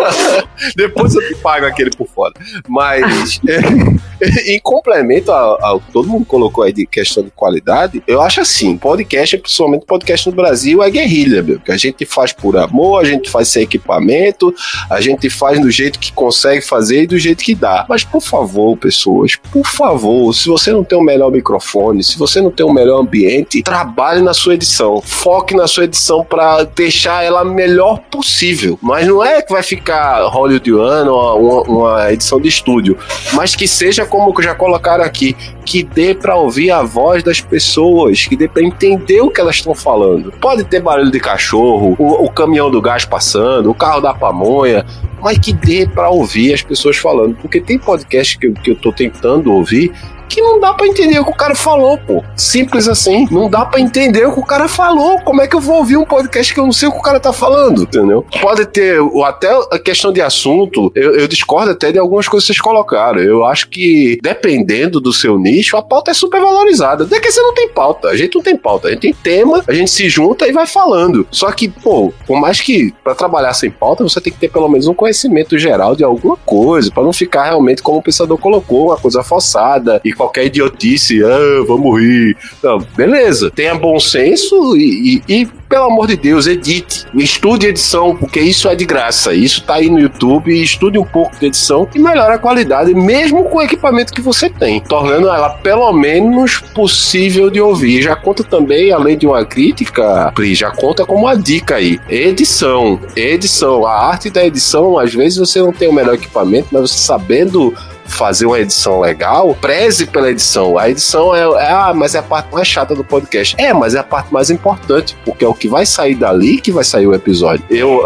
[0.76, 2.34] Depois eu te pago aquele por fora.
[2.66, 3.40] Mas,
[4.46, 8.40] em complemento ao, ao que todo mundo colocou aí de questão de qualidade, eu acho
[8.40, 11.60] assim: podcast, principalmente podcast no Brasil, é guerrilha, meu.
[11.60, 14.54] Que a gente faz por amor, a gente faz sem equipamento,
[14.90, 17.86] a gente faz do jeito que consegue fazer e do jeito que dá.
[17.88, 22.40] Mas, por favor, pessoas, por favor, se você não tem o melhor microfone, se você
[22.40, 25.00] não tem o melhor ambiente, trabalhe na sua edição.
[25.02, 28.77] Foque na sua edição para deixar ela melhor possível.
[28.80, 32.96] Mas não é que vai ficar hollywoodiano uma, uma edição de estúdio,
[33.32, 38.26] mas que seja como já colocaram aqui, que dê para ouvir a voz das pessoas,
[38.26, 40.32] que dê para entender o que elas estão falando.
[40.40, 44.86] Pode ter barulho de cachorro, o, o, caminhão do gás passando, o carro da pamonha,
[45.20, 47.36] mas que dê para ouvir as pessoas falando.
[47.36, 49.92] Porque tem podcast que que eu tô tentando ouvir
[50.28, 52.22] que não dá para entender o que o cara falou, pô.
[52.36, 53.26] Simples assim.
[53.30, 55.18] Não dá para entender o que o cara falou.
[55.20, 57.02] Como é que eu vou ouvir um podcast que eu não sei o que o
[57.02, 58.24] cara tá falando, entendeu?
[58.40, 62.54] Pode ter até a questão de assunto, eu, eu discordo até de algumas coisas que
[62.54, 63.20] vocês colocaram.
[63.20, 67.04] Eu acho que, dependendo do seu nicho, a pauta é super valorizada.
[67.04, 68.08] Até que você não tem pauta.
[68.08, 68.88] A gente não tem pauta.
[68.88, 71.26] A gente tem tema, a gente se junta e vai falando.
[71.30, 74.68] Só que, pô, por mais que para trabalhar sem pauta, você tem que ter pelo
[74.68, 78.86] menos um conhecimento geral de alguma coisa, para não ficar realmente como o pensador colocou,
[78.86, 82.36] uma coisa forçada e qualquer idiotice, ah, vamos rir.
[82.62, 87.06] Não, beleza, tenha bom senso e, e, e, pelo amor de Deus, edite.
[87.14, 89.34] Estude edição, porque isso é de graça.
[89.34, 93.44] Isso tá aí no YouTube, estude um pouco de edição e melhore a qualidade, mesmo
[93.44, 98.02] com o equipamento que você tem, tornando ela pelo menos possível de ouvir.
[98.02, 102.00] Já conta também, além de uma crítica, Pri, já conta como uma dica aí.
[102.08, 106.90] Edição, edição, a arte da edição, às vezes você não tem o melhor equipamento, mas
[106.90, 107.74] você sabendo
[108.08, 110.78] fazer uma edição legal, preze pela edição.
[110.78, 113.54] A edição é, é, ah, mas é a parte mais chata do podcast.
[113.58, 116.72] É, mas é a parte mais importante, porque é o que vai sair dali que
[116.72, 117.64] vai sair o episódio.
[117.70, 118.00] Eu,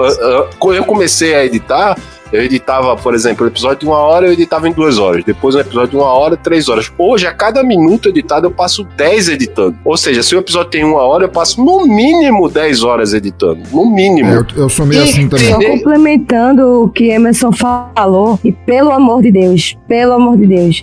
[0.61, 1.97] eu, eu comecei a editar
[2.33, 5.23] eu editava, por exemplo, um episódio de uma hora, eu editava em duas horas.
[5.23, 6.91] Depois um episódio de uma hora, três horas.
[6.97, 9.77] Hoje, a cada minuto editado, eu passo dez editando.
[9.85, 13.61] Ou seja, se o episódio tem uma hora, eu passo no mínimo dez horas editando.
[13.71, 14.31] No mínimo.
[14.31, 15.51] É, eu, eu, sou meio e, assim também.
[15.51, 20.83] Só complementando o que Emerson falou, e pelo amor de Deus, pelo amor de Deus,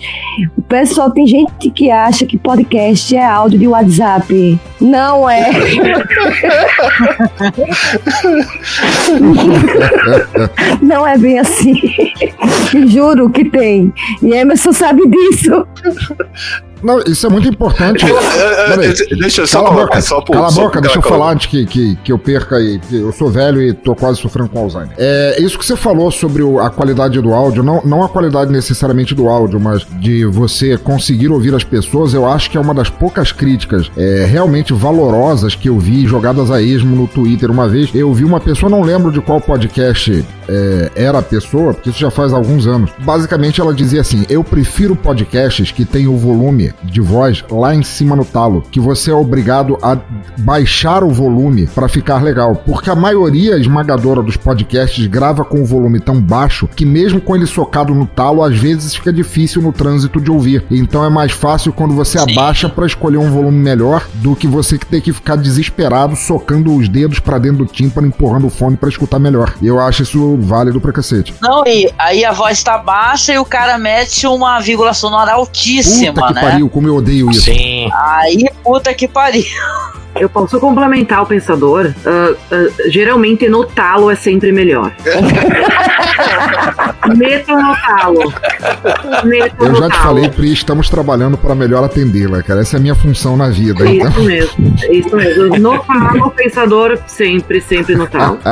[0.56, 4.60] o pessoal tem gente que acha que podcast é áudio de WhatsApp.
[4.80, 5.50] Não é.
[10.80, 11.74] Não é bem assim.
[12.88, 13.92] Juro que tem.
[14.22, 15.66] E Emerson sabe disso.
[16.82, 18.04] Não, isso é muito importante.
[19.18, 21.46] deixa eu só cala colocar, boca, só por, Cala a boca, deixa eu falar antes
[21.46, 22.80] que, que, que eu perca aí.
[22.92, 24.94] Eu sou velho e tô quase sofrendo com Alzheimer.
[24.96, 29.14] É isso que você falou sobre a qualidade do áudio, não, não a qualidade necessariamente
[29.14, 32.88] do áudio, mas de você conseguir ouvir as pessoas, eu acho que é uma das
[32.88, 37.90] poucas críticas é, realmente valorosas que eu vi jogadas a esmo no Twitter uma vez.
[37.94, 41.98] Eu vi uma pessoa, não lembro de qual podcast é, era a pessoa, porque isso
[41.98, 42.90] já faz alguns anos.
[42.98, 47.82] Basicamente ela dizia assim: eu prefiro podcasts que tem o volume de voz lá em
[47.82, 49.96] cima no talo, que você é obrigado a
[50.38, 55.64] baixar o volume para ficar legal, porque a maioria esmagadora dos podcasts grava com o
[55.64, 59.72] volume tão baixo que mesmo com ele socado no talo, às vezes fica difícil no
[59.72, 60.64] trânsito de ouvir.
[60.70, 62.32] Então é mais fácil quando você Sim.
[62.32, 66.74] abaixa para escolher um volume melhor do que você que ter que ficar desesperado socando
[66.74, 69.54] os dedos para dentro do tímpano, empurrando o fone para escutar melhor.
[69.62, 71.34] Eu acho isso válido pra cacete.
[71.40, 76.26] Não, e aí a voz tá baixa e o cara mete uma vírgula sonora altíssima,
[76.26, 76.40] Puta né?
[76.60, 77.42] Pariu, como eu odeio isso.
[77.42, 77.88] Sim.
[77.92, 79.44] Aí, puta que pariu.
[80.20, 81.94] Eu posso complementar o pensador.
[82.04, 84.92] Uh, uh, geralmente no talo é sempre melhor.
[87.16, 88.32] Meto no talo.
[89.24, 92.60] Meto Eu já te falei, Pri, estamos trabalhando para melhor atendê-la, cara.
[92.60, 93.88] Essa é a minha função na vida.
[93.88, 94.10] É então.
[94.10, 94.74] Isso mesmo.
[94.82, 95.58] É isso mesmo.
[95.58, 98.38] No talo, o pensador sempre, sempre no talo.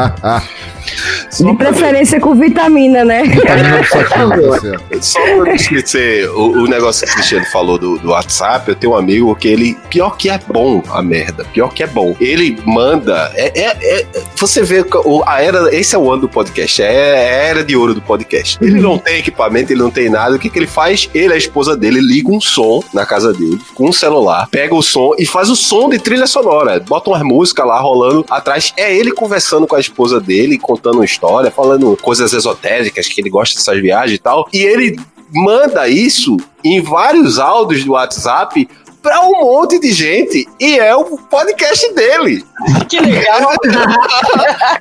[1.40, 3.22] De preferência com vitamina, né?
[3.22, 8.68] Vitamina tá Só pra esquecer o, o negócio que o Cristiano falou do, do WhatsApp,
[8.68, 11.86] eu tenho um amigo que ele, pior que é bom a merda, pior que é
[11.86, 12.14] bom.
[12.20, 14.06] Ele manda, é, é, é
[14.36, 14.84] você vê
[15.26, 18.02] a era, esse é o ano do podcast, é, é a era de ouro do
[18.02, 18.58] podcast.
[18.60, 21.08] Ele não tem equipamento, ele não tem nada, o que que ele faz?
[21.14, 24.82] Ele, a esposa dele, liga um som na casa dele, com um celular, pega o
[24.82, 28.94] som e faz o som de trilha sonora, bota umas músicas lá rolando atrás, é
[28.94, 33.30] ele conversando com a esposa dele, contando contando uma história, falando coisas esotéricas, que ele
[33.30, 34.48] gosta dessas viagens e tal.
[34.52, 34.98] E ele
[35.32, 38.68] manda isso em vários áudios do WhatsApp
[39.08, 42.44] para um monte de gente e é o podcast dele.
[42.90, 43.52] Que legal!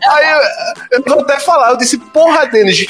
[0.09, 0.25] Aí
[0.91, 2.87] eu, eu vou até falar, eu disse, porra, Denis,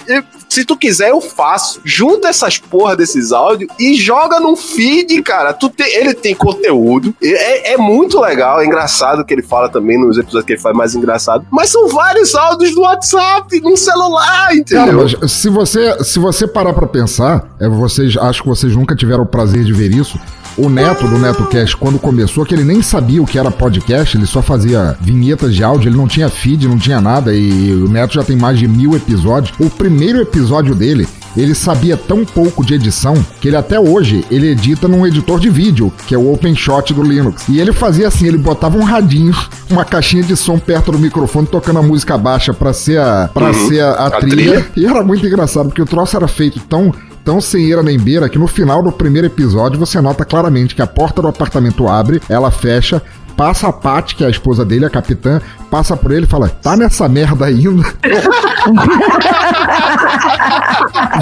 [0.49, 1.79] se tu quiser eu faço.
[1.85, 5.53] Junta essas porra desses áudios e joga num feed, cara.
[5.53, 9.99] Tu tem, ele tem conteúdo, é, é muito legal, é engraçado que ele fala também
[9.99, 14.55] nos episódios que ele faz mais engraçado, mas são vários áudios do WhatsApp, num celular,
[14.55, 15.07] entendeu?
[15.07, 19.21] Cara, se você, se você parar pra pensar, é, vocês, acho que vocês nunca tiveram
[19.21, 20.19] o prazer de ver isso,
[20.57, 24.25] o Neto do NetoCast, quando começou, que ele nem sabia o que era podcast, ele
[24.25, 28.15] só fazia vinhetas de áudio, ele não tinha feed, não tinha nada, e o Neto
[28.15, 29.53] já tem mais de mil episódios.
[29.59, 34.47] O primeiro episódio dele, ele sabia tão pouco de edição que ele até hoje ele
[34.47, 37.47] edita num editor de vídeo, que é o OpenShot do Linux.
[37.47, 39.35] E ele fazia assim, ele botava um radinho,
[39.69, 43.47] uma caixinha de som perto do microfone tocando a música baixa para ser a para
[43.47, 43.67] uhum.
[43.67, 44.61] ser a, a, a trilha.
[44.61, 44.65] trilha.
[44.75, 46.91] E era muito engraçado porque o troço era feito tão
[47.27, 50.81] tão sem eira nem beira que no final do primeiro episódio você nota claramente que
[50.81, 53.03] a porta do apartamento abre, ela fecha,
[53.37, 55.39] passa a Paty, que é a esposa dele, a capitã,
[55.71, 57.83] passa por ele e fala: tá nessa merda ainda?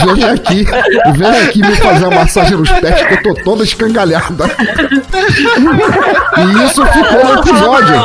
[0.06, 0.66] vem aqui,
[1.18, 4.46] vem aqui me fazer uma massagem nos pés que eu tô toda escangalhada.
[6.38, 7.96] e isso ficou no episódio.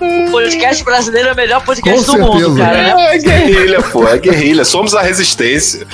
[0.00, 2.60] O podcast brasileiro é o melhor podcast Com do mundo, certeza.
[2.60, 2.76] cara.
[2.96, 3.14] né?
[3.14, 4.64] É guerrilha, pô, é guerrilha.
[4.64, 5.86] Somos a resistência.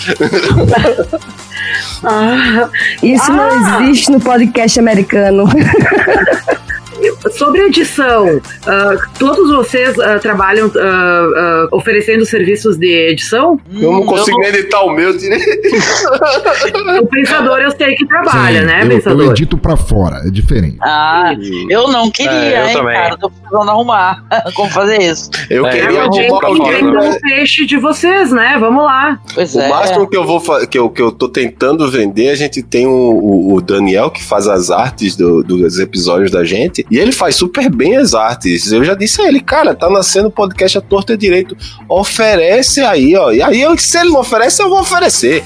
[2.05, 2.68] Ah,
[3.02, 3.34] Isso Ah!
[3.34, 5.44] não existe no podcast americano.
[7.02, 7.11] you.
[7.31, 13.61] Sobre edição, ah, todos vocês ah, trabalham ah, oferecendo serviços de edição?
[13.73, 15.43] Eu não consigo editar o meu direito.
[17.03, 19.31] O pensador eu sei que trabalha, Sim, né, eu, eu pensador?
[19.31, 20.77] edito pra fora, é diferente.
[20.82, 21.32] Ah,
[21.69, 22.94] eu não queria, É, eu hein, também.
[22.97, 23.16] cara.
[23.16, 24.24] Tô precisando arrumar
[24.55, 25.31] como fazer isso.
[25.51, 28.57] Eu É, queria eu arrumar pra fora, o peixe de vocês, né?
[28.59, 29.19] Vamos lá.
[29.35, 29.69] Pois O é.
[29.69, 32.90] máximo que eu vou que eu, que eu tô tentando vender, a gente tem o,
[32.90, 37.36] o- o Daniel que faz as artes do- dos episódios da gente, e ele faz
[37.36, 38.72] super bem as artes.
[38.72, 41.56] Eu já disse a ele, cara, tá nascendo podcast a torta e direito.
[41.89, 43.30] Oferece aí, ó.
[43.30, 45.44] E aí, eu, se ele não oferece, eu vou oferecer.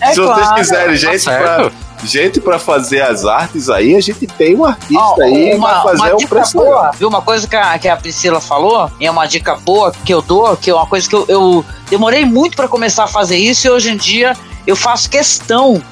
[0.00, 0.54] É se vocês claro.
[0.54, 1.70] quiserem gente Tá pra,
[2.04, 5.82] gente pra fazer as artes aí, a gente tem um artista Ó, aí uma, vai
[5.82, 6.92] fazer uma um preço boa, legal.
[6.98, 7.08] viu?
[7.08, 10.20] Uma coisa que a, que a Priscila falou, e é uma dica boa que eu
[10.20, 13.66] dou, que é uma coisa que eu, eu demorei muito pra começar a fazer isso,
[13.66, 15.82] e hoje em dia eu faço questão.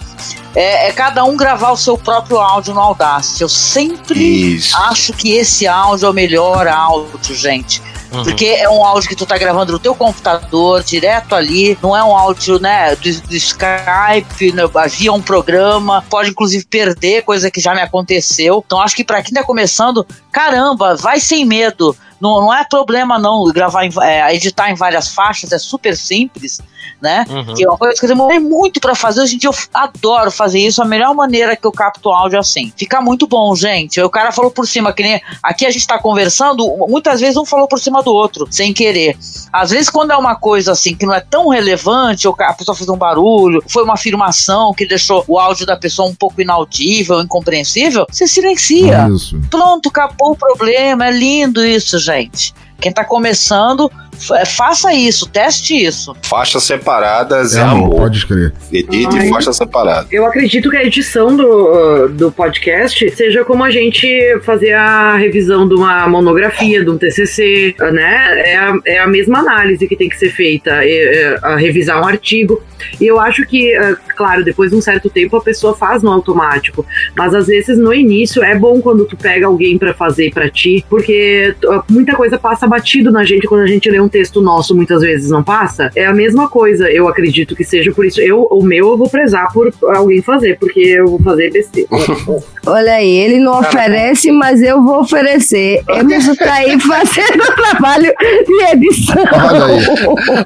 [0.54, 3.42] É, é cada um gravar o seu próprio áudio no Audacity.
[3.42, 4.20] Eu sempre
[4.54, 4.76] Isso.
[4.76, 7.82] acho que esse áudio é o melhor áudio, gente.
[8.12, 8.24] Uhum.
[8.24, 12.04] Porque é um áudio que tu tá gravando no teu computador, direto ali, não é
[12.04, 17.60] um áudio, né, do, do Skype, né, via um programa, pode inclusive perder, coisa que
[17.60, 18.62] já me aconteceu.
[18.64, 21.96] Então acho que pra quem tá começando, caramba, vai sem medo.
[22.22, 26.60] Não, não é problema não gravar, em, é, editar em várias faixas, é super simples,
[27.00, 27.26] né?
[27.28, 27.54] Uhum.
[27.54, 29.22] Que é uma coisa que eu demorei muito pra fazer.
[29.22, 30.80] Hoje em dia eu adoro fazer isso.
[30.80, 32.72] A melhor maneira que eu capto áudio é assim.
[32.76, 34.00] Fica muito bom, gente.
[34.00, 37.44] O cara falou por cima, que nem aqui a gente tá conversando, muitas vezes um
[37.44, 39.18] falou por cima do outro, sem querer.
[39.52, 42.76] Às vezes, quando é uma coisa assim que não é tão relevante, ou a pessoa
[42.76, 47.20] fez um barulho, foi uma afirmação que deixou o áudio da pessoa um pouco inaudível,
[47.20, 49.08] incompreensível, você silencia.
[49.12, 49.40] Isso.
[49.50, 51.08] Pronto, acabou o problema.
[51.08, 52.11] É lindo isso, gente.
[52.12, 52.54] gente.
[52.80, 56.16] Quem tá começando, fa- faça isso, teste isso.
[56.22, 57.96] Faixas separadas É é, amor, amor.
[58.00, 58.52] pode escrever.
[58.72, 59.28] Edite Ai.
[59.28, 60.06] faixa separada.
[60.10, 64.08] Eu acredito que a edição do, do podcast seja como a gente
[64.44, 68.40] fazer a revisão de uma monografia, de um TCC, né?
[68.50, 72.00] É a, é a mesma análise que tem que ser feita, é, é, a revisar
[72.02, 72.60] um artigo.
[73.00, 76.10] E eu acho que, uh, claro, depois de um certo tempo a pessoa faz no
[76.10, 76.84] automático,
[77.16, 80.84] mas às vezes no início é bom quando tu pega alguém pra fazer pra ti,
[80.90, 81.54] porque
[81.88, 85.28] muita coisa passa batido na gente quando a gente lê um texto nosso, muitas vezes
[85.28, 85.90] não passa.
[85.94, 88.18] É a mesma coisa, eu acredito que seja por isso.
[88.18, 91.88] Eu, o meu eu vou prezar por alguém fazer, porque eu vou fazer besteira.
[92.64, 95.82] Olha aí, ele não oferece, mas eu vou oferecer.
[95.88, 98.12] Emerson tá aí fazendo o trabalho
[98.46, 99.16] de edição.
[99.32, 99.84] Olha aí.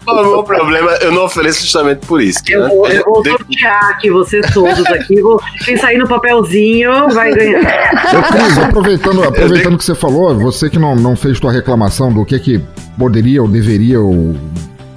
[0.06, 2.40] O meu problema, eu não ofereço justamente por isso.
[2.48, 5.20] Eu né, vou, eu vou sortear aqui vocês todos aqui.
[5.20, 7.60] Vou, quem sair no papelzinho vai ganhar.
[7.60, 12.24] Ô, Cris, aproveitando, aproveitando que você falou, você que não, não fez tua reclamação do
[12.24, 12.60] que, que
[12.98, 14.34] poderia ou deveria ou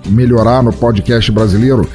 [0.08, 1.88] melhorar no podcast brasileiro,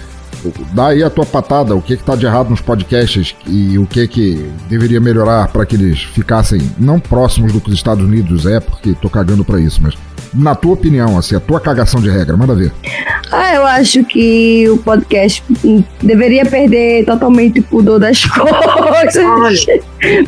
[0.73, 3.87] dá aí a tua patada, o que, que tá de errado nos podcasts e o
[3.87, 8.47] que, que deveria melhorar para que eles ficassem não próximos do que os Estados Unidos
[8.47, 9.95] é, porque tô cagando para isso, mas
[10.35, 12.73] na tua opinião, assim, a tua cagação de regra, manda ver.
[13.31, 15.43] Ah, eu acho que o podcast
[16.03, 19.67] deveria perder totalmente o pudor das coisas.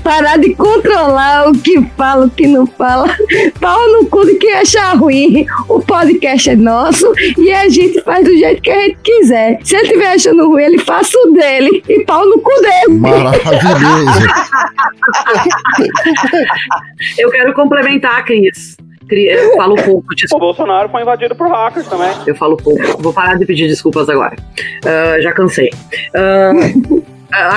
[0.02, 3.08] Parar de controlar o que fala, o que não fala.
[3.60, 5.46] Pau no cu de quem achar ruim.
[5.68, 9.58] O podcast é nosso e a gente faz do jeito que a gente quiser.
[9.62, 11.82] Se ele estiver achando ruim, ele faça o dele.
[11.88, 12.98] E pau no cu dele.
[12.98, 14.26] Maravilhoso.
[17.18, 18.76] Eu quero complementar, Cris.
[19.10, 20.44] Eu falo pouco, O desculpa.
[20.46, 22.10] Bolsonaro foi invadido por hackers também.
[22.26, 23.02] Eu falo pouco.
[23.02, 24.36] Vou parar de pedir desculpas agora.
[24.84, 25.70] Ah, já cansei.
[26.14, 26.52] Ah,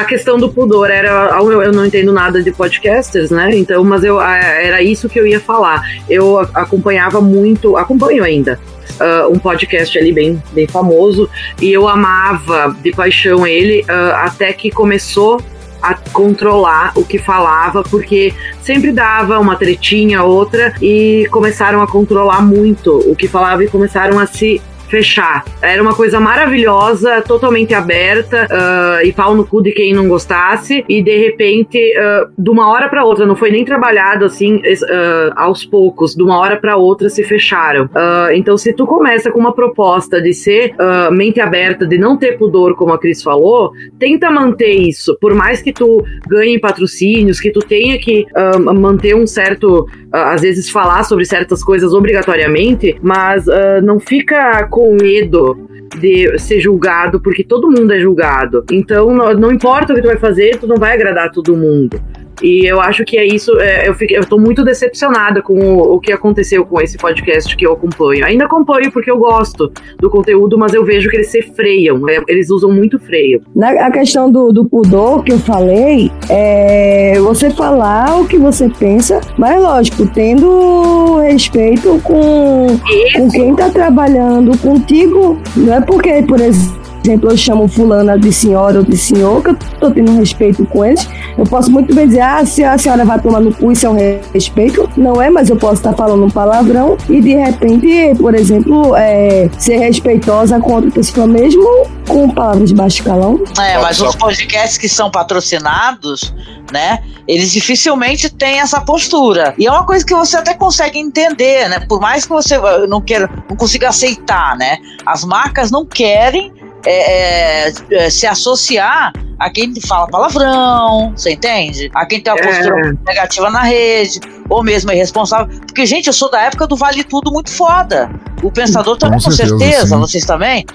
[0.02, 1.30] a questão do pudor era.
[1.40, 3.52] Eu não entendo nada de podcasters, né?
[3.56, 5.82] Então, mas eu, ah, era isso que eu ia falar.
[6.10, 8.60] Eu acompanhava muito, acompanho ainda.
[9.00, 11.30] ah, um podcast ali bem, bem famoso
[11.62, 15.40] e eu amava de paixão ele ah, até que começou
[15.82, 22.42] a controlar o que falava, porque sempre dava uma tretinha, outra, e começaram a controlar
[22.42, 25.46] muito o que falava e começaram a se fechar.
[25.62, 30.84] Era uma coisa maravilhosa, totalmente aberta uh, e pau no cu de quem não gostasse.
[30.90, 35.34] E de repente, uh, de uma hora para outra, não foi nem trabalhado assim uh,
[35.36, 37.90] aos poucos, de uma hora para outra se fecharam.
[38.34, 40.74] então, se tu começa com uma proposta de ser
[41.12, 45.18] mente aberta, de não ter pudor, como a Cris falou, tenta manter isso.
[45.20, 48.26] Por mais que tu ganhe patrocínios, que tu tenha que
[48.60, 53.46] manter um certo, às vezes falar sobre certas coisas obrigatoriamente, mas
[53.84, 55.68] não fica com medo
[56.00, 58.64] de ser julgado, porque todo mundo é julgado.
[58.72, 62.00] Então, não, não importa o que tu vai fazer, tu não vai agradar todo mundo.
[62.42, 63.58] E eu acho que é isso.
[63.60, 67.56] É, eu, fiquei, eu tô muito decepcionada com o, o, que aconteceu com esse podcast
[67.56, 68.26] que eu acompanho.
[68.26, 72.08] Ainda acompanho porque eu gosto do conteúdo, mas eu vejo que eles se freiam.
[72.10, 73.42] É, eles usam muito freio.
[73.56, 78.70] Na a questão do, do pudor que eu falei, é você falar o que você
[78.70, 82.68] pensa, mas lógico, tendo respeito com,
[83.16, 85.40] com quem tá trabalhando contigo.
[85.56, 89.50] Não é porque, por exemplo, exemplo, eu chamo fulana de senhora ou de senhor, que
[89.50, 91.08] eu tô tendo respeito com eles.
[91.38, 93.90] Eu posso muito bem dizer, ah, se a senhora vai tomar no cu, isso é
[93.90, 93.98] um
[94.34, 94.90] respeito.
[94.98, 99.50] Não é, mas eu posso estar falando um palavrão e de repente, por exemplo, é,
[99.58, 101.68] ser respeitosa com outra pessoa mesmo
[102.08, 103.40] com palavras de baixo escalão.
[103.60, 106.34] É, mas os podcasts que são patrocinados,
[106.74, 109.54] né, eles dificilmente têm essa postura.
[109.58, 112.58] E é uma coisa que você até consegue entender, né, por mais que você
[112.88, 116.52] não queira, não consiga aceitar, né, as marcas não querem
[116.86, 121.90] é, é, se associar a quem fala palavrão, você entende?
[121.96, 122.94] A quem tem uma postura é.
[123.08, 124.20] negativa na rede,
[124.50, 125.48] ou mesmo é responsável.
[125.62, 128.10] Porque, gente, eu sou da época do Vale Tudo muito foda.
[128.44, 130.66] O Pensador também, com certeza, certeza vocês também.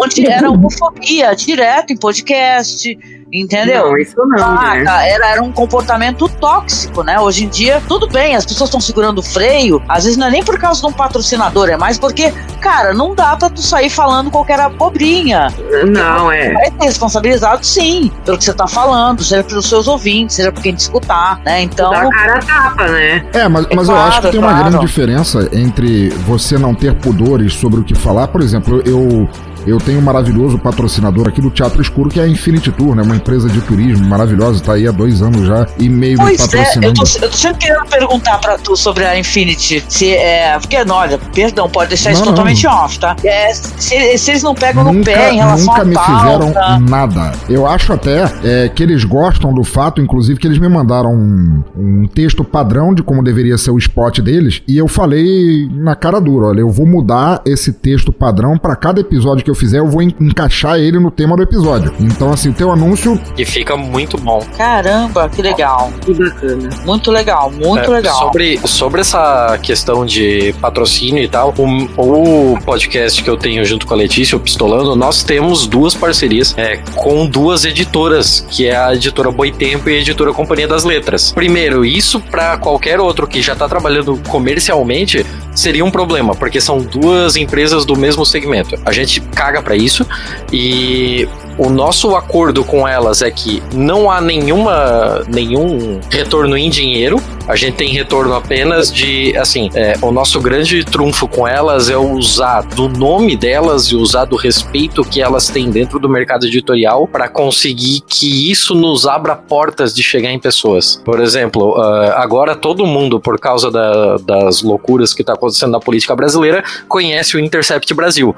[0.00, 2.96] Onde era homofobia direto em podcast,
[3.34, 3.90] Entendeu?
[3.90, 4.44] Não, isso não.
[4.44, 5.10] Ah, né?
[5.10, 7.18] era, era um comportamento tóxico, né?
[7.18, 10.30] Hoje em dia, tudo bem, as pessoas estão segurando o freio, às vezes não é
[10.30, 13.90] nem por causa de um patrocinador, é mais porque, cara, não dá pra tu sair
[13.90, 15.48] falando qualquer abobrinha.
[15.88, 16.52] Não, é.
[16.52, 20.62] Vai ser responsabilizado, sim, pelo que você tá falando, seja pelos seus ouvintes, seja por
[20.62, 21.62] quem te escutar, né?
[21.62, 21.90] Então.
[21.90, 23.26] Dá cara tapa, né?
[23.32, 26.94] É, mas, mas é eu acho que tem uma grande diferença entre você não ter
[26.94, 28.28] pudores sobre o que falar.
[28.28, 29.28] Por exemplo, eu
[29.66, 33.02] eu tenho um maravilhoso patrocinador aqui do Teatro Escuro, que é a Infinity Tour, né?
[33.02, 36.38] Uma empresa de turismo maravilhosa, tá aí há dois anos já e meio pois me
[36.38, 36.86] patrocinando.
[36.86, 39.82] É, eu, tô, eu tô sempre querendo perguntar pra tu sobre a Infinity.
[39.88, 43.16] Se, é, porque, olha, perdão, pode deixar não, isso totalmente off, tá?
[43.24, 46.18] É, se, se, eles não pegam nunca, no pé em relação nunca a me pauta.
[46.18, 47.32] fizeram nada.
[47.48, 51.64] Eu acho até é, que eles gostam do fato, inclusive, que eles me mandaram um,
[51.76, 56.20] um texto padrão de como deveria ser o spot deles, e eu falei na cara
[56.20, 59.86] dura, olha, eu vou mudar esse texto padrão para cada episódio que eu fizer, eu
[59.86, 61.92] vou encaixar ele no tema do episódio.
[61.98, 63.03] Então, assim, o teu anúncio.
[63.36, 64.44] E fica muito bom.
[64.56, 65.92] Caramba, que legal.
[66.00, 66.68] Que bacana.
[66.84, 68.18] Muito legal, muito é, legal.
[68.18, 73.86] Sobre, sobre essa questão de patrocínio e tal, o, o podcast que eu tenho junto
[73.86, 78.76] com a Letícia, o Pistolando, nós temos duas parcerias é, com duas editoras, que é
[78.76, 81.32] a editora Boitempo e a editora Companhia das Letras.
[81.32, 85.24] Primeiro, isso para qualquer outro que já tá trabalhando comercialmente
[85.54, 88.78] seria um problema, porque são duas empresas do mesmo segmento.
[88.84, 90.06] A gente caga para isso
[90.52, 97.20] e o nosso acordo com elas é que não há nenhuma nenhum retorno em dinheiro.
[97.46, 101.96] A gente tem retorno apenas de, assim, é, o nosso grande trunfo com elas é
[101.96, 107.06] usar do nome delas e usar do respeito que elas têm dentro do mercado editorial
[107.06, 111.00] para conseguir que isso nos abra portas de chegar em pessoas.
[111.04, 115.80] Por exemplo, uh, agora todo mundo, por causa da, das loucuras que está acontecendo na
[115.80, 118.34] política brasileira, conhece o Intercept Brasil.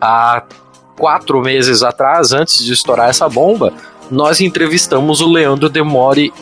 [0.00, 0.44] Há
[0.98, 3.72] quatro meses atrás, antes de estourar essa bomba,
[4.10, 6.32] nós entrevistamos o Leandro Demore,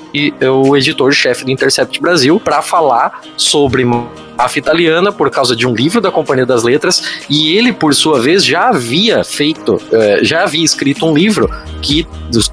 [0.43, 3.85] o editor-chefe do Intercept Brasil, para falar sobre
[4.36, 8.20] máfia italiana por causa de um livro da Companhia das Letras e ele, por sua
[8.20, 11.50] vez, já havia feito, eh, já havia escrito um livro
[11.82, 12.06] que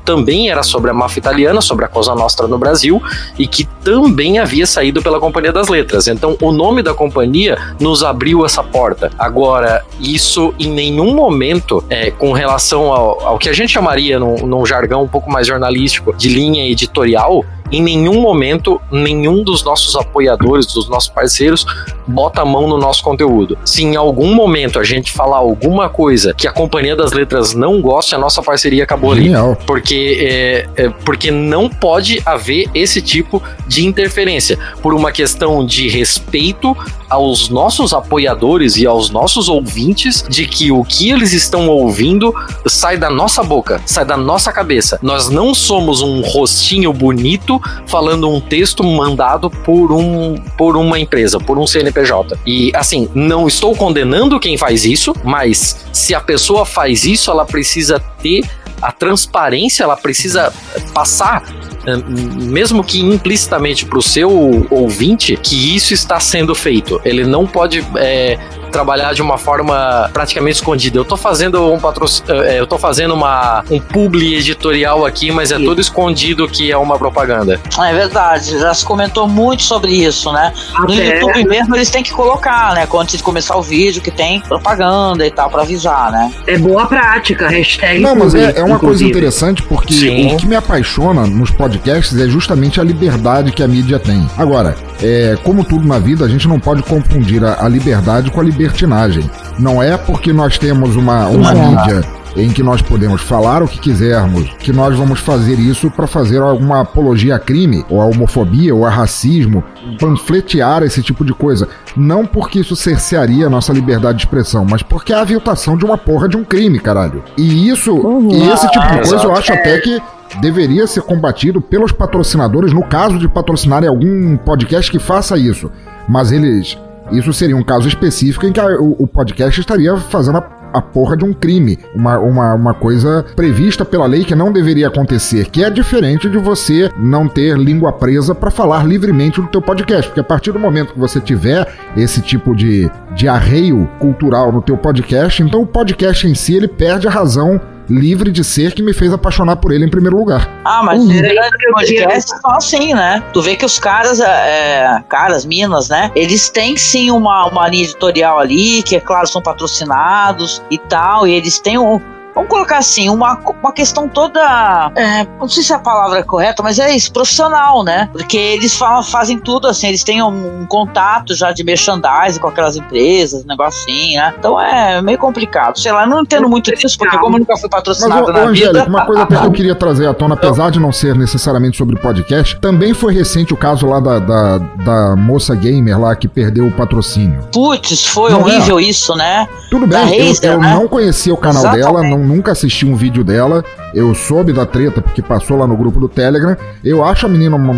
[0.05, 3.01] também era sobre a máfia italiana, sobre a Cosa Nostra no Brasil
[3.37, 6.07] e que também havia saído pela Companhia das Letras.
[6.07, 9.11] Então, o nome da companhia nos abriu essa porta.
[9.17, 14.45] Agora, isso em nenhum momento, é, com relação ao, ao que a gente chamaria, num,
[14.45, 17.43] num jargão um pouco mais jornalístico, de linha editorial,
[17.73, 21.65] em nenhum momento, nenhum dos nossos apoiadores, dos nossos parceiros,
[22.07, 23.57] bota a mão no nosso conteúdo.
[23.65, 27.81] Se em algum momento a gente falar alguma coisa que a Companhia das Letras não
[27.81, 29.53] gosta, a nossa parceria acabou Genial.
[29.53, 29.57] ali.
[29.65, 34.57] Porque, é, é, porque não pode haver esse tipo de interferência.
[34.81, 36.77] Por uma questão de respeito
[37.13, 42.33] aos nossos apoiadores e aos nossos ouvintes de que o que eles estão ouvindo
[42.65, 44.99] sai da nossa boca, sai da nossa cabeça.
[45.01, 51.39] Nós não somos um rostinho bonito falando um texto mandado por um por uma empresa,
[51.39, 52.37] por um CNPJ.
[52.45, 57.45] E assim, não estou condenando quem faz isso, mas se a pessoa faz isso, ela
[57.45, 58.43] precisa ter
[58.83, 60.53] a transparência, ela precisa
[60.93, 61.43] passar
[61.85, 67.01] eh, mesmo que implicitamente para o seu ouvinte, que isso está sendo feito.
[67.03, 68.37] Ele não pode é,
[68.73, 70.97] trabalhar de uma forma praticamente escondida.
[70.97, 75.51] Eu tô fazendo um patrocínio, é, eu tô fazendo uma, um publi editorial aqui, mas
[75.51, 77.59] é todo escondido que é uma propaganda.
[77.79, 80.51] É verdade, já se comentou muito sobre isso, né?
[80.79, 82.87] No Até- YouTube mesmo eles têm que colocar, né?
[82.99, 86.31] Antes de começar o vídeo, que tem propaganda e tal, pra avisar, né?
[86.47, 87.99] É boa prática, hashtag.
[87.99, 90.33] Não, mas é, é uma coisa interessante porque Sim.
[90.33, 94.27] o que me apaixona nos podcasts é justamente a liberdade que a mídia tem.
[94.37, 98.39] Agora, é, como tudo na vida, a gente não pode confundir a, a liberdade com
[98.39, 99.29] a libertinagem.
[99.59, 102.03] Não é porque nós temos uma, uma mídia
[102.35, 106.41] em que nós podemos falar o que quisermos, que nós vamos fazer isso para fazer
[106.41, 109.63] alguma apologia a crime, ou a homofobia, ou a racismo,
[109.99, 111.67] panfletear esse tipo de coisa.
[111.95, 115.85] Não porque isso cercearia a nossa liberdade de expressão, mas porque é a aviltação de
[115.85, 117.23] uma porra de um crime, caralho.
[117.37, 120.01] E isso, e esse tipo de coisa eu acho até que
[120.41, 125.71] deveria ser combatido pelos patrocinadores, no caso de patrocinarem algum podcast que faça isso.
[126.07, 126.77] Mas eles.
[127.11, 130.81] Isso seria um caso específico em que a- o, o podcast estaria fazendo a, a
[130.81, 131.77] porra de um crime.
[131.93, 135.45] Uma, uma, uma coisa prevista pela lei que não deveria acontecer.
[135.51, 140.07] Que é diferente de você não ter língua presa para falar livremente no teu podcast.
[140.07, 144.61] Porque a partir do momento que você tiver esse tipo de, de arreio cultural no
[144.61, 148.81] teu podcast, então o podcast em si ele perde a razão livre de ser que
[148.81, 150.49] me fez apaixonar por ele em primeiro lugar.
[150.63, 151.07] Ah, mas Uhum.
[151.07, 153.23] os grandes podcasts são assim, né?
[153.33, 156.11] Tu vê que os caras, é, caras, minas, né?
[156.15, 161.27] Eles têm sim uma, uma linha editorial ali, que é claro, são patrocinados e tal,
[161.27, 161.99] e eles têm um.
[162.35, 164.91] Vamos colocar assim, uma, uma questão toda.
[164.95, 168.09] é, não sei se a palavra é correta, mas é isso, profissional, né?
[168.11, 172.47] Porque eles falam, fazem tudo assim, eles têm um, um contato já de merchandising com
[172.47, 174.33] aquelas empresas, um negócio assim, né?
[174.37, 175.77] Então é meio complicado.
[175.79, 178.33] Sei lá, não entendo muito disso, porque como eu nunca fui Mas, patrocinado ô, ô,
[178.33, 178.89] na Angélica, vida.
[178.89, 182.57] uma coisa que eu queria trazer à tona, apesar de não ser necessariamente sobre podcast,
[182.59, 186.71] também foi recente o caso lá da, da, da moça gamer lá que perdeu o
[186.71, 187.41] patrocínio.
[187.53, 188.43] Putz, foi Não é?
[188.43, 189.47] horrível isso, né?
[189.69, 190.73] Tudo Da bem, eu, Razer, eu né?
[190.73, 191.85] não conhecia o canal Exatamente.
[191.85, 193.63] dela, não, nunca assisti um vídeo dela.
[193.93, 196.57] Eu soube da treta porque passou lá no grupo do Telegram.
[196.83, 197.75] Eu acho a menina, uma-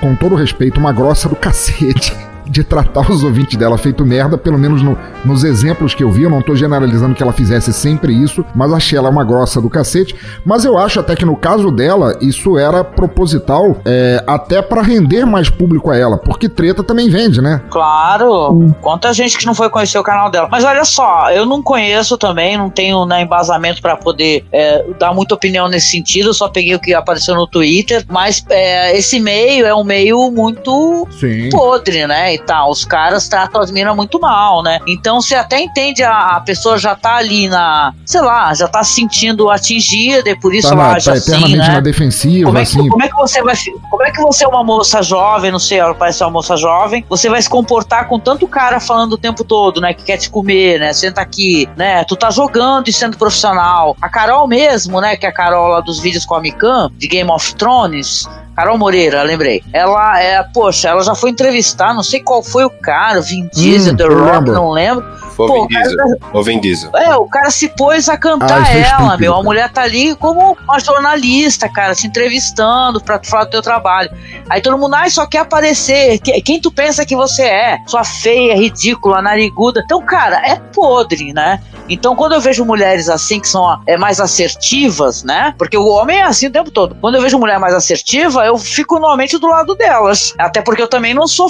[0.00, 2.14] com todo respeito, uma grossa do cacete.
[2.48, 6.22] De tratar os ouvintes dela feito merda, pelo menos no- nos exemplos que eu vi.
[6.22, 9.68] Eu não tô generalizando que ela fizesse sempre isso, mas achei ela uma grossa do
[9.68, 10.14] cacete.
[10.44, 15.24] Mas eu acho até que no caso dela, isso era proposital, é, até pra render
[15.24, 17.60] mais público a ela, porque treta também vende, né?
[17.70, 18.74] Claro.
[18.80, 20.48] Quanta gente que não foi conhecer o canal dela.
[20.50, 25.12] Mas olha só, eu não conheço também, não tenho né, embasamento pra poder é, dar
[25.12, 26.28] muita opinião nesse sentido.
[26.30, 28.04] Eu só peguei o que apareceu no Twitter.
[28.08, 31.48] Mas é, esse meio é um meio muito Sim.
[31.50, 32.35] podre, né?
[32.36, 32.70] E tal.
[32.70, 34.78] Os caras tratam as minas muito mal, né?
[34.86, 37.94] Então você até entende a, a pessoa já tá ali na.
[38.04, 41.30] Sei lá, já tá se sentindo atingida e por isso Tá, ela na, tá assim,
[41.30, 41.74] eternamente né?
[41.74, 42.88] na defensiva, Como é, que, assim.
[42.88, 43.56] como é que você vai.
[43.90, 47.04] Como é que você é uma moça jovem, não sei, ela parece uma moça jovem,
[47.08, 49.94] você vai se comportar com tanto cara falando o tempo todo, né?
[49.94, 50.92] Que quer te comer, né?
[50.92, 52.04] Senta aqui, né?
[52.04, 53.96] Tu tá jogando e sendo profissional.
[54.02, 55.16] A Carol mesmo, né?
[55.16, 58.28] Que é a Carol lá dos vídeos com a Mikan, de Game of Thrones.
[58.56, 59.62] Carol Moreira, lembrei.
[59.70, 63.92] Ela é, poxa, ela já foi entrevistar, não sei qual foi o cara, Vin Diesel,
[63.92, 64.52] Hum, The Rock, lembro.
[64.52, 65.16] não lembro.
[65.36, 66.06] Foi o Pô, Vin Diesel.
[66.32, 66.90] O Vin Diesel.
[66.96, 69.32] É, o cara se pôs a Ah, cantar isso é ela, meu.
[69.32, 69.44] A cara.
[69.44, 74.10] mulher tá ali como uma jornalista, cara, te entrevistando pra tu falar do teu trabalho.
[74.48, 76.18] Aí todo mundo, ai, só quer aparecer.
[76.20, 77.78] Que- Quem tu pensa que você é?
[77.86, 79.82] Sua feia, ridícula, nariguda.
[79.84, 81.60] Então, cara, é podre, né?
[81.88, 85.54] Então, quando eu vejo mulheres assim, que são é, mais assertivas, né?
[85.58, 86.96] Porque o homem é assim o tempo todo.
[87.00, 90.34] Quando eu vejo mulher mais assertiva, eu fico normalmente do lado delas.
[90.38, 91.48] Até porque eu também não sou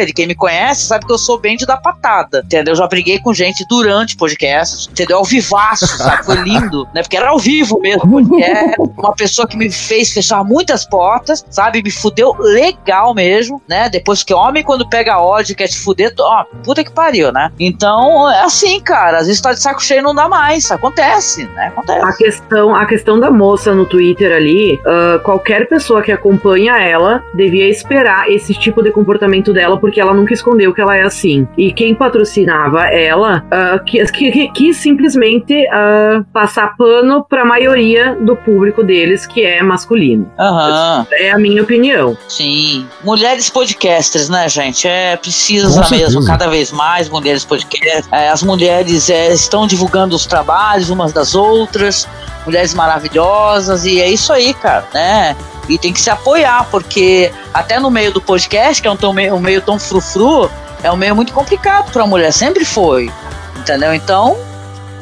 [0.00, 0.12] fluxicheire.
[0.12, 2.72] Quem me conhece sabe que eu sou bem de dar patada, entendeu?
[2.72, 5.18] Eu já briguei com gente durante podcasts, entendeu?
[5.18, 6.24] Ao vivaço, sabe?
[6.24, 7.02] Foi lindo, né?
[7.02, 8.76] Porque era ao vivo mesmo podcast.
[8.96, 11.82] Uma pessoa que me fez fechar muitas portas, sabe?
[11.82, 13.88] Me fudeu legal mesmo, né?
[13.88, 17.50] Depois que homem, quando pega ódio, quer te fuder, ó, puta que pariu, né?
[17.58, 19.18] Então, é assim, cara.
[19.18, 20.70] Às vezes tá de saco cheio não dá mais.
[20.70, 21.68] Acontece, né?
[21.68, 22.04] Acontece.
[22.04, 27.22] A questão, a questão da moça no Twitter ali, uh, qualquer pessoa que acompanha ela
[27.34, 31.48] devia esperar esse tipo de comportamento dela, ela nunca escondeu que ela é assim.
[31.56, 38.82] E quem patrocinava ela uh, quis, quis, simplesmente uh, passar pano pra maioria do público
[38.82, 40.30] deles, que é masculino.
[40.38, 41.06] Uhum.
[41.12, 42.16] É a minha opinião.
[42.28, 42.86] Sim.
[43.02, 44.86] Mulheres podcasters, né, gente?
[44.86, 48.08] É precisa mesmo, cada vez mais mulheres podcasters.
[48.12, 52.08] É, as mulheres é, estão divulgando os trabalhos umas das outras,
[52.44, 55.36] mulheres maravilhosas, e é isso aí, cara, né?
[55.68, 59.10] E tem que se apoiar, porque até no meio do podcast, que é um, tão,
[59.10, 60.50] um meio tão frufru,
[60.82, 63.12] é um meio muito complicado para a mulher, sempre foi.
[63.56, 63.94] Entendeu?
[63.94, 64.36] Então,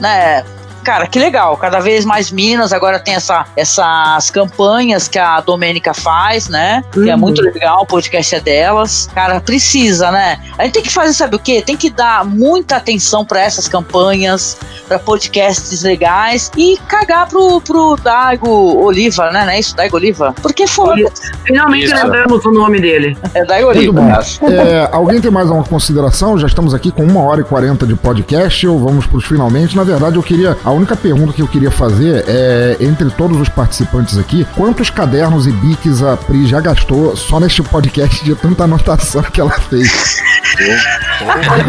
[0.01, 0.45] né,
[0.89, 1.55] cara, que legal.
[1.59, 6.83] Cada vez mais Minas, agora tem essa, essas campanhas que a Domênica faz, né?
[6.97, 7.05] Uhum.
[7.05, 7.21] Que é uhum.
[7.21, 9.07] muito legal, o podcast é delas.
[9.15, 10.39] Cara, precisa, né?
[10.57, 11.61] A gente tem que fazer, sabe o quê?
[11.61, 14.57] Tem que dar muita atenção para essas campanhas,
[14.87, 18.49] para podcasts legais e cagar pro, pro Daigo
[18.83, 19.45] Oliva, né?
[19.45, 19.77] Não é isso?
[19.77, 20.35] Daigo Oliva?
[20.41, 21.07] Porque foi.
[21.45, 21.95] Finalmente isso.
[21.95, 23.15] lembramos o nome dele.
[23.35, 24.01] É Daigo Oliva.
[24.43, 26.39] É, alguém tem mais uma consideração?
[26.39, 29.77] Já estamos aqui com uma hora e quarenta de podcast, ou vamos pros finalmente.
[29.77, 30.57] Na verdade, eu queria.
[30.65, 35.47] A única pergunta que eu queria fazer é, entre todos os participantes aqui, quantos cadernos
[35.47, 40.23] e biques a Pri já gastou só neste podcast de tanta anotação que ela fez?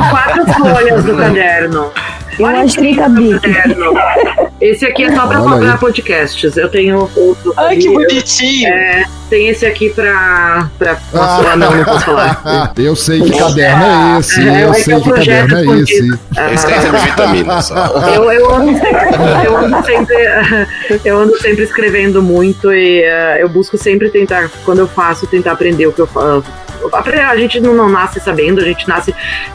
[0.10, 1.92] Quatro folhas do caderno.
[2.40, 3.52] Eu acho 30 biques.
[4.62, 6.56] Esse aqui é só pra cobrar podcasts.
[6.56, 7.54] Eu tenho outro.
[7.58, 8.68] Ai, que bonitinho!
[8.70, 10.70] É, tem esse aqui pra.
[10.80, 12.74] pra posso, ah, não, não posso falar.
[12.80, 14.48] eu sei que caderno é esse.
[14.48, 16.20] É, eu sei que caderno é esse.
[16.54, 17.70] Esse tem de vitaminas.
[17.70, 18.72] Eu, eu, ando,
[19.46, 20.18] eu, ando sempre,
[21.04, 25.52] eu ando sempre escrevendo muito e uh, eu busco sempre tentar, quando eu faço, tentar
[25.52, 26.46] aprender o que eu faço
[27.28, 29.14] a gente não, não, nasce sabendo, a gente nasce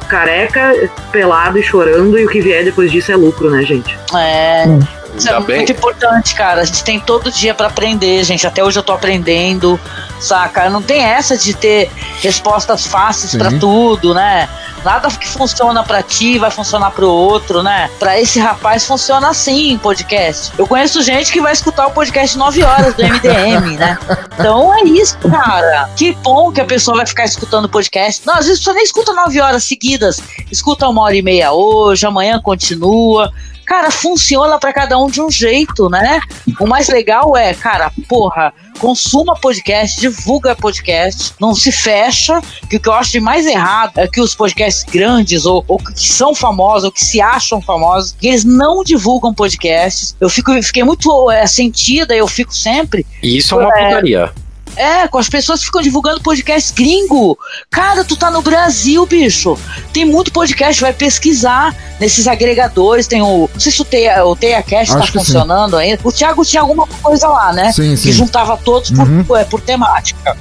[0.08, 0.72] careca,
[1.10, 3.98] pelado e chorando, e o que vier depois disso é lucro, né, gente?
[4.14, 4.64] É.
[4.66, 4.80] Hum.
[5.16, 6.62] Isso é muito importante, cara.
[6.62, 8.46] A gente tem todo dia para aprender, gente.
[8.46, 9.78] Até hoje eu tô aprendendo,
[10.20, 10.68] saca?
[10.68, 14.48] Não tem essa de ter respostas fáceis para tudo, né?
[14.84, 17.88] Nada que funciona para ti vai funcionar pro outro, né?
[17.98, 20.52] Para esse rapaz funciona assim, podcast.
[20.58, 23.98] Eu conheço gente que vai escutar o podcast 9 horas do MDM, né?
[24.34, 25.88] Então é isso, cara.
[25.96, 28.26] Que bom que a pessoa vai ficar escutando o podcast.
[28.26, 30.20] Não, às vezes a pessoa nem escuta 9 horas seguidas.
[30.50, 33.32] Escuta uma hora e meia hoje, amanhã continua
[33.64, 36.20] cara, funciona para cada um de um jeito, né?
[36.60, 42.80] O mais legal é, cara, porra, consuma podcast, divulga podcast, não se fecha, que o
[42.80, 46.34] que eu acho de mais errado é que os podcasts grandes ou, ou que são
[46.34, 50.16] famosos ou que se acham famosos, eles não divulgam podcasts.
[50.20, 53.06] Eu fico, fiquei muito é, sentida, eu fico sempre.
[53.22, 54.43] Isso é uma é, putaria.
[54.76, 57.38] É, com as pessoas que ficam divulgando podcast gringo.
[57.70, 59.58] Cara, tu tá no Brasil, bicho.
[59.92, 63.06] Tem muito podcast, vai pesquisar nesses agregadores.
[63.06, 63.48] Tem o.
[63.52, 65.82] Não sei se o Teia, o Teia Cast tá funcionando sim.
[65.82, 66.00] ainda.
[66.02, 67.72] O Thiago tinha alguma coisa lá, né?
[67.72, 68.02] Sim, sim.
[68.02, 69.24] Que juntava todos uhum.
[69.24, 70.36] por, é, por temática.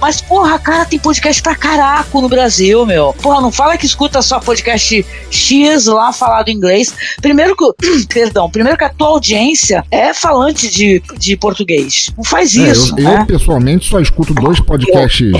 [0.00, 3.14] Mas, porra, cara, tem podcast pra caraco no Brasil, meu.
[3.20, 6.94] Porra, não fala que escuta só podcast X lá falado em inglês.
[7.20, 12.10] Primeiro que, perdão, primeiro que a tua audiência é falante de, de português.
[12.16, 12.94] Não faz é, isso.
[12.98, 13.20] Eu, né?
[13.20, 15.32] eu, pessoalmente, só escuto dois podcasts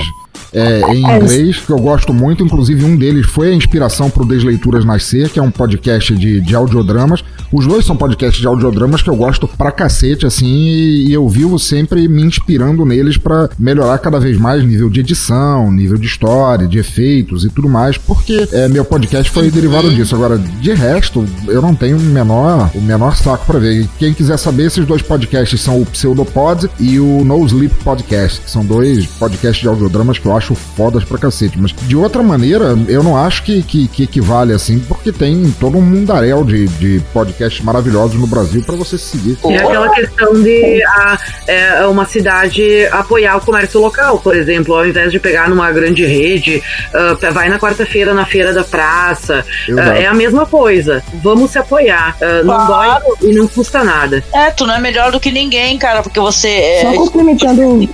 [0.53, 2.43] é, em inglês, que eu gosto muito.
[2.43, 6.41] Inclusive, um deles foi a inspiração para o Desleituras Nascer, que é um podcast de,
[6.41, 7.23] de audiodramas.
[7.51, 11.27] Os dois são podcasts de audiodramas que eu gosto pra cacete, assim, e, e eu
[11.27, 16.05] vivo sempre me inspirando neles para melhorar cada vez mais nível de edição, nível de
[16.05, 20.15] história, de efeitos e tudo mais, porque é, meu podcast foi derivado disso.
[20.15, 23.81] Agora, de resto, eu não tenho o menor, o menor saco para ver.
[23.81, 28.41] E quem quiser saber, esses dois podcasts são o Pseudopod e o No Sleep Podcast,
[28.41, 31.59] que são dois podcasts de audiodramas que eu acho fodas pra cacete.
[31.59, 35.77] Mas de outra maneira, eu não acho que, que, que equivale assim, porque tem todo
[35.77, 39.37] um mundaréu de, de podcasts maravilhosos no Brasil para você seguir.
[39.45, 44.87] E aquela questão de a, é, uma cidade apoiar o comércio local, por exemplo, ao
[44.87, 46.63] invés de pegar numa grande rede,
[46.93, 49.45] uh, vai na quarta-feira na feira da praça.
[49.67, 51.03] Uh, é a mesma coisa.
[51.21, 52.17] Vamos se apoiar.
[52.21, 53.03] Uh, não claro.
[53.19, 54.23] dói e não custa nada.
[54.33, 56.47] É, tu não é melhor do que ninguém, cara, porque você.
[56.47, 57.59] É só complementando.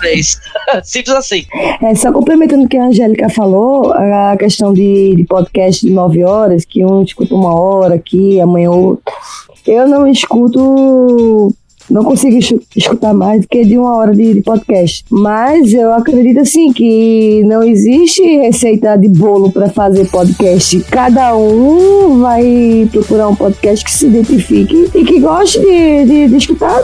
[0.83, 1.45] Simples assim.
[1.81, 6.23] É, só complementando o que a Angélica falou, a questão de, de podcast de nove
[6.23, 9.03] horas, que um escuta uma hora aqui, amanhã outro.
[9.65, 11.53] Eu não escuto
[11.89, 12.37] não consigo
[12.75, 15.05] escutar mais do que de uma hora de, de, podcast.
[15.09, 20.79] Mas eu acredito assim que não existe receita de bolo para fazer podcast.
[20.89, 26.35] Cada um vai procurar um podcast que se identifique e que goste de, de, de
[26.37, 26.81] escutar.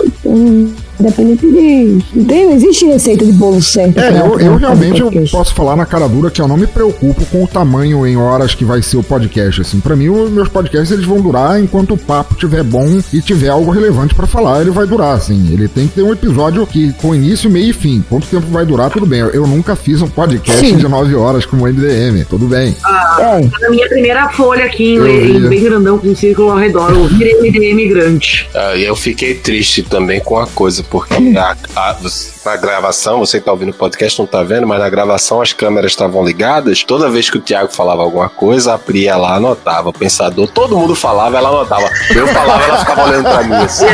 [1.02, 2.04] Independente de.
[2.16, 4.00] Não, tem, não existe receita de bolo certo.
[4.00, 5.32] É, pra- eu, pra eu realmente eu podcast.
[5.32, 8.54] posso falar na cara dura que eu não me preocupo com o tamanho em horas
[8.56, 9.62] que vai ser o podcast.
[9.62, 13.22] Assim, para mim, os meus podcasts eles vão durar enquanto o papo tiver bom e
[13.22, 15.16] tiver algo relevante pra falar, ele vai durar.
[15.16, 18.04] Assim, ele tem que ter um episódio que com início, meio e fim.
[18.10, 19.20] Quanto tempo vai durar, tudo bem.
[19.20, 20.78] Eu, eu nunca fiz um podcast Sim.
[20.78, 22.76] de 9 horas como MDM, tudo bem.
[23.20, 23.48] É.
[23.62, 25.38] Na minha primeira folha aqui, em, Eu vi.
[25.38, 28.48] em bem grandão, com um círculo ao redor, eu virei MDM grande.
[28.54, 31.96] Ah, e eu fiquei triste também com a coisa, porque a, a-
[32.44, 35.54] na gravação, você que tá ouvindo o podcast não tá vendo, mas na gravação as
[35.54, 36.84] câmeras estavam ligadas.
[36.84, 39.90] Toda vez que o Thiago falava alguma coisa, a Pri lá anotava.
[39.90, 41.90] O pensador, todo mundo falava, ela anotava.
[42.14, 43.86] Eu falava, ela ficava olhando pra mim assim.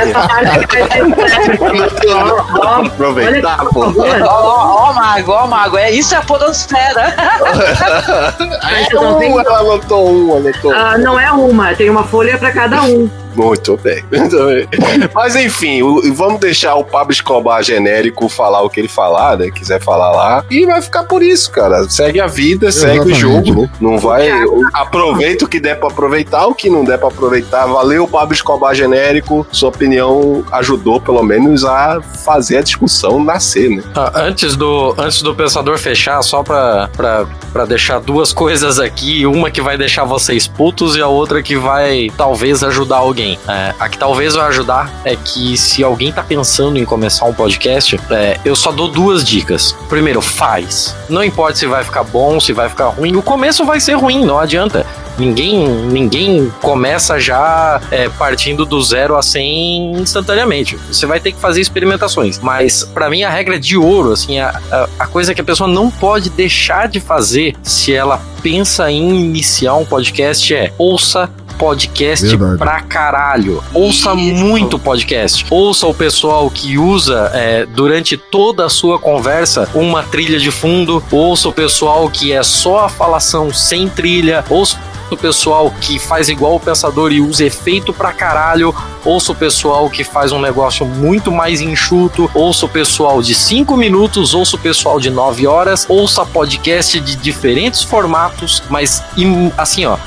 [2.04, 3.92] E ó, Aproveitar, pô.
[3.92, 4.22] por favor.
[4.24, 5.78] Ó, ó, mago, ó, mago.
[5.78, 7.14] É, isso é a podosfera.
[7.58, 10.74] Presta atenção, tem- Um, ela anotou um, anotou.
[10.74, 13.10] Ah, não é uma, tem uma folha pra cada um.
[13.46, 14.04] Muito bem.
[14.12, 14.68] Muito bem.
[15.14, 19.50] Mas enfim, o- vamos deixar o Pablo Escobar genérico falar o que ele falar, né?
[19.52, 20.44] Quiser falar lá.
[20.50, 21.88] E vai ficar por isso, cara.
[21.90, 23.20] Segue a vida, segue o Exatamente.
[23.20, 23.62] jogo.
[23.64, 23.70] né?
[23.80, 24.28] Não vai.
[24.74, 27.66] Aproveita o que der pra aproveitar, o que não der pra aproveitar.
[27.68, 29.46] Valeu, Pablo Escobar genérico.
[29.52, 33.84] Sua opinião ajudou, pelo menos, a fazer a discussão nascer, né?
[33.96, 39.26] Ah, antes, do, antes do pensador fechar, só pra, pra, pra deixar duas coisas aqui,
[39.26, 43.27] uma que vai deixar vocês putos e a outra que vai talvez ajudar alguém.
[43.48, 47.34] É, a que talvez vai ajudar é que se alguém tá pensando em começar um
[47.34, 49.76] podcast, é, eu só dou duas dicas.
[49.90, 50.96] Primeiro, faz.
[51.10, 54.24] Não importa se vai ficar bom, se vai ficar ruim, o começo vai ser ruim,
[54.24, 54.86] não adianta.
[55.18, 60.78] Ninguém, ninguém começa já é, partindo do zero a 100 instantaneamente.
[60.92, 62.38] Você vai ter que fazer experimentações.
[62.38, 65.68] Mas, pra mim, a regra de ouro, assim, a, a, a coisa que a pessoa
[65.68, 71.28] não pode deixar de fazer se ela pensa em iniciar um podcast é ouça
[71.58, 72.58] podcast Verdade.
[72.58, 73.64] pra caralho.
[73.74, 75.46] Ouça muito podcast.
[75.50, 81.04] Ouça o pessoal que usa é, durante toda a sua conversa uma trilha de fundo.
[81.12, 84.46] Ouça o pessoal que é só a falação sem trilha.
[84.50, 84.78] Ouça
[85.10, 88.76] o pessoal que faz igual o pensador e usa efeito pra caralho.
[89.06, 92.30] Ouça o pessoal que faz um negócio muito mais enxuto.
[92.34, 94.34] Ouça o pessoal de 5 minutos.
[94.34, 95.86] Ouça o pessoal de 9 horas.
[95.88, 98.62] Ouça podcast de diferentes formatos.
[98.70, 99.98] Mas, im- assim, ó,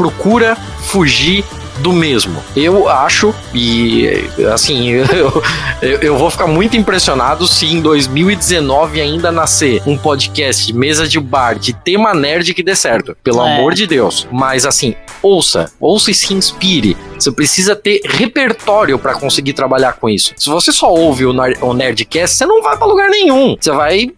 [0.00, 1.44] procura fugir
[1.80, 2.42] do mesmo.
[2.56, 4.08] Eu acho, e
[4.52, 5.42] assim, eu,
[5.82, 11.18] eu, eu vou ficar muito impressionado se em 2019 ainda nascer um podcast mesa de
[11.20, 13.16] bar de tema nerd que dê certo.
[13.22, 13.54] Pelo É.
[13.56, 14.26] amor de Deus.
[14.30, 16.96] Mas assim, ouça, ouça e se inspire.
[17.18, 20.32] Você precisa ter repertório pra conseguir trabalhar com isso.
[20.38, 23.56] Se você só ouve o, Ner- o Nerdcast, você não vai pra lugar nenhum.
[23.60, 24.10] Você vai.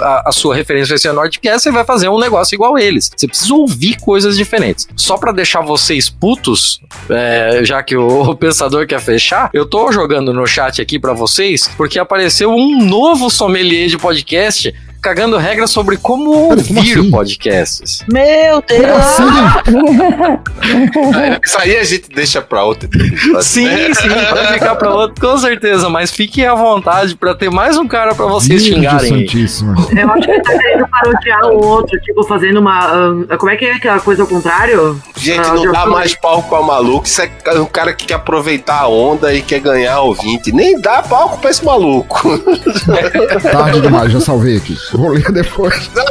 [0.00, 3.10] A, a sua referência vai ser o Nerdcast, você vai fazer um negócio igual eles.
[3.16, 4.88] Você precisa ouvir coisas diferentes.
[4.96, 9.90] Só pra deixar vocês putos, é, já que o, o pensador quer fechar, eu tô
[9.92, 15.70] jogando no chat aqui pra vocês, porque apareceu um novo sommelier de podcast cagando regras
[15.70, 17.10] sobre como Pera, como ouvir assim?
[17.10, 18.04] podcasts.
[18.08, 19.18] Meu Deus.
[21.44, 22.88] Isso aí a gente deixa pra outra.
[23.40, 27.76] Sim, sim, vai ficar pra outro, com certeza, mas fiquem à vontade pra ter mais
[27.76, 29.26] um cara pra vocês Virgem xingarem.
[29.96, 33.24] Eu acho que ele tá querendo parodiar o outro, tipo, fazendo uma.
[33.28, 35.00] ah, como é que é aquela coisa ao contrário?
[35.16, 37.06] Gente, Ah, não dá mais palco ao maluco.
[37.06, 37.30] Isso é
[37.60, 40.52] um cara que quer aproveitar a onda e quer ganhar ouvinte.
[40.52, 42.38] Nem dá palco pra esse maluco.
[43.52, 44.76] Tarde demais, já salvei aqui.
[44.92, 45.90] Vou ler depois.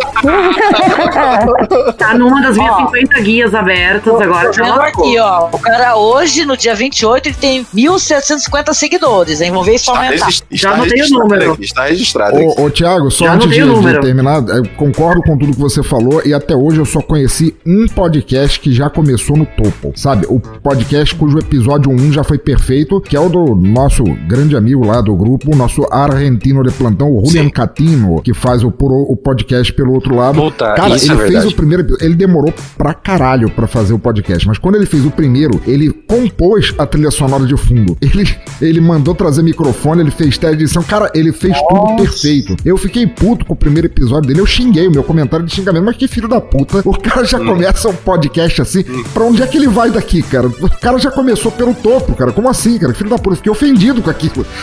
[1.97, 2.85] Tá numa das minhas Ó.
[2.87, 4.51] 50 guias abertas agora.
[4.51, 5.47] Tô vendo aqui, ó.
[5.51, 9.51] O cara hoje, no dia 28, ele tem 1.750 seguidores, hein?
[9.51, 10.29] Vamos ver isso aumentar.
[10.51, 11.53] Já anotei o registrado número.
[11.53, 12.37] aqui, está registrado.
[12.37, 14.01] Ô, ô Tiago, só Já antes de, o de número.
[14.01, 17.87] terminar, eu concordo com tudo que você falou e até hoje eu só conheci um
[17.87, 20.25] podcast que já começou no topo, sabe?
[20.29, 24.85] O podcast cujo episódio 1 já foi perfeito, que é o do nosso grande amigo
[24.85, 27.49] lá do grupo, o nosso argentino de plantão, o Julian Sim.
[27.49, 30.41] Catino, que faz o, puro- o podcast pelo outro lado.
[30.41, 31.53] Puta, Cara, isso ele é fez verdade.
[31.53, 35.11] o primeiro ele demorou pra caralho pra fazer o podcast, mas quando ele fez o
[35.11, 37.97] primeiro, ele compôs a trilha sonora de fundo.
[38.17, 38.27] Ele,
[38.61, 40.81] ele mandou trazer microfone, ele fez teste de edição.
[40.81, 42.55] Cara, ele fez tudo perfeito.
[42.65, 45.83] Eu fiquei puto com o primeiro episódio dele, eu xinguei o meu comentário de xingamento,
[45.83, 46.81] mas que filho da puta.
[46.85, 48.83] O cara já começa um podcast assim.
[49.13, 50.47] Pra onde é que ele vai daqui, cara?
[50.47, 52.31] O cara já começou pelo topo, cara.
[52.31, 52.93] Como assim, cara?
[52.93, 53.31] Filho da puta.
[53.31, 54.45] Eu fiquei ofendido com aquilo.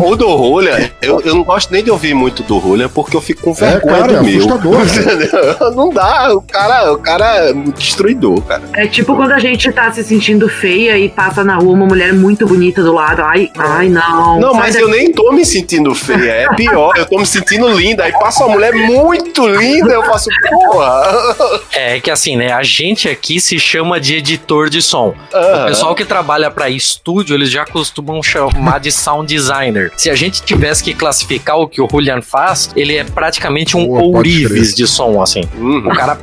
[0.00, 3.20] O do Julian, eu, eu não gosto nem de ouvir muito do Julian porque eu
[3.20, 4.38] fico com vergonha cara, é do meu.
[4.38, 4.80] assustador.
[4.82, 5.72] Entendeu?
[5.74, 8.62] não dá, o cara, o cara é um destruidor, cara.
[8.74, 12.12] É tipo quando a gente tá se sentindo feia e passa na rua uma mulher
[12.12, 13.22] muito bonita do lado.
[13.22, 14.40] Ai, ai, não.
[14.40, 14.84] Não, mas daqui.
[14.84, 18.04] eu nem tô me sentindo feia, é pior, eu tô me sentindo linda.
[18.04, 21.60] Aí passa uma mulher muito linda, eu faço, porra.
[21.72, 22.52] É que assim, né?
[22.52, 25.14] A gente aqui se chama de editor de som.
[25.32, 29.92] O pessoal que trabalha pra estúdio, eles já costumam chamar de sound designer.
[29.96, 33.86] Se a gente tivesse que classificar o que o Julian faz, ele é praticamente um
[33.86, 35.42] Boa, ourives de som, assim.
[35.58, 35.78] Uhum.
[35.86, 36.18] O cara,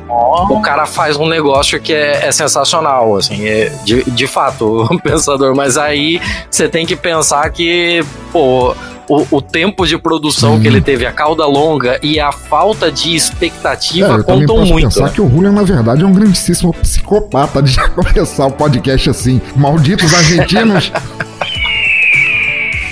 [0.49, 4.99] o cara faz um negócio que é, é sensacional, assim, é, de, de fato, o
[5.02, 5.56] pensador.
[5.56, 8.76] Mas aí você tem que pensar que, pô.
[9.10, 13.14] O, o tempo de produção que ele teve, a cauda longa e a falta de
[13.14, 14.89] É, expectativa também contam posso muito.
[14.89, 15.11] pensar né?
[15.15, 19.39] que o Julian, na verdade, é um grandíssimo psicopata de já começar o podcast assim.
[19.56, 20.91] Malditos argentinos.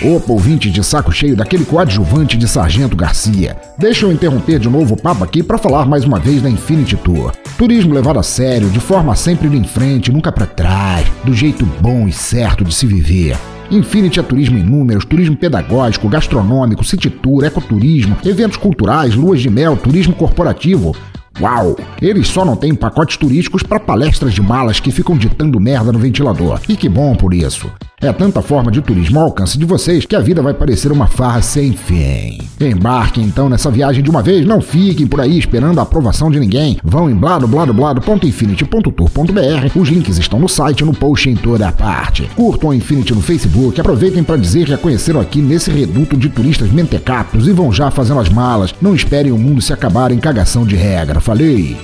[0.03, 3.55] Opa, ouvinte de saco cheio daquele coadjuvante de Sargento Garcia.
[3.77, 6.97] Deixa eu interromper de novo o papo aqui para falar mais uma vez da Infinity
[6.97, 7.31] Tour.
[7.57, 11.65] Turismo levado a sério, de forma sempre indo em frente, nunca para trás, do jeito
[11.80, 13.38] bom e certo de se viver.
[13.72, 19.49] Infinity é turismo em números, turismo pedagógico, gastronômico, city tour, ecoturismo, eventos culturais, luas de
[19.49, 20.93] mel, turismo corporativo.
[21.40, 21.76] Uau!
[22.02, 25.99] Eles só não têm pacotes turísticos para palestras de malas que ficam ditando merda no
[25.99, 26.62] ventilador.
[26.70, 27.70] E que bom por isso.
[28.02, 31.07] É tanta forma de turismo ao alcance de vocês que a vida vai parecer uma
[31.07, 32.40] farra sem fim.
[32.60, 36.40] Embarquem então nessa viagem de uma vez, não fiquem por aí esperando a aprovação de
[36.40, 36.78] ninguém.
[36.84, 39.80] Vão em bladobladoblado.infinity.tour.br.
[39.80, 42.30] Os links estão no site no post em toda a parte.
[42.36, 46.30] Curtam a Infinity no Facebook, aproveitem para dizer que a conheceram aqui nesse reduto de
[46.30, 48.76] turistas mentecaptos e vão já fazendo as malas.
[48.82, 51.22] Não esperem o mundo se acabar em cagação de regra.
[51.26, 51.76] Falei!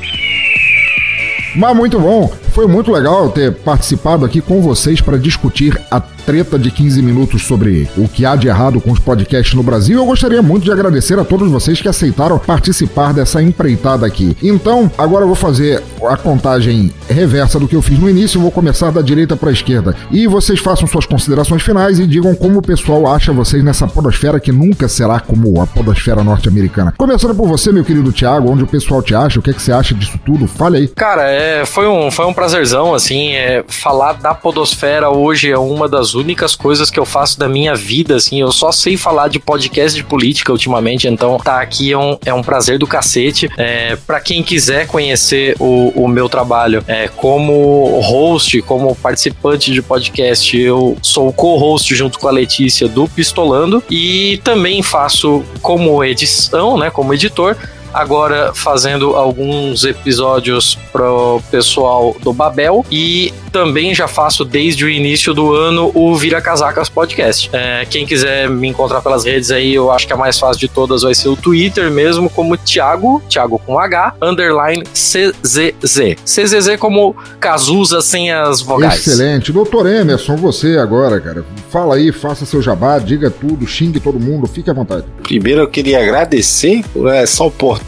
[1.56, 6.58] Mas muito bom, foi muito legal ter participado aqui com vocês para discutir a treta
[6.60, 9.98] de 15 minutos sobre o que há de errado com os podcasts no Brasil.
[9.98, 14.36] Eu gostaria muito de agradecer a todos vocês que aceitaram participar dessa empreitada aqui.
[14.42, 18.42] Então, agora eu vou fazer a contagem reversa do que eu fiz no início, eu
[18.42, 19.96] vou começar da direita para a esquerda.
[20.12, 24.40] E vocês façam suas considerações finais e digam como o pessoal acha vocês nessa podosfera
[24.40, 26.94] que nunca será como a podosfera norte-americana.
[26.98, 29.62] Começando por você, meu querido Thiago, onde o pessoal te acha, o que, é que
[29.62, 30.48] você acha disso tudo?
[30.48, 30.88] Fale aí.
[30.88, 35.88] Cara, é, foi, um, foi um prazerzão, assim, é, falar da podosfera hoje é uma
[35.88, 39.38] das únicas coisas que eu faço da minha vida, assim, eu só sei falar de
[39.38, 43.48] podcast de política ultimamente, então tá aqui é um, é um prazer do cacete.
[43.58, 49.84] É, para quem quiser conhecer o, o meu trabalho é, como host, como participante de
[49.84, 56.76] podcast, eu sou co-host junto com a Letícia do Pistolando e também faço como edição,
[56.76, 57.56] né, como editor,
[57.94, 65.34] agora fazendo alguns episódios pro pessoal do Babel e também já faço desde o início
[65.34, 67.50] do ano o Vira Casacas Podcast.
[67.52, 70.68] É, quem quiser me encontrar pelas redes aí, eu acho que a mais fácil de
[70.68, 76.16] todas vai ser o Twitter mesmo, como Thiago, Thiago com H, underline CZZ.
[76.24, 79.06] CZZ como Cazuza sem as vogais.
[79.06, 79.52] Excelente.
[79.52, 81.44] Doutor Emerson, você agora, cara.
[81.70, 85.06] Fala aí, faça seu jabá, diga tudo, xingue todo mundo, fique à vontade.
[85.24, 87.81] Primeiro eu queria agradecer por essa oportunidade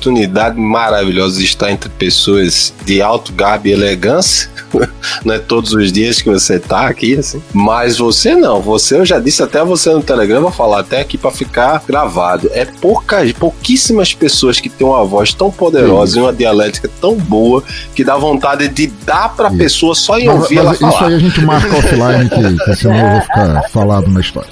[0.55, 4.49] maravilhosa de estar entre pessoas de alto gabe e elegância.
[5.23, 7.41] Não é todos os dias que você tá aqui, assim.
[7.53, 11.17] Mas você não, você eu já disse até você no Telegram, vou falar até aqui
[11.17, 12.49] pra ficar gravado.
[12.53, 17.63] É poucas, pouquíssimas pessoas que têm uma voz tão poderosa e uma dialética tão boa
[17.93, 21.07] que dá vontade de dar pra pessoa só em Mas, ouvir ela mas isso falar.
[21.07, 24.49] aí a gente marca offline, que, que senão eu vou ficar falado na história.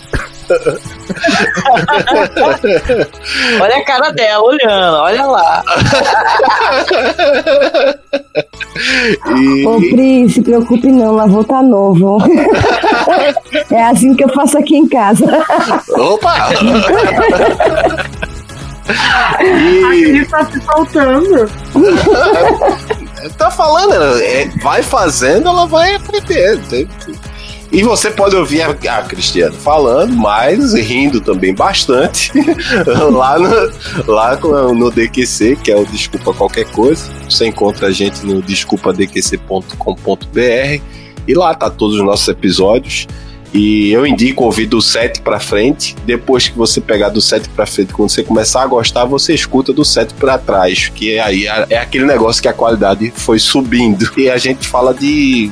[3.61, 5.63] Olha a cara dela olhando, olha lá.
[9.65, 12.17] Ô, Pri, se preocupe não, lá vou tá novo.
[13.71, 15.25] é assim que eu faço aqui em casa.
[15.97, 16.49] Opa!
[19.35, 21.51] Aquele tá se faltando.
[23.37, 26.57] tá falando, é, vai fazendo, ela vai aprender.
[27.71, 29.05] E você pode ouvir a, a
[29.53, 32.33] falando, mas rindo também bastante
[33.11, 33.71] lá, no,
[34.11, 34.35] lá
[34.73, 37.09] no DQC, que é o Desculpa Qualquer Coisa.
[37.29, 40.81] Você encontra a gente no desculpadqc.com.br
[41.25, 43.07] e lá tá todos os nossos episódios.
[43.53, 45.95] E eu indico ouvir do 7 pra frente.
[46.05, 49.73] Depois que você pegar do 7 pra frente, quando você começar a gostar, você escuta
[49.73, 50.89] do 7 pra trás.
[50.89, 54.09] Que aí é, é aquele negócio que a qualidade foi subindo.
[54.17, 55.51] E a gente fala de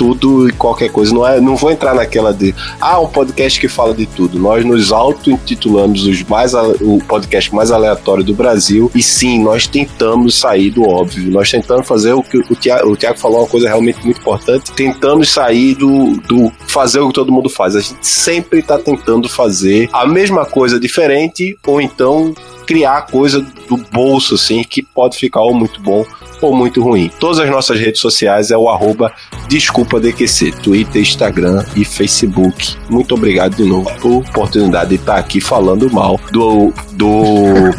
[0.00, 1.12] tudo e qualquer coisa.
[1.12, 4.38] Não, é, não vou entrar naquela de ah, um podcast que fala de tudo.
[4.38, 8.90] Nós nos auto-intitulamos os mais, o podcast mais aleatório do Brasil.
[8.94, 11.30] E sim, nós tentamos sair do óbvio.
[11.30, 14.72] Nós tentamos fazer o que o Tiago, o Thiago falou, uma coisa realmente muito importante.
[14.72, 17.76] Tentamos sair do, do fazer o que todo mundo faz.
[17.76, 22.34] A gente sempre está tentando fazer a mesma coisa diferente, ou então
[22.66, 26.06] criar coisa do bolso, assim, que pode ficar ou muito bom
[26.40, 27.10] ou muito ruim.
[27.18, 29.12] Todas as nossas redes sociais é o arroba
[29.48, 32.76] DesculpaDQC, Twitter, Instagram e Facebook.
[32.88, 37.10] Muito obrigado de novo por oportunidade de estar aqui falando mal do, do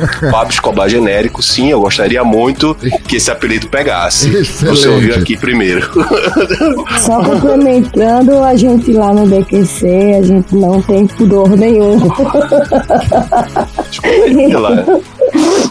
[0.32, 1.42] Pablo Escobar genérico.
[1.42, 2.76] Sim, eu gostaria muito
[3.08, 4.30] que esse apelido pegasse.
[4.30, 4.78] Excelente.
[4.78, 5.82] Você ouviu aqui primeiro.
[7.00, 9.88] Só complementando, a gente lá no DQC,
[10.20, 12.00] a gente não tem pudor nenhum.
[14.52, 14.86] Lá.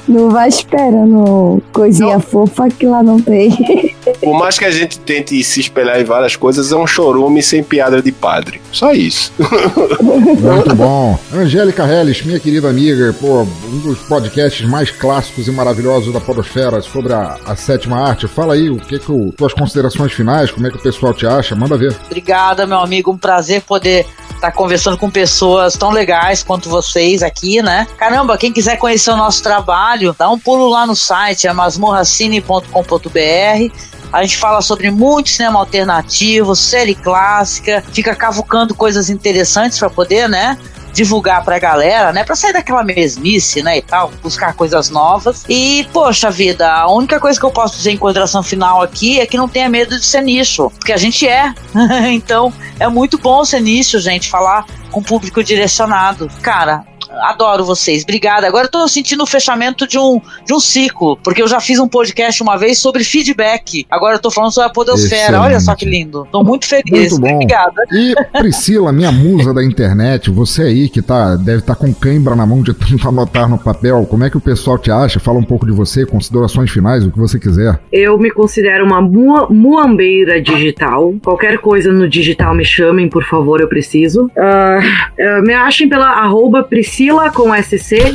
[0.09, 3.51] Não vai esperando coisinha fofa que lá não tem.
[4.20, 7.62] Por mais que a gente tente se espelhar em várias coisas, é um chorume sem
[7.62, 8.61] piada de padre.
[8.73, 9.32] Só isso.
[10.01, 11.19] Muito bom.
[11.32, 16.81] Angélica Helles, minha querida amiga, pô, um dos podcasts mais clássicos e maravilhosos da Podosfera
[16.81, 18.27] sobre a, a sétima arte.
[18.27, 21.27] Fala aí, o que que o, tuas considerações finais, como é que o pessoal te
[21.27, 21.55] acha?
[21.55, 21.97] Manda ver.
[22.07, 23.11] Obrigada, meu amigo.
[23.11, 27.87] Um prazer poder estar conversando com pessoas tão legais quanto vocês aqui, né?
[27.99, 33.99] Caramba, quem quiser conhecer o nosso trabalho, dá um pulo lá no site, é masmorracine.com.br.
[34.12, 40.28] A gente fala sobre muito cinema alternativo, série clássica, fica cavucando coisas interessantes para poder,
[40.28, 40.59] né?
[40.93, 42.24] divulgar pra galera, né?
[42.24, 43.78] Pra sair daquela mesmice, né?
[43.78, 45.45] E tal, buscar coisas novas.
[45.49, 49.27] E, poxa vida, a única coisa que eu posso dizer em consideração final aqui é
[49.27, 51.55] que não tenha medo de ser nicho, porque a gente é.
[52.11, 56.28] então, é muito bom ser nicho, gente, falar com público direcionado.
[56.43, 56.85] Cara,
[57.23, 58.03] adoro vocês.
[58.03, 58.47] Obrigada.
[58.47, 61.78] Agora eu tô sentindo o fechamento de um, de um ciclo, porque eu já fiz
[61.78, 63.87] um podcast uma vez sobre feedback.
[63.91, 65.23] Agora eu tô falando sobre a podosfera.
[65.23, 65.45] Excelente.
[65.45, 66.27] Olha só que lindo.
[66.31, 67.12] Tô muito feliz.
[67.12, 67.35] Muito bom.
[67.35, 67.82] Obrigada.
[67.93, 72.47] E Priscila, minha musa da internet, você aí que tá, deve estar com cãibra na
[72.47, 75.19] mão de tanto anotar no papel, como é que o pessoal te acha?
[75.20, 77.78] Fala um pouco de você, considerações finais, o que você quiser.
[77.93, 81.15] Eu me considero uma mua- muambeira digital.
[81.23, 84.31] Qualquer coisa no digital me chamem, por favor, eu preciso.
[84.37, 84.78] Ah,
[85.20, 86.99] ah, me achem pela arroba Priscila
[87.32, 88.14] com SC.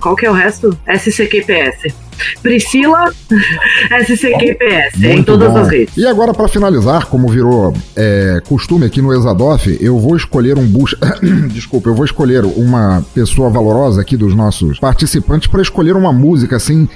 [0.00, 0.76] Qual que é o resto?
[0.86, 1.94] SCQPS.
[2.42, 3.10] Priscila
[4.04, 5.02] SCQPS.
[5.02, 5.58] em todas bom.
[5.58, 5.96] as redes.
[5.96, 10.66] E agora, pra finalizar, como virou é, costume aqui no Exadoff, eu vou escolher um
[10.66, 10.94] bus.
[11.50, 16.56] Desculpa, eu vou escolher uma pessoa valorosa aqui dos nossos participantes pra escolher uma música
[16.56, 16.86] assim.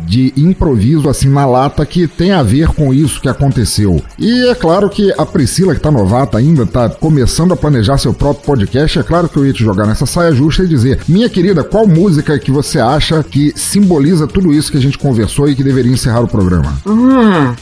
[0.00, 4.02] De improviso, assim, na lata, que tem a ver com isso que aconteceu.
[4.18, 8.14] E é claro que a Priscila, que tá novata ainda, tá começando a planejar seu
[8.14, 8.98] próprio podcast.
[8.98, 11.86] É claro que eu ia te jogar nessa saia justa e dizer: Minha querida, qual
[11.86, 15.92] música que você acha que simboliza tudo isso que a gente conversou e que deveria
[15.92, 16.72] encerrar o programa?
[16.86, 17.54] Hum.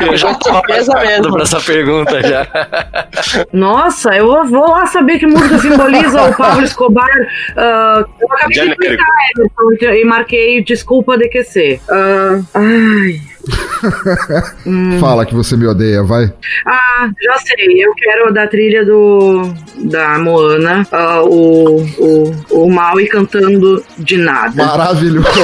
[0.00, 2.46] Eu já tô preparado pra essa pergunta já.
[3.52, 7.10] Nossa, eu vou- lá saber que música simboliza o Pablo Escobar.
[8.48, 8.76] De Genérico.
[8.78, 9.06] clicar
[9.36, 11.80] Emerson, e marquei desculpa DQC.
[11.88, 13.33] Ah, ai.
[15.00, 16.32] Fala que você me odeia, vai.
[16.66, 17.84] Ah, já sei.
[17.84, 24.64] Eu quero da trilha do da Moana, ah, o, o, o Maui cantando de nada.
[24.64, 25.28] Maravilhoso.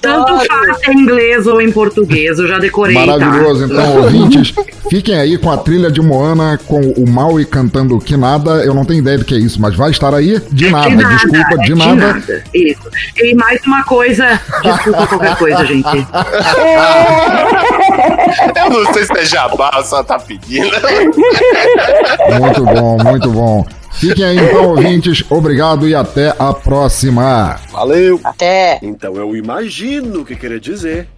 [0.00, 2.94] Tanto faz em inglês ou em português, eu já decorei.
[2.94, 3.68] Maravilhoso.
[3.68, 3.74] tá?
[3.74, 4.54] Então, ouvintes,
[4.90, 8.64] fiquem aí com a trilha de Moana, com o Maui cantando Que Nada.
[8.64, 10.40] Eu não tenho ideia do que é isso, mas vai estar aí.
[10.50, 12.44] De nada, De nada, desculpa, é de, nada.
[12.52, 12.90] Isso.
[13.16, 14.40] E mais uma coisa,
[14.72, 15.88] desculpa qualquer coisa, gente.
[18.56, 20.70] Eu não sei se é jabá, só tá pedindo.
[22.40, 23.66] Muito bom, muito bom.
[23.92, 25.24] Fiquem aí então, ouvintes.
[25.30, 27.58] Obrigado e até a próxima.
[27.70, 28.20] Valeu.
[28.22, 28.78] Até.
[28.82, 31.08] Então eu imagino o que queria dizer.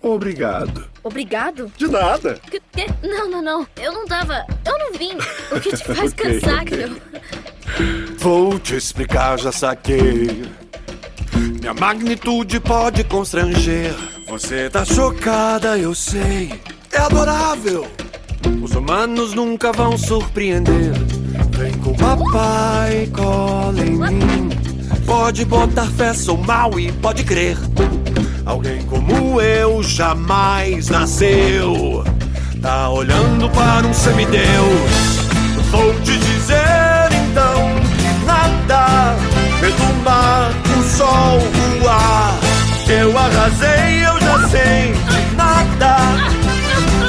[0.00, 0.84] Obrigado.
[1.02, 1.72] Obrigado?
[1.76, 2.38] De nada.
[2.50, 3.66] Que- que- Não, não, não.
[3.82, 4.44] Eu não tava.
[4.64, 5.16] Eu não vim.
[5.50, 6.40] O que te faz Ok.
[6.40, 6.96] cansar, Cleo?
[8.18, 10.44] Vou te explicar, já saquei.
[11.34, 13.94] Minha magnitude pode constranger.
[14.28, 16.52] Você tá chocada, eu sei.
[16.92, 17.86] É adorável.
[18.62, 20.92] Os humanos nunca vão surpreender.
[21.50, 24.48] Vem com papai, cola em mim.
[25.04, 27.56] Pode botar fé, sou mal e pode crer.
[28.44, 32.04] Alguém como eu jamais nasceu.
[32.62, 35.28] Tá olhando para um semideus.
[35.70, 37.68] Vou te dizer então
[37.98, 39.16] que nada
[39.60, 40.52] pelo mar,
[41.08, 41.58] sol.
[42.90, 45.96] Eu arrasei, eu já sei de nada.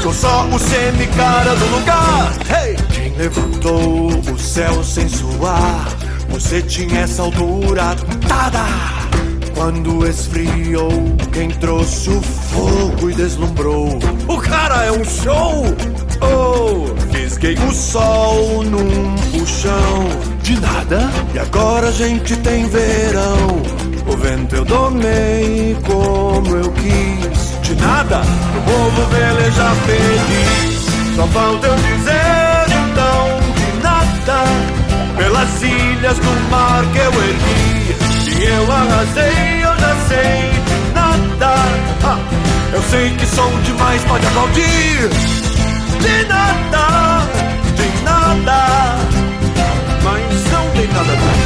[0.02, 2.34] Sou só o semi-cara do lugar.
[2.50, 2.76] Hey!
[2.92, 5.88] Quem levantou o céu sem suar?
[6.30, 7.96] Você tinha essa altura
[8.28, 9.09] tada.
[9.56, 10.90] Quando esfriou,
[11.32, 14.00] quem trouxe o fogo e deslumbrou?
[14.28, 15.66] O cara é um show!
[16.22, 20.08] Oh, fisguei o sol num puxão.
[20.42, 21.10] De nada?
[21.34, 23.62] E agora a gente tem verão.
[24.08, 27.60] O vento eu domei como eu quis.
[27.62, 28.22] De nada?
[28.22, 31.16] O povo velejar feliz.
[31.16, 34.44] Só falta eu dizer então que nada
[35.18, 37.69] pelas ilhas do mar que eu ergui.
[38.42, 40.50] Eu arrasei, eu já sei
[40.94, 41.68] nadar.
[42.04, 42.20] Ah,
[42.74, 45.10] eu sei que sou demais, pode aplaudir.
[46.00, 47.28] De nada,
[47.76, 48.98] de nada,
[50.04, 51.39] mas não tem nada a ver.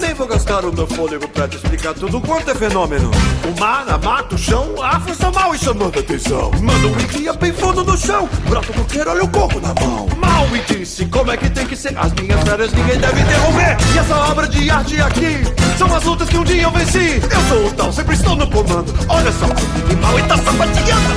[0.00, 3.10] Nem vou gastar o meu fôlego pra te explicar tudo quanto é fenômeno.
[3.44, 6.50] O mar, a mata, o chão, a força mal e chamando atenção.
[6.60, 10.08] Manda um dia bem fundo no chão, brota do queiro, olha o coco na mão.
[10.16, 11.98] Mal me disse como é que tem que ser.
[11.98, 13.76] As minhas férias ninguém deve interromper.
[13.94, 15.42] E essa obra de arte aqui
[15.76, 17.20] são as lutas que um dia eu venci.
[17.22, 18.94] Eu sou o tal, sempre estou no comando.
[19.08, 21.08] Olha só, o mal e tá sapateando.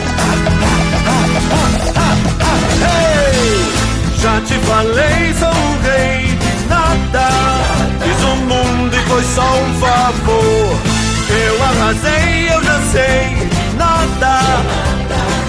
[2.83, 3.81] Hey!
[4.21, 5.80] Já te falei, sou o
[9.41, 10.79] só um favor.
[11.29, 12.61] Eu arrasei, eu
[12.91, 14.39] sei nada.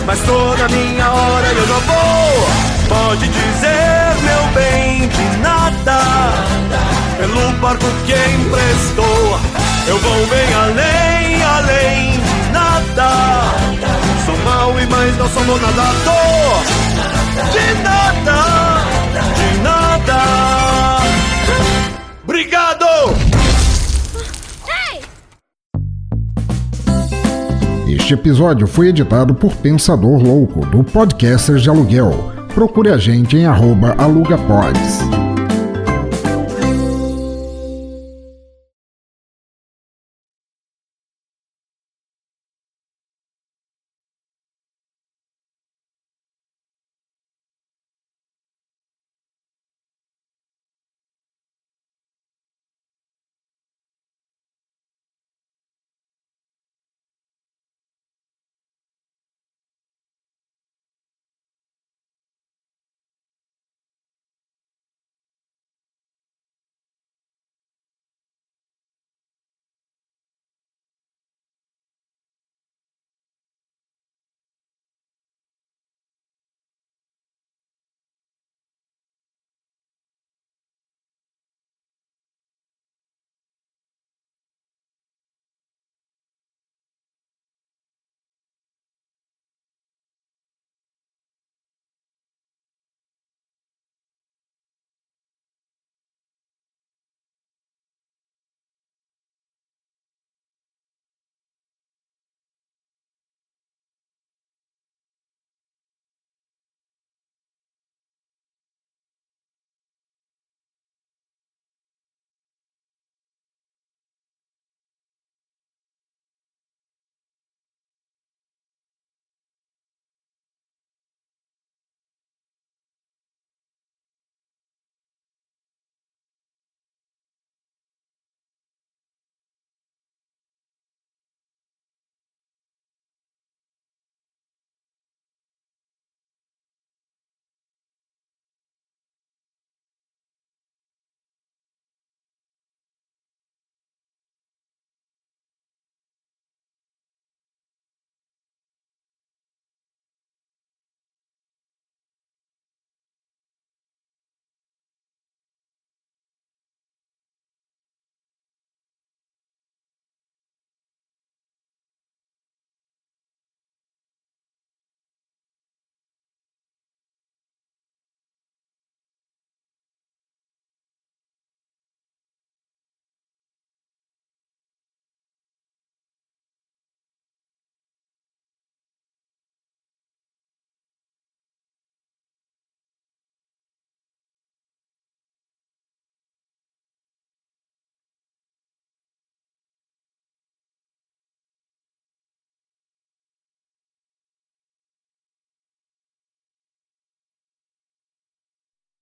[0.07, 2.49] Mas tô na minha hora eu já vou.
[2.89, 5.99] Pode dizer, meu bem, de nada.
[7.19, 9.41] Pelo barco que emprestou,
[9.87, 13.11] eu vou bem além, além de nada.
[14.25, 16.63] Sou mau e mais não sou nadador.
[17.53, 18.39] De nada,
[19.37, 20.43] de nada.
[28.13, 32.13] Este episódio foi editado por Pensador Louco, do Podcasters de Aluguel.
[32.55, 35.22] Procure a gente em arroba alugapods.